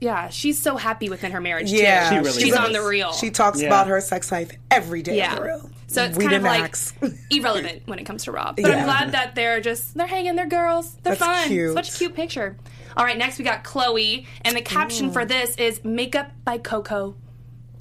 yeah, 0.00 0.28
she's 0.28 0.58
so 0.58 0.76
happy 0.76 1.08
within 1.08 1.32
her 1.32 1.40
marriage. 1.40 1.72
yeah, 1.72 2.10
too. 2.10 2.14
She 2.16 2.18
really 2.20 2.42
she's 2.42 2.52
is. 2.52 2.58
on 2.58 2.72
the 2.72 2.82
real. 2.82 3.12
She 3.12 3.30
talks 3.30 3.60
Yeah. 3.60 3.68
about 3.68 3.86
her 3.86 4.00
sex 4.00 4.30
life 4.30 4.50
every 4.70 5.02
day. 5.02 5.16
Yeah. 5.16 5.30
on 5.30 5.36
the 5.36 5.42
real. 5.42 5.70
So 5.86 6.04
it's 6.04 6.16
we 6.16 6.24
kind 6.24 6.36
of 6.36 6.42
like 6.42 6.62
ask. 6.64 6.94
irrelevant 7.30 7.82
when 7.86 7.98
it 7.98 8.04
comes 8.04 8.24
to 8.24 8.32
Rob. 8.32 8.56
But 8.56 8.66
I'm 8.70 8.84
glad 8.84 9.12
that 9.12 9.34
they're 9.34 9.60
just 9.60 9.94
they're 9.94 10.06
hanging, 10.06 10.36
they're 10.36 10.46
girls, 10.46 10.94
they're 11.02 11.14
That's 11.14 11.20
fun. 11.24 11.48
cute. 11.48 11.74
Such 11.74 11.94
a 11.94 11.98
cute 11.98 12.14
picture. 12.14 12.56
All 12.96 13.04
right, 13.04 13.16
next 13.16 13.38
we 13.38 13.44
got 13.44 13.64
Khloé, 13.64 14.26
and 14.42 14.54
the 14.56 14.60
caption 14.62 15.10
for 15.12 15.24
this 15.24 15.56
is 15.56 15.82
"Makeup 15.84 16.30
by 16.44 16.58
Coco." 16.58 17.14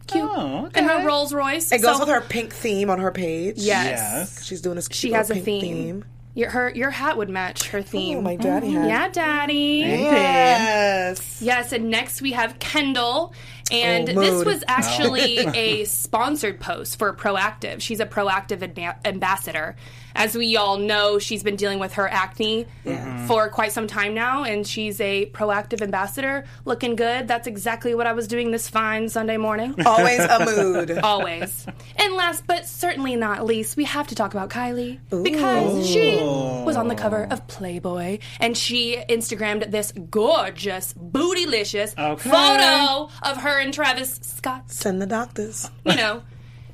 Cute. 0.08 0.30
Oh, 0.30 0.70
And 0.74 0.86
her. 0.88 1.06
Rolls 1.06 1.34
Royce. 1.34 1.72
It 1.72 1.82
goes 1.82 2.00
with 2.00 2.10
her 2.10 2.22
pink 2.22 2.54
theme 2.54 2.90
on 2.90 3.00
her 3.00 3.12
page. 3.12 3.58
Yes. 3.58 4.00
Yes. 4.00 4.44
she's 4.44 4.62
doing 4.62 4.76
this. 4.76 4.88
She 4.92 5.12
has 5.12 5.30
a 5.30 5.34
little 5.34 5.46
theme. 5.46 5.62
theme. 5.62 6.06
Your 6.34 6.50
her 6.50 6.70
your 6.70 6.90
hat 6.92 7.18
would 7.18 7.30
match 7.30 7.68
her 7.70 7.80
oh, 7.80 7.84
theme. 7.84 8.18
Oh, 8.20 8.22
my 8.22 8.38
daddy 8.38 8.68
mm-hmm. 8.68 8.78
hat. 8.84 8.88
Yeah, 8.88 9.10
daddy. 9.10 9.84
Yes. 9.86 11.42
Yes, 11.42 11.74
and 11.74 11.90
next 11.90 12.22
we 12.22 12.32
have 12.32 12.58
Kendall. 12.60 13.34
And 13.70 14.10
Oh, 14.10 14.22
this 14.22 14.46
was 14.46 14.64
oh. 14.64 14.66
actually 14.68 15.38
a 15.56 15.84
sponsored 15.86 16.60
post 16.60 16.98
for 17.00 17.14
Proactiv. 17.14 17.82
She's 17.82 18.00
a 18.00 18.06
Proactiv 18.06 18.60
adba- 18.60 18.98
ambassador. 19.06 19.76
As 20.16 20.36
we 20.36 20.56
all 20.58 20.78
know, 20.78 21.20
she's 21.20 21.44
been 21.44 21.56
dealing 21.56 21.80
with 21.80 21.94
her 21.94 22.08
acne 22.08 22.66
mm-hmm. 22.86 23.28
for 23.28 23.50
quite 23.50 23.72
some 23.72 23.88
time 23.88 24.14
now, 24.14 24.44
and 24.44 24.66
she's 24.66 25.00
a 25.02 25.28
Proactiv 25.28 25.82
ambassador. 25.82 26.46
Looking 26.66 26.96
good. 26.96 27.28
That's 27.28 27.48
exactly 27.48 27.96
what 27.96 28.08
I 28.08 28.14
was 28.14 28.28
doing 28.28 28.52
this 28.52 28.70
fine 28.70 29.10
Sunday 29.10 29.38
morning. 29.38 29.76
Always 29.86 30.20
a 30.20 30.46
mood. 30.46 30.92
Always. 31.04 31.66
And 31.98 32.14
last 32.16 32.46
but 32.48 32.66
certainly 32.66 33.16
not 33.16 33.46
least, 33.46 33.78
we 33.78 33.86
have 33.86 34.08
to 34.08 34.16
talk 34.16 34.34
about 34.34 34.50
Kylie 34.50 35.00
because 35.24 35.88
she 35.88 36.18
oh. 36.20 36.64
was 36.64 36.76
on 36.76 36.88
the 36.88 36.96
cover 36.96 37.28
of 37.30 37.48
Playboy 37.48 38.20
and 38.40 38.58
she 38.58 38.98
Instagrammed 39.10 39.72
this 39.72 39.92
gorgeous, 40.10 40.94
bootylicious 40.94 41.98
Okay. 41.98 42.30
photo 42.30 43.10
of 43.24 43.38
her 43.38 43.60
and 43.60 43.74
Travis 43.74 44.20
Scott. 44.22 44.72
Send 44.72 45.02
the 45.02 45.06
doctors. 45.06 45.70
You 45.86 45.96
know, 45.96 46.24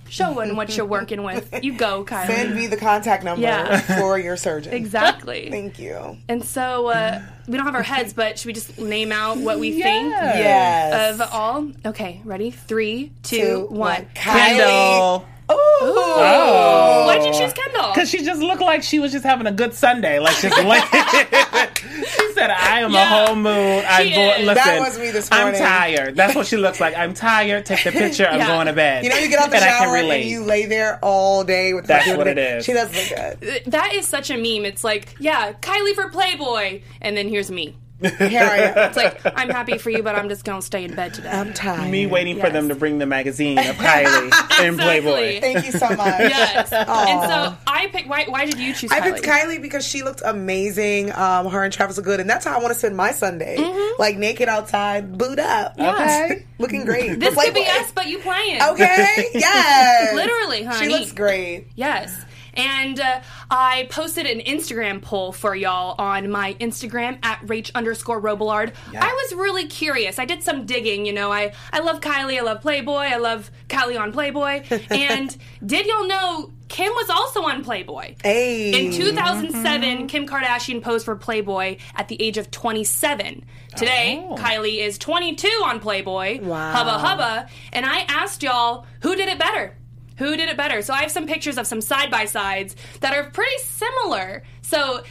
showing 0.09 0.55
what 0.55 0.75
you're 0.75 0.85
working 0.85 1.23
with. 1.23 1.63
You 1.63 1.73
go, 1.77 2.03
Kylie. 2.07 2.27
Send 2.27 2.55
me 2.55 2.67
the 2.67 2.77
contact 2.77 3.23
number 3.23 3.41
Yeah. 3.43 3.79
for 3.99 4.17
your 4.19 4.37
surgeon. 4.37 4.73
Exactly. 4.73 5.47
Thank 5.51 5.79
you. 5.79 6.17
And 6.27 6.43
so 6.43 6.87
uh, 6.87 7.21
we 7.47 7.57
don't 7.57 7.65
have 7.65 7.75
our 7.75 7.83
heads, 7.83 8.13
but 8.13 8.37
should 8.39 8.47
we 8.47 8.53
just 8.53 8.77
name 8.79 9.11
out 9.11 9.37
what 9.37 9.59
we 9.59 9.71
think 9.73 10.09
Yes. 10.11 11.19
of 11.19 11.29
all? 11.33 11.71
Okay, 11.85 12.21
ready? 12.25 12.51
Three, 12.51 13.11
two, 13.23 13.37
Two, 13.37 13.59
one. 13.69 13.77
one. 13.77 14.07
Kendall. 14.13 15.25
Ooh. 15.49 15.55
Oh. 15.55 17.03
Why'd 17.07 17.23
you 17.23 17.31
choose 17.39 17.53
Kendall? 17.53 17.93
Because 17.93 18.10
she 18.10 18.23
just 18.23 18.41
looked 18.41 18.62
like 18.62 18.83
she 18.83 18.99
was 18.99 19.12
just 19.12 19.23
having 19.23 19.47
a 19.47 19.51
good 19.51 19.73
Sunday. 19.73 20.19
Like 20.19 20.36
just 20.39 20.57
like 20.65 20.83
she 21.77 22.31
said, 22.33 22.49
"I 22.51 22.81
am 22.81 22.91
Yeah. 22.91 23.23
a 23.23 23.27
whole 23.27 23.36
mood. 23.36 23.86
I'm 23.88 24.10
going. 24.13 24.45
Listen, 24.45 24.55
That 24.55 24.79
was 24.79 24.99
me 24.99 25.12
this 25.12 25.29
I'm 25.31 25.53
tired. 25.53 26.15
That's 26.15 26.36
what 26.36 26.47
she 26.47 26.57
looks 26.57 26.81
like. 26.81 26.97
I'm 26.97 27.13
tired. 27.13 27.65
Take 27.65 27.83
the 27.86 27.91
picture. 27.91 28.27
I'm 28.27 28.45
going 28.45 28.67
to 28.67 28.73
bed. 28.73 29.03
You 29.05 29.10
know, 29.10 29.17
you 29.17 29.29
get 29.29 29.39
out 29.39 29.49
the 29.49 29.57
and 29.57 29.65
shower 29.65 29.95
and 29.95 30.23
you 30.29 30.43
lay 30.43 30.65
there 30.65 30.99
all 31.01 31.43
day 31.43 31.73
with 31.73 31.86
That's 31.88 32.07
what 32.17 32.27
it 32.27 32.38
is. 32.38 32.65
She 32.65 32.73
does 32.73 32.93
look 32.93 33.39
good. 33.41 33.63
that 33.71 33.93
is 33.93 34.05
such 34.07 34.29
a 34.29 34.36
meme. 34.36 34.65
It's 34.65 34.83
like, 34.83 35.15
yeah, 35.19 35.53
Kylie 35.53 35.93
for 35.95 36.10
Playboy, 36.10 36.81
and 37.01 37.15
then 37.15 37.29
here's 37.29 37.49
me. 37.51 37.77
Here 37.99 38.12
I 38.43 38.57
am. 38.57 38.77
It's 38.89 38.97
like, 38.97 39.21
I'm 39.38 39.49
happy 39.49 39.77
for 39.77 39.89
you, 39.89 40.03
but 40.03 40.15
I'm 40.15 40.29
just 40.29 40.45
gonna 40.45 40.62
stay 40.62 40.83
in 40.83 40.93
bed 40.95 41.13
today. 41.15 41.29
I'm 41.29 41.54
tired. 41.54 41.89
Me 41.89 42.06
waiting 42.06 42.39
for 42.39 42.50
them 42.50 42.69
to 42.69 42.75
bring 42.75 43.00
the 43.00 43.06
magazine 43.06 43.58
of 43.58 43.65
Kylie 43.77 44.31
and 44.62 44.77
Playboy. 44.77 45.39
Thank 45.41 45.65
you 45.65 45.71
so 45.71 45.87
much. 45.89 45.98
Yes. 46.19 46.71
And 46.71 46.87
so 46.87 47.58
I 47.65 47.87
picked. 47.91 48.08
Why, 48.08 48.25
why 48.27 48.45
did 48.45 48.60
you 48.60 48.73
choose 48.73 48.91
I 48.91 49.00
Kylie? 49.00 49.13
picked 49.15 49.25
Kylie 49.25 49.62
because 49.62 49.85
she 49.87 50.04
looked 50.04 50.21
amazing. 50.23 51.12
Um, 51.13 51.48
her 51.48 51.63
and 51.63 51.73
Travis 51.73 51.98
are 51.98 52.04
good, 52.04 52.19
and 52.19 52.29
that's 52.29 52.45
how 52.45 52.56
I 52.58 52.62
want 52.62 52.71
to 52.73 52.79
spend 52.79 52.95
my 52.95 53.12
Sunday, 53.12 53.58
Mm-hmm. 53.58 54.00
like 54.02 54.17
naked 54.17 54.48
outside, 54.48 55.17
booed 55.17 55.39
up, 55.39 55.73
Okay. 55.79 56.45
looking 56.60 56.85
great. 56.85 57.19
This 57.19 57.33
For 57.33 57.41
could 57.45 57.54
be 57.54 57.65
us, 57.65 57.91
but 57.93 58.08
you 58.08 58.19
playing. 58.19 58.62
Okay, 58.62 59.25
yes, 59.33 60.13
Literally, 60.13 60.63
honey. 60.63 60.79
She 60.85 60.89
looks 60.91 61.12
great. 61.12 61.67
Yes. 61.75 62.15
And 62.58 62.99
uh, 62.99 63.21
I 63.51 63.87
posted 63.91 64.25
an 64.25 64.39
Instagram 64.39 65.01
poll 65.01 65.31
for 65.31 65.55
y'all 65.55 65.95
on 65.99 66.29
my 66.31 66.55
Instagram 66.55 67.19
at 67.23 67.39
Rach 67.45 67.71
underscore 67.75 68.21
Robillard. 68.21 68.73
I 68.99 69.13
was 69.13 69.33
really 69.39 69.67
curious. 69.67 70.19
I 70.19 70.25
did 70.25 70.43
some 70.43 70.65
digging. 70.65 71.05
You 71.05 71.13
know, 71.13 71.31
I, 71.31 71.53
I 71.71 71.79
love 71.79 72.01
Kylie. 72.01 72.37
I 72.37 72.41
love 72.41 72.62
Playboy. 72.62 72.93
I 72.95 73.17
love 73.17 73.51
Kylie 73.69 73.99
on 73.99 74.12
Playboy. 74.12 74.63
and 74.89 75.37
did 75.65 75.85
y'all 75.85 76.08
know 76.08 76.51
Kim 76.67 76.91
was 76.93 77.10
also 77.10 77.43
on 77.43 77.63
Playboy? 77.63 78.15
Hey, 78.23 78.87
In 78.87 78.91
2007, 78.91 80.08
Kim 80.08 80.27
Kardashian 80.27 80.81
posed 80.81 81.05
for 81.05 81.15
Playboy 81.15 81.77
at 81.95 82.08
the 82.08 82.21
age 82.21 82.37
of 82.37 82.49
27. 82.51 83.45
Today, 83.75 84.25
Oh. 84.27 84.35
Kylie 84.35 84.79
is 84.79 84.97
22 84.97 85.47
on 85.63 85.79
Playboy. 85.79 86.39
Wow. 86.41 86.71
Hubba 86.71 86.97
hubba. 86.97 87.47
And 87.71 87.85
I 87.85 87.99
asked 88.08 88.41
y'all 88.41 88.87
who 89.01 89.15
did 89.15 89.29
it 89.29 89.37
better? 89.37 89.77
Who 90.17 90.35
did 90.37 90.49
it 90.49 90.57
better? 90.57 90.81
So 90.81 90.93
I 90.93 91.01
have 91.01 91.11
some 91.11 91.27
pictures 91.27 91.57
of 91.57 91.67
some 91.67 91.81
side 91.81 92.09
by 92.11 92.25
sides 92.25 92.75
that 93.01 93.13
are 93.13 93.29
pretty 93.29 93.57
similar. 93.63 94.43
So 94.61 95.03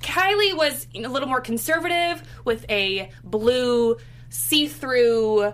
Kylie 0.00 0.56
was 0.56 0.86
a 0.94 1.00
little 1.08 1.28
more 1.28 1.40
conservative 1.40 2.22
with 2.44 2.64
a 2.70 3.10
blue 3.24 3.96
see 4.28 4.66
through. 4.68 5.52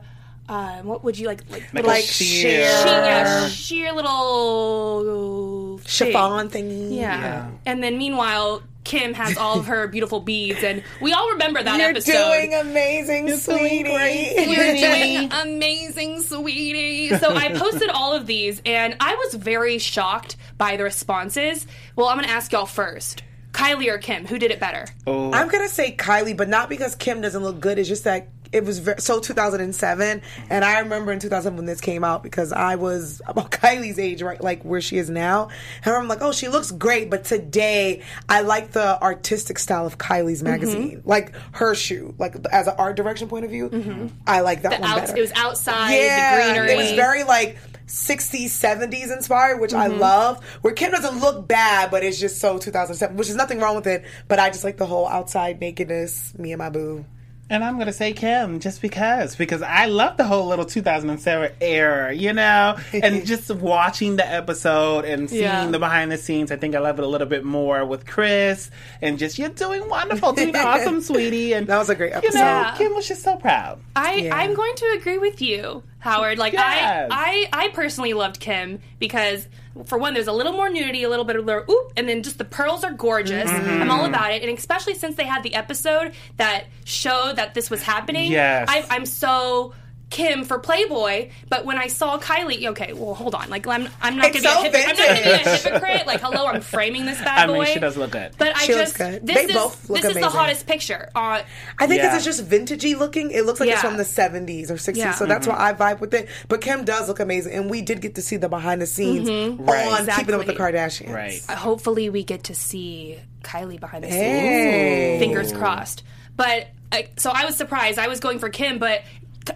Uh, 0.48 0.76
what 0.82 1.02
would 1.02 1.18
you 1.18 1.26
like? 1.26 1.40
Like, 1.50 1.72
Like, 1.74 1.84
Like 1.86 2.04
a 2.04 2.06
sheer. 2.06 2.50
sheer. 2.50 2.86
yeah, 2.86 3.48
sheer 3.48 3.92
little 3.92 5.78
thing. 5.78 5.86
chiffon 5.88 6.48
thingy. 6.50 6.96
Yeah. 6.96 7.20
Yeah. 7.20 7.50
And 7.66 7.82
then 7.82 7.98
meanwhile, 7.98 8.62
Kim 8.86 9.14
has 9.14 9.36
all 9.36 9.58
of 9.58 9.66
her 9.66 9.88
beautiful 9.88 10.20
beads, 10.20 10.62
and 10.62 10.82
we 11.00 11.12
all 11.12 11.30
remember 11.32 11.62
that 11.62 11.78
You're 11.78 11.90
episode. 11.90 12.12
doing 12.12 12.54
amazing, 12.54 13.26
doing 13.26 13.38
sweetie. 13.38 13.82
great, 13.82 14.46
You're 14.48 14.76
doing 14.76 15.32
amazing, 15.56 16.22
sweetie. 16.22 17.08
So 17.18 17.34
I 17.34 17.52
posted 17.52 17.90
all 17.90 18.14
of 18.14 18.26
these, 18.26 18.62
and 18.64 18.96
I 19.00 19.16
was 19.16 19.34
very 19.34 19.78
shocked 19.78 20.36
by 20.56 20.76
the 20.76 20.84
responses. 20.84 21.66
Well, 21.96 22.06
I'm 22.06 22.16
going 22.16 22.28
to 22.28 22.32
ask 22.32 22.52
y'all 22.52 22.64
first. 22.64 23.24
Kylie 23.52 23.88
or 23.88 23.98
Kim, 23.98 24.26
who 24.26 24.38
did 24.38 24.50
it 24.50 24.60
better? 24.60 24.86
Oh. 25.06 25.32
I'm 25.32 25.48
gonna 25.48 25.70
say 25.70 25.96
Kylie, 25.96 26.36
but 26.36 26.46
not 26.46 26.68
because 26.68 26.94
Kim 26.94 27.22
doesn't 27.22 27.42
look 27.42 27.58
good. 27.58 27.78
It's 27.78 27.88
just 27.88 28.04
that 28.04 28.28
it 28.52 28.64
was 28.64 28.88
so 28.98 29.20
2007, 29.20 30.22
and 30.50 30.64
I 30.64 30.80
remember 30.80 31.12
in 31.12 31.18
2000 31.18 31.56
when 31.56 31.66
this 31.66 31.80
came 31.80 32.04
out 32.04 32.22
because 32.22 32.52
I 32.52 32.76
was 32.76 33.20
about 33.26 33.50
Kylie's 33.56 33.98
age, 33.98 34.22
right, 34.22 34.40
like 34.40 34.62
where 34.62 34.80
she 34.80 34.98
is 34.98 35.10
now. 35.10 35.48
And 35.84 35.94
I'm 35.94 36.08
like, 36.08 36.22
oh, 36.22 36.32
she 36.32 36.48
looks 36.48 36.70
great, 36.70 37.10
but 37.10 37.24
today 37.24 38.02
I 38.28 38.42
like 38.42 38.72
the 38.72 39.00
artistic 39.02 39.58
style 39.58 39.86
of 39.86 39.98
Kylie's 39.98 40.36
Mm-hmm. 40.42 40.44
magazine, 40.50 41.02
like 41.04 41.32
her 41.52 41.74
shoe, 41.74 42.14
like 42.18 42.36
as 42.52 42.66
an 42.66 42.74
art 42.78 42.96
direction 42.96 43.28
point 43.28 43.44
of 43.44 43.50
view. 43.50 44.10
I 44.26 44.40
like 44.40 44.62
that 44.62 44.72
Mm-hmm. 44.72 44.82
The 44.82 44.88
one 44.88 44.98
outs- 44.98 45.10
better. 45.10 45.18
it 45.18 45.20
was 45.22 45.32
outside, 45.34 45.92
yeah, 45.94 46.36
the 46.48 46.52
greenery. 46.54 46.72
it 46.72 46.76
was 46.76 46.92
very 46.92 47.24
like. 47.24 47.56
60s, 47.86 48.46
70s 48.46 49.12
inspired, 49.14 49.60
which 49.60 49.72
I 49.72 49.88
Mm-hmm. 49.88 50.00
love. 50.00 50.44
Where 50.62 50.74
Kim 50.74 50.90
doesn't 50.90 51.20
look 51.20 51.46
bad, 51.46 51.92
but 51.92 52.02
it's 52.02 52.18
just 52.18 52.40
so 52.40 52.58
2007, 52.58 53.16
which 53.16 53.28
is 53.28 53.36
nothing 53.36 53.60
wrong 53.60 53.76
with 53.76 53.86
it. 53.86 54.04
But 54.26 54.40
I 54.40 54.50
just 54.50 54.64
like 54.64 54.76
the 54.76 54.86
whole 54.86 55.06
outside 55.06 55.60
nakedness, 55.60 56.36
me 56.36 56.50
and 56.50 56.58
my 56.58 56.68
boo. 56.68 57.04
And 57.48 57.62
I'm 57.62 57.78
gonna 57.78 57.92
say 57.92 58.12
Kim 58.12 58.58
just 58.58 58.82
because 58.82 59.36
because 59.36 59.62
I 59.62 59.86
love 59.86 60.16
the 60.16 60.24
whole 60.24 60.48
little 60.48 60.64
2007 60.64 61.52
era, 61.60 62.12
you 62.12 62.32
know, 62.32 62.76
and 62.92 63.24
just 63.32 63.48
watching 63.52 64.16
the 64.16 64.26
episode 64.28 65.04
and 65.04 65.30
seeing 65.30 65.42
Yeah. 65.42 65.66
the 65.68 65.78
behind 65.78 66.10
the 66.10 66.18
scenes. 66.18 66.50
I 66.50 66.56
think 66.56 66.74
I 66.74 66.80
love 66.80 66.98
it 66.98 67.04
a 67.04 67.06
little 67.06 67.28
bit 67.28 67.44
more 67.44 67.84
with 67.84 68.04
Kris 68.04 68.68
and 69.00 69.16
just 69.16 69.38
you're 69.38 69.48
doing 69.50 69.88
wonderful, 69.88 70.32
doing 70.32 70.56
awesome, 70.56 71.00
sweetie. 71.00 71.52
And 71.52 71.68
That 71.68 71.78
was 71.78 71.88
a 71.88 71.94
great 71.94 72.10
you 72.10 72.16
episode. 72.16 72.34
know, 72.38 72.44
Yeah. 72.44 72.74
Kim 72.76 72.94
was 72.94 73.06
just 73.06 73.22
so 73.22 73.36
proud. 73.36 73.78
I, 73.94 74.14
Yeah. 74.14 74.34
I'm 74.36 74.54
going 74.54 74.74
to 74.74 74.96
agree 74.98 75.18
with 75.18 75.40
you, 75.40 75.84
Howard. 76.00 76.38
Like 76.38 76.52
Yes. 76.54 77.10
I, 77.12 77.48
I 77.52 77.66
I 77.66 77.68
personally 77.68 78.12
loved 78.12 78.40
Kim 78.40 78.80
because 78.98 79.46
for 79.84 79.98
one, 79.98 80.14
there's 80.14 80.26
a 80.26 80.32
little 80.32 80.52
more 80.52 80.68
nudity, 80.68 81.02
a 81.02 81.08
little 81.08 81.24
bit 81.24 81.36
of 81.36 81.46
the 81.46 81.70
oop, 81.70 81.92
and 81.96 82.08
then 82.08 82.22
just 82.22 82.38
the 82.38 82.44
pearls 82.44 82.84
are 82.84 82.92
gorgeous. 82.92 83.50
Mm-hmm. 83.50 83.82
I'm 83.82 83.90
all 83.90 84.04
about 84.04 84.32
it, 84.32 84.42
and 84.42 84.56
especially 84.56 84.94
since 84.94 85.16
they 85.16 85.24
had 85.24 85.42
the 85.42 85.54
episode 85.54 86.12
that 86.36 86.64
showed 86.84 87.36
that 87.36 87.54
this 87.54 87.70
was 87.70 87.82
happening. 87.82 88.32
Yes. 88.32 88.68
I, 88.70 88.84
I'm 88.90 89.06
so. 89.06 89.74
Kim 90.08 90.44
for 90.44 90.60
Playboy, 90.60 91.30
but 91.48 91.64
when 91.64 91.76
I 91.78 91.88
saw 91.88 92.16
Kylie, 92.18 92.66
okay, 92.68 92.92
well, 92.92 93.12
hold 93.12 93.34
on. 93.34 93.50
Like, 93.50 93.66
I'm, 93.66 93.88
I'm 94.00 94.16
not 94.16 94.32
gonna 94.32 94.34
be 94.34 94.38
a 94.38 94.42
so 94.42 94.62
hypocrite. 94.62 94.84
I'm 94.88 94.96
not 94.96 95.08
gonna 95.08 95.22
be 95.22 95.30
a 95.30 95.56
hypocrite. 95.56 96.06
Like, 96.06 96.20
hello, 96.20 96.46
I'm 96.46 96.60
framing 96.60 97.06
this 97.06 97.18
bad 97.18 97.46
boy. 97.48 97.52
I 97.54 97.56
boy. 97.56 97.64
mean, 97.64 97.74
she 97.74 97.80
does 97.80 97.96
look 97.96 98.12
good. 98.12 98.30
But 98.38 98.56
I 98.56 98.60
She 98.60 98.72
looks 98.74 98.90
just 98.92 98.98
good. 98.98 99.26
this 99.26 99.34
They 99.36 99.44
is 99.46 99.52
both 99.52 99.90
look 99.90 100.02
this 100.02 100.14
is 100.14 100.22
the 100.22 100.28
hottest 100.28 100.64
picture. 100.68 101.10
Uh, 101.14 101.42
I 101.80 101.86
think 101.88 102.02
Yeah. 102.02 102.14
it's 102.14 102.24
just 102.24 102.48
vintagey 102.48 102.96
looking. 102.96 103.32
It 103.32 103.46
looks 103.46 103.58
like 103.58 103.68
it's 103.68 103.80
from 103.80 103.96
the 103.96 104.04
70s 104.04 104.70
or 104.70 104.74
60s, 104.74 104.96
Yeah. 104.96 105.12
so 105.14 105.26
that's 105.26 105.48
why 105.48 105.56
I 105.58 105.72
vibe 105.72 105.98
with 106.00 106.14
it. 106.14 106.28
But 106.48 106.60
Kim 106.60 106.84
does 106.84 107.08
look 107.08 107.18
amazing, 107.18 107.54
and 107.54 107.68
we 107.68 107.82
did 107.82 108.00
get 108.00 108.14
to 108.14 108.22
see 108.22 108.36
the 108.36 108.48
behind 108.48 108.80
the 108.80 108.86
scenes 108.86 109.28
Right. 109.58 109.86
on 109.88 110.06
Keeping 110.16 110.34
Up 110.34 110.38
with 110.38 110.46
the 110.46 110.54
Kardashians. 110.54 111.12
Right. 111.12 111.42
hopefully 111.50 112.10
we 112.10 112.22
get 112.22 112.44
to 112.44 112.54
see 112.54 113.18
Kylie 113.42 113.80
behind 113.80 114.04
the 114.04 114.08
scenes. 114.08 114.22
Hey. 114.22 115.16
Fingers 115.18 115.52
crossed. 115.52 116.04
But 116.36 116.68
uh, 116.92 116.98
so 117.16 117.30
I 117.34 117.44
was 117.44 117.56
surprised. 117.56 117.98
I 117.98 118.06
was 118.06 118.20
going 118.20 118.38
for 118.38 118.48
Kim, 118.50 118.78
but 118.78 119.02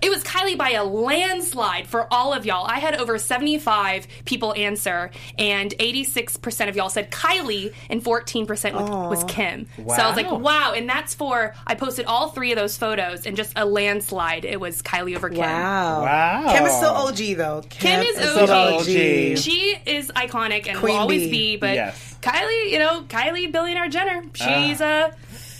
it 0.02 0.10
was 0.10 0.22
Kylie 0.24 0.56
by 0.56 0.70
a 0.70 0.84
landslide 0.84 1.86
for 1.86 2.06
all 2.12 2.32
of 2.32 2.46
y'all. 2.46 2.66
I 2.66 2.78
had 2.78 2.94
over 2.96 3.18
75 3.18 4.06
people 4.24 4.54
answer, 4.54 5.10
and 5.38 5.70
86% 5.78 6.68
of 6.68 6.76
y'all 6.76 6.88
said 6.90 7.10
Kylie, 7.10 7.72
and 7.88 8.02
14% 8.02 8.72
was, 8.74 8.90
was 8.90 9.24
Kim. 9.24 9.66
So 9.76 9.82
I 9.82 10.06
was 10.08 10.16
like, 10.16 10.30
Wow. 10.30 10.38
wow. 10.38 10.72
And 10.76 10.88
that's 10.88 11.14
for, 11.14 11.54
I 11.66 11.74
posted 11.74 12.06
all 12.06 12.28
three 12.30 12.52
of 12.52 12.58
those 12.58 12.76
photos, 12.76 13.26
and 13.26 13.36
just 13.36 13.52
a 13.56 13.64
landslide. 13.64 14.44
It 14.44 14.60
was 14.60 14.82
Kylie 14.82 15.16
over 15.16 15.28
Kim. 15.28 15.38
Wow. 15.40 16.02
Wow. 16.02 16.52
Kim 16.52 16.64
is 16.66 16.72
still 16.76 16.90
OG, 16.90 17.36
though. 17.36 17.62
Kim 17.68 18.00
is 18.02 18.16
still 18.16 18.50
OG. 18.50 18.80
OG. 18.80 18.86
She 19.38 19.76
is 19.86 20.10
iconic 20.12 20.68
and 20.68 20.78
Queen 20.78 20.94
will 20.94 21.00
always 21.00 21.22
bee. 21.24 21.30
be. 21.30 21.56
But 21.56 21.74
Yes. 21.74 22.16
Kylie, 22.20 22.70
you 22.70 22.78
know, 22.78 23.02
Kylie 23.08 23.50
billionaire 23.50 23.88
Jenner, 23.88 24.22
she's 24.34 24.80
uh 24.80 25.10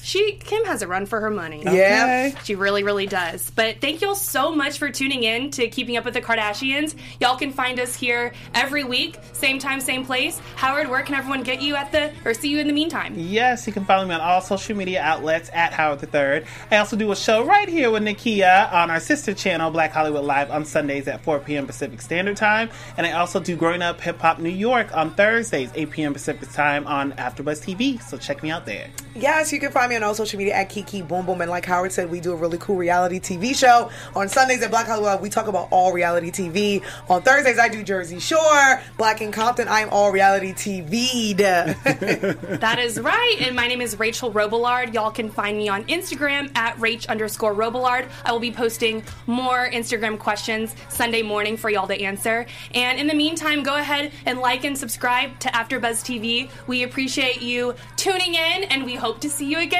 she 0.03 0.33
Kim 0.35 0.65
has 0.65 0.83
a 0.83 0.87
run 0.87 1.07
for 1.07 1.21
her 1.21 1.31
money. 1.31 1.63
Yeah. 1.65 2.37
She 2.43 2.55
really, 2.55 2.83
really 2.83 3.07
does. 3.07 3.51
But 3.51 3.81
thank 3.81 4.01
y'all 4.01 4.15
so 4.15 4.55
much 4.55 4.79
for 4.79 4.91
tuning 4.91 5.25
in 5.25 5.51
to 5.53 5.69
Keeping 5.69 5.97
Up 5.97 6.05
with 6.05 6.15
the 6.15 6.21
Kardashians. 6.21 6.95
Y'all 7.21 7.37
can 7.37 7.53
find 7.53 7.79
us 7.79 7.95
here 7.95 8.33
every 8.55 8.85
week, 8.85 9.19
same 9.33 9.59
time, 9.59 9.81
same 9.81 10.05
place. 10.05 10.41
Howard, 10.57 10.89
where 10.89 11.03
can 11.03 11.15
everyone 11.15 11.43
get 11.43 11.61
you 11.61 11.77
at 11.77 11.93
the 11.93 12.13
or 12.25 12.35
see 12.35 12.49
you 12.49 12.59
in 12.59 12.67
the 12.67 12.73
meantime? 12.73 13.15
Yes, 13.17 13.67
you 13.67 13.73
can 13.73 13.85
follow 13.85 14.07
me 14.07 14.15
on 14.15 14.21
all 14.21 14.41
social 14.41 14.77
media 14.77 15.03
outlets 15.03 15.51
at 15.53 15.73
Howard 15.73 16.03
III. 16.03 16.45
I 16.71 16.77
also 16.77 16.97
do 16.97 17.11
a 17.13 17.17
show 17.17 17.45
right 17.45 17.69
here 17.69 17.91
with 17.91 18.03
Nakia 18.03 18.73
on 18.73 18.91
our 18.91 19.01
sister 19.01 19.35
channel, 19.35 19.71
Black 19.71 19.93
Hollywood 19.93 20.25
Live, 20.25 20.51
on 20.51 20.65
Sundays 20.65 21.09
at 21.09 21.23
4 21.23 21.41
p.m. 21.41 21.67
Pacific 21.67 22.01
Standard 22.01 22.37
Time. 22.37 22.71
And 22.97 23.07
I 23.07 23.13
also 23.13 23.41
do 23.41 23.57
Growing 23.57 23.83
Up 23.83 24.01
Hip 24.01 24.19
Hop 24.21 24.39
New 24.39 24.49
York 24.49 24.97
on 24.97 25.15
Thursdays, 25.15 25.71
8 25.75 25.91
p.m. 25.91 26.13
Pacific 26.13 26.51
Time 26.53 26.87
on 26.87 27.13
AfterBuzz 27.13 27.65
TV. 27.65 28.01
So 28.03 28.17
check 28.17 28.43
me 28.43 28.51
out 28.51 28.67
there. 28.67 28.89
Yes, 29.15 29.53
you 29.53 29.61
can 29.61 29.73
find 29.73 29.90
me 29.91 29.97
on 29.97 30.03
all 30.03 30.15
social 30.15 30.39
media 30.39 30.55
at 30.55 30.71
Kiki 30.71 31.03
Boom 31.03 31.27
Boom. 31.27 31.41
And 31.41 31.51
like 31.51 31.67
Howard 31.67 31.93
said, 31.93 32.11
we 32.11 32.21
do 32.21 32.33
a 32.33 32.37
really 32.37 32.59
cool 32.59 32.77
reality 32.77 33.21
TV 33.21 33.55
show. 33.55 33.91
On 34.15 34.29
Sundays 34.29 34.63
at 34.63 34.71
Black 34.71 34.87
Hollywood, 34.87 35.21
we 35.21 35.29
talk 35.29 35.49
about 35.49 35.69
all 35.71 35.93
reality 35.93 36.31
TV. 36.31 36.83
On 37.11 37.21
Thursdays, 37.21 37.59
I 37.59 37.69
do 37.69 37.83
Jersey 37.83 38.21
Shore. 38.21 38.81
Black 38.97 39.21
Ink 39.21 39.35
Compton, 39.35 39.69
I'm 39.69 39.89
all 39.91 40.13
reality 40.13 40.53
TV'd. 40.53 41.41
That 42.61 42.79
is 42.79 43.01
right. 43.01 43.37
And 43.41 43.57
my 43.57 43.67
name 43.67 43.81
is 43.81 43.99
Rachel 43.99 44.33
Robillard. 44.33 44.95
Y'all 44.95 45.11
can 45.11 45.29
find 45.31 45.57
me 45.57 45.69
on 45.69 45.85
Instagram 45.85 46.57
at 46.57 46.77
Rach 46.77 47.09
underscore 47.09 47.55
Robillard. 47.55 48.09
I 48.25 48.33
will 48.33 48.39
be 48.39 48.53
posting 48.53 49.03
more 49.27 49.69
Instagram 49.71 50.19
questions 50.19 50.75
Sunday 50.89 51.23
morning 51.23 51.57
for 51.57 51.71
y'all 51.71 51.89
to 51.89 52.01
answer. 52.01 52.47
And 52.75 52.99
in 52.99 53.07
the 53.07 53.15
meantime, 53.15 53.63
go 53.63 53.75
ahead 53.77 54.13
and 54.27 54.39
like 54.39 54.65
and 54.65 54.79
subscribe 54.79 55.39
to 55.41 55.49
AfterBuzz 55.49 56.05
TV. 56.05 56.51
We 56.67 56.85
appreciate 56.85 57.43
you 57.43 57.75
tuning 57.97 58.35
in, 58.35 58.65
and 58.65 58.85
we 58.85 58.95
hope 58.95 59.21
to 59.21 59.31
see 59.31 59.47
you 59.47 59.59
again 59.59 59.80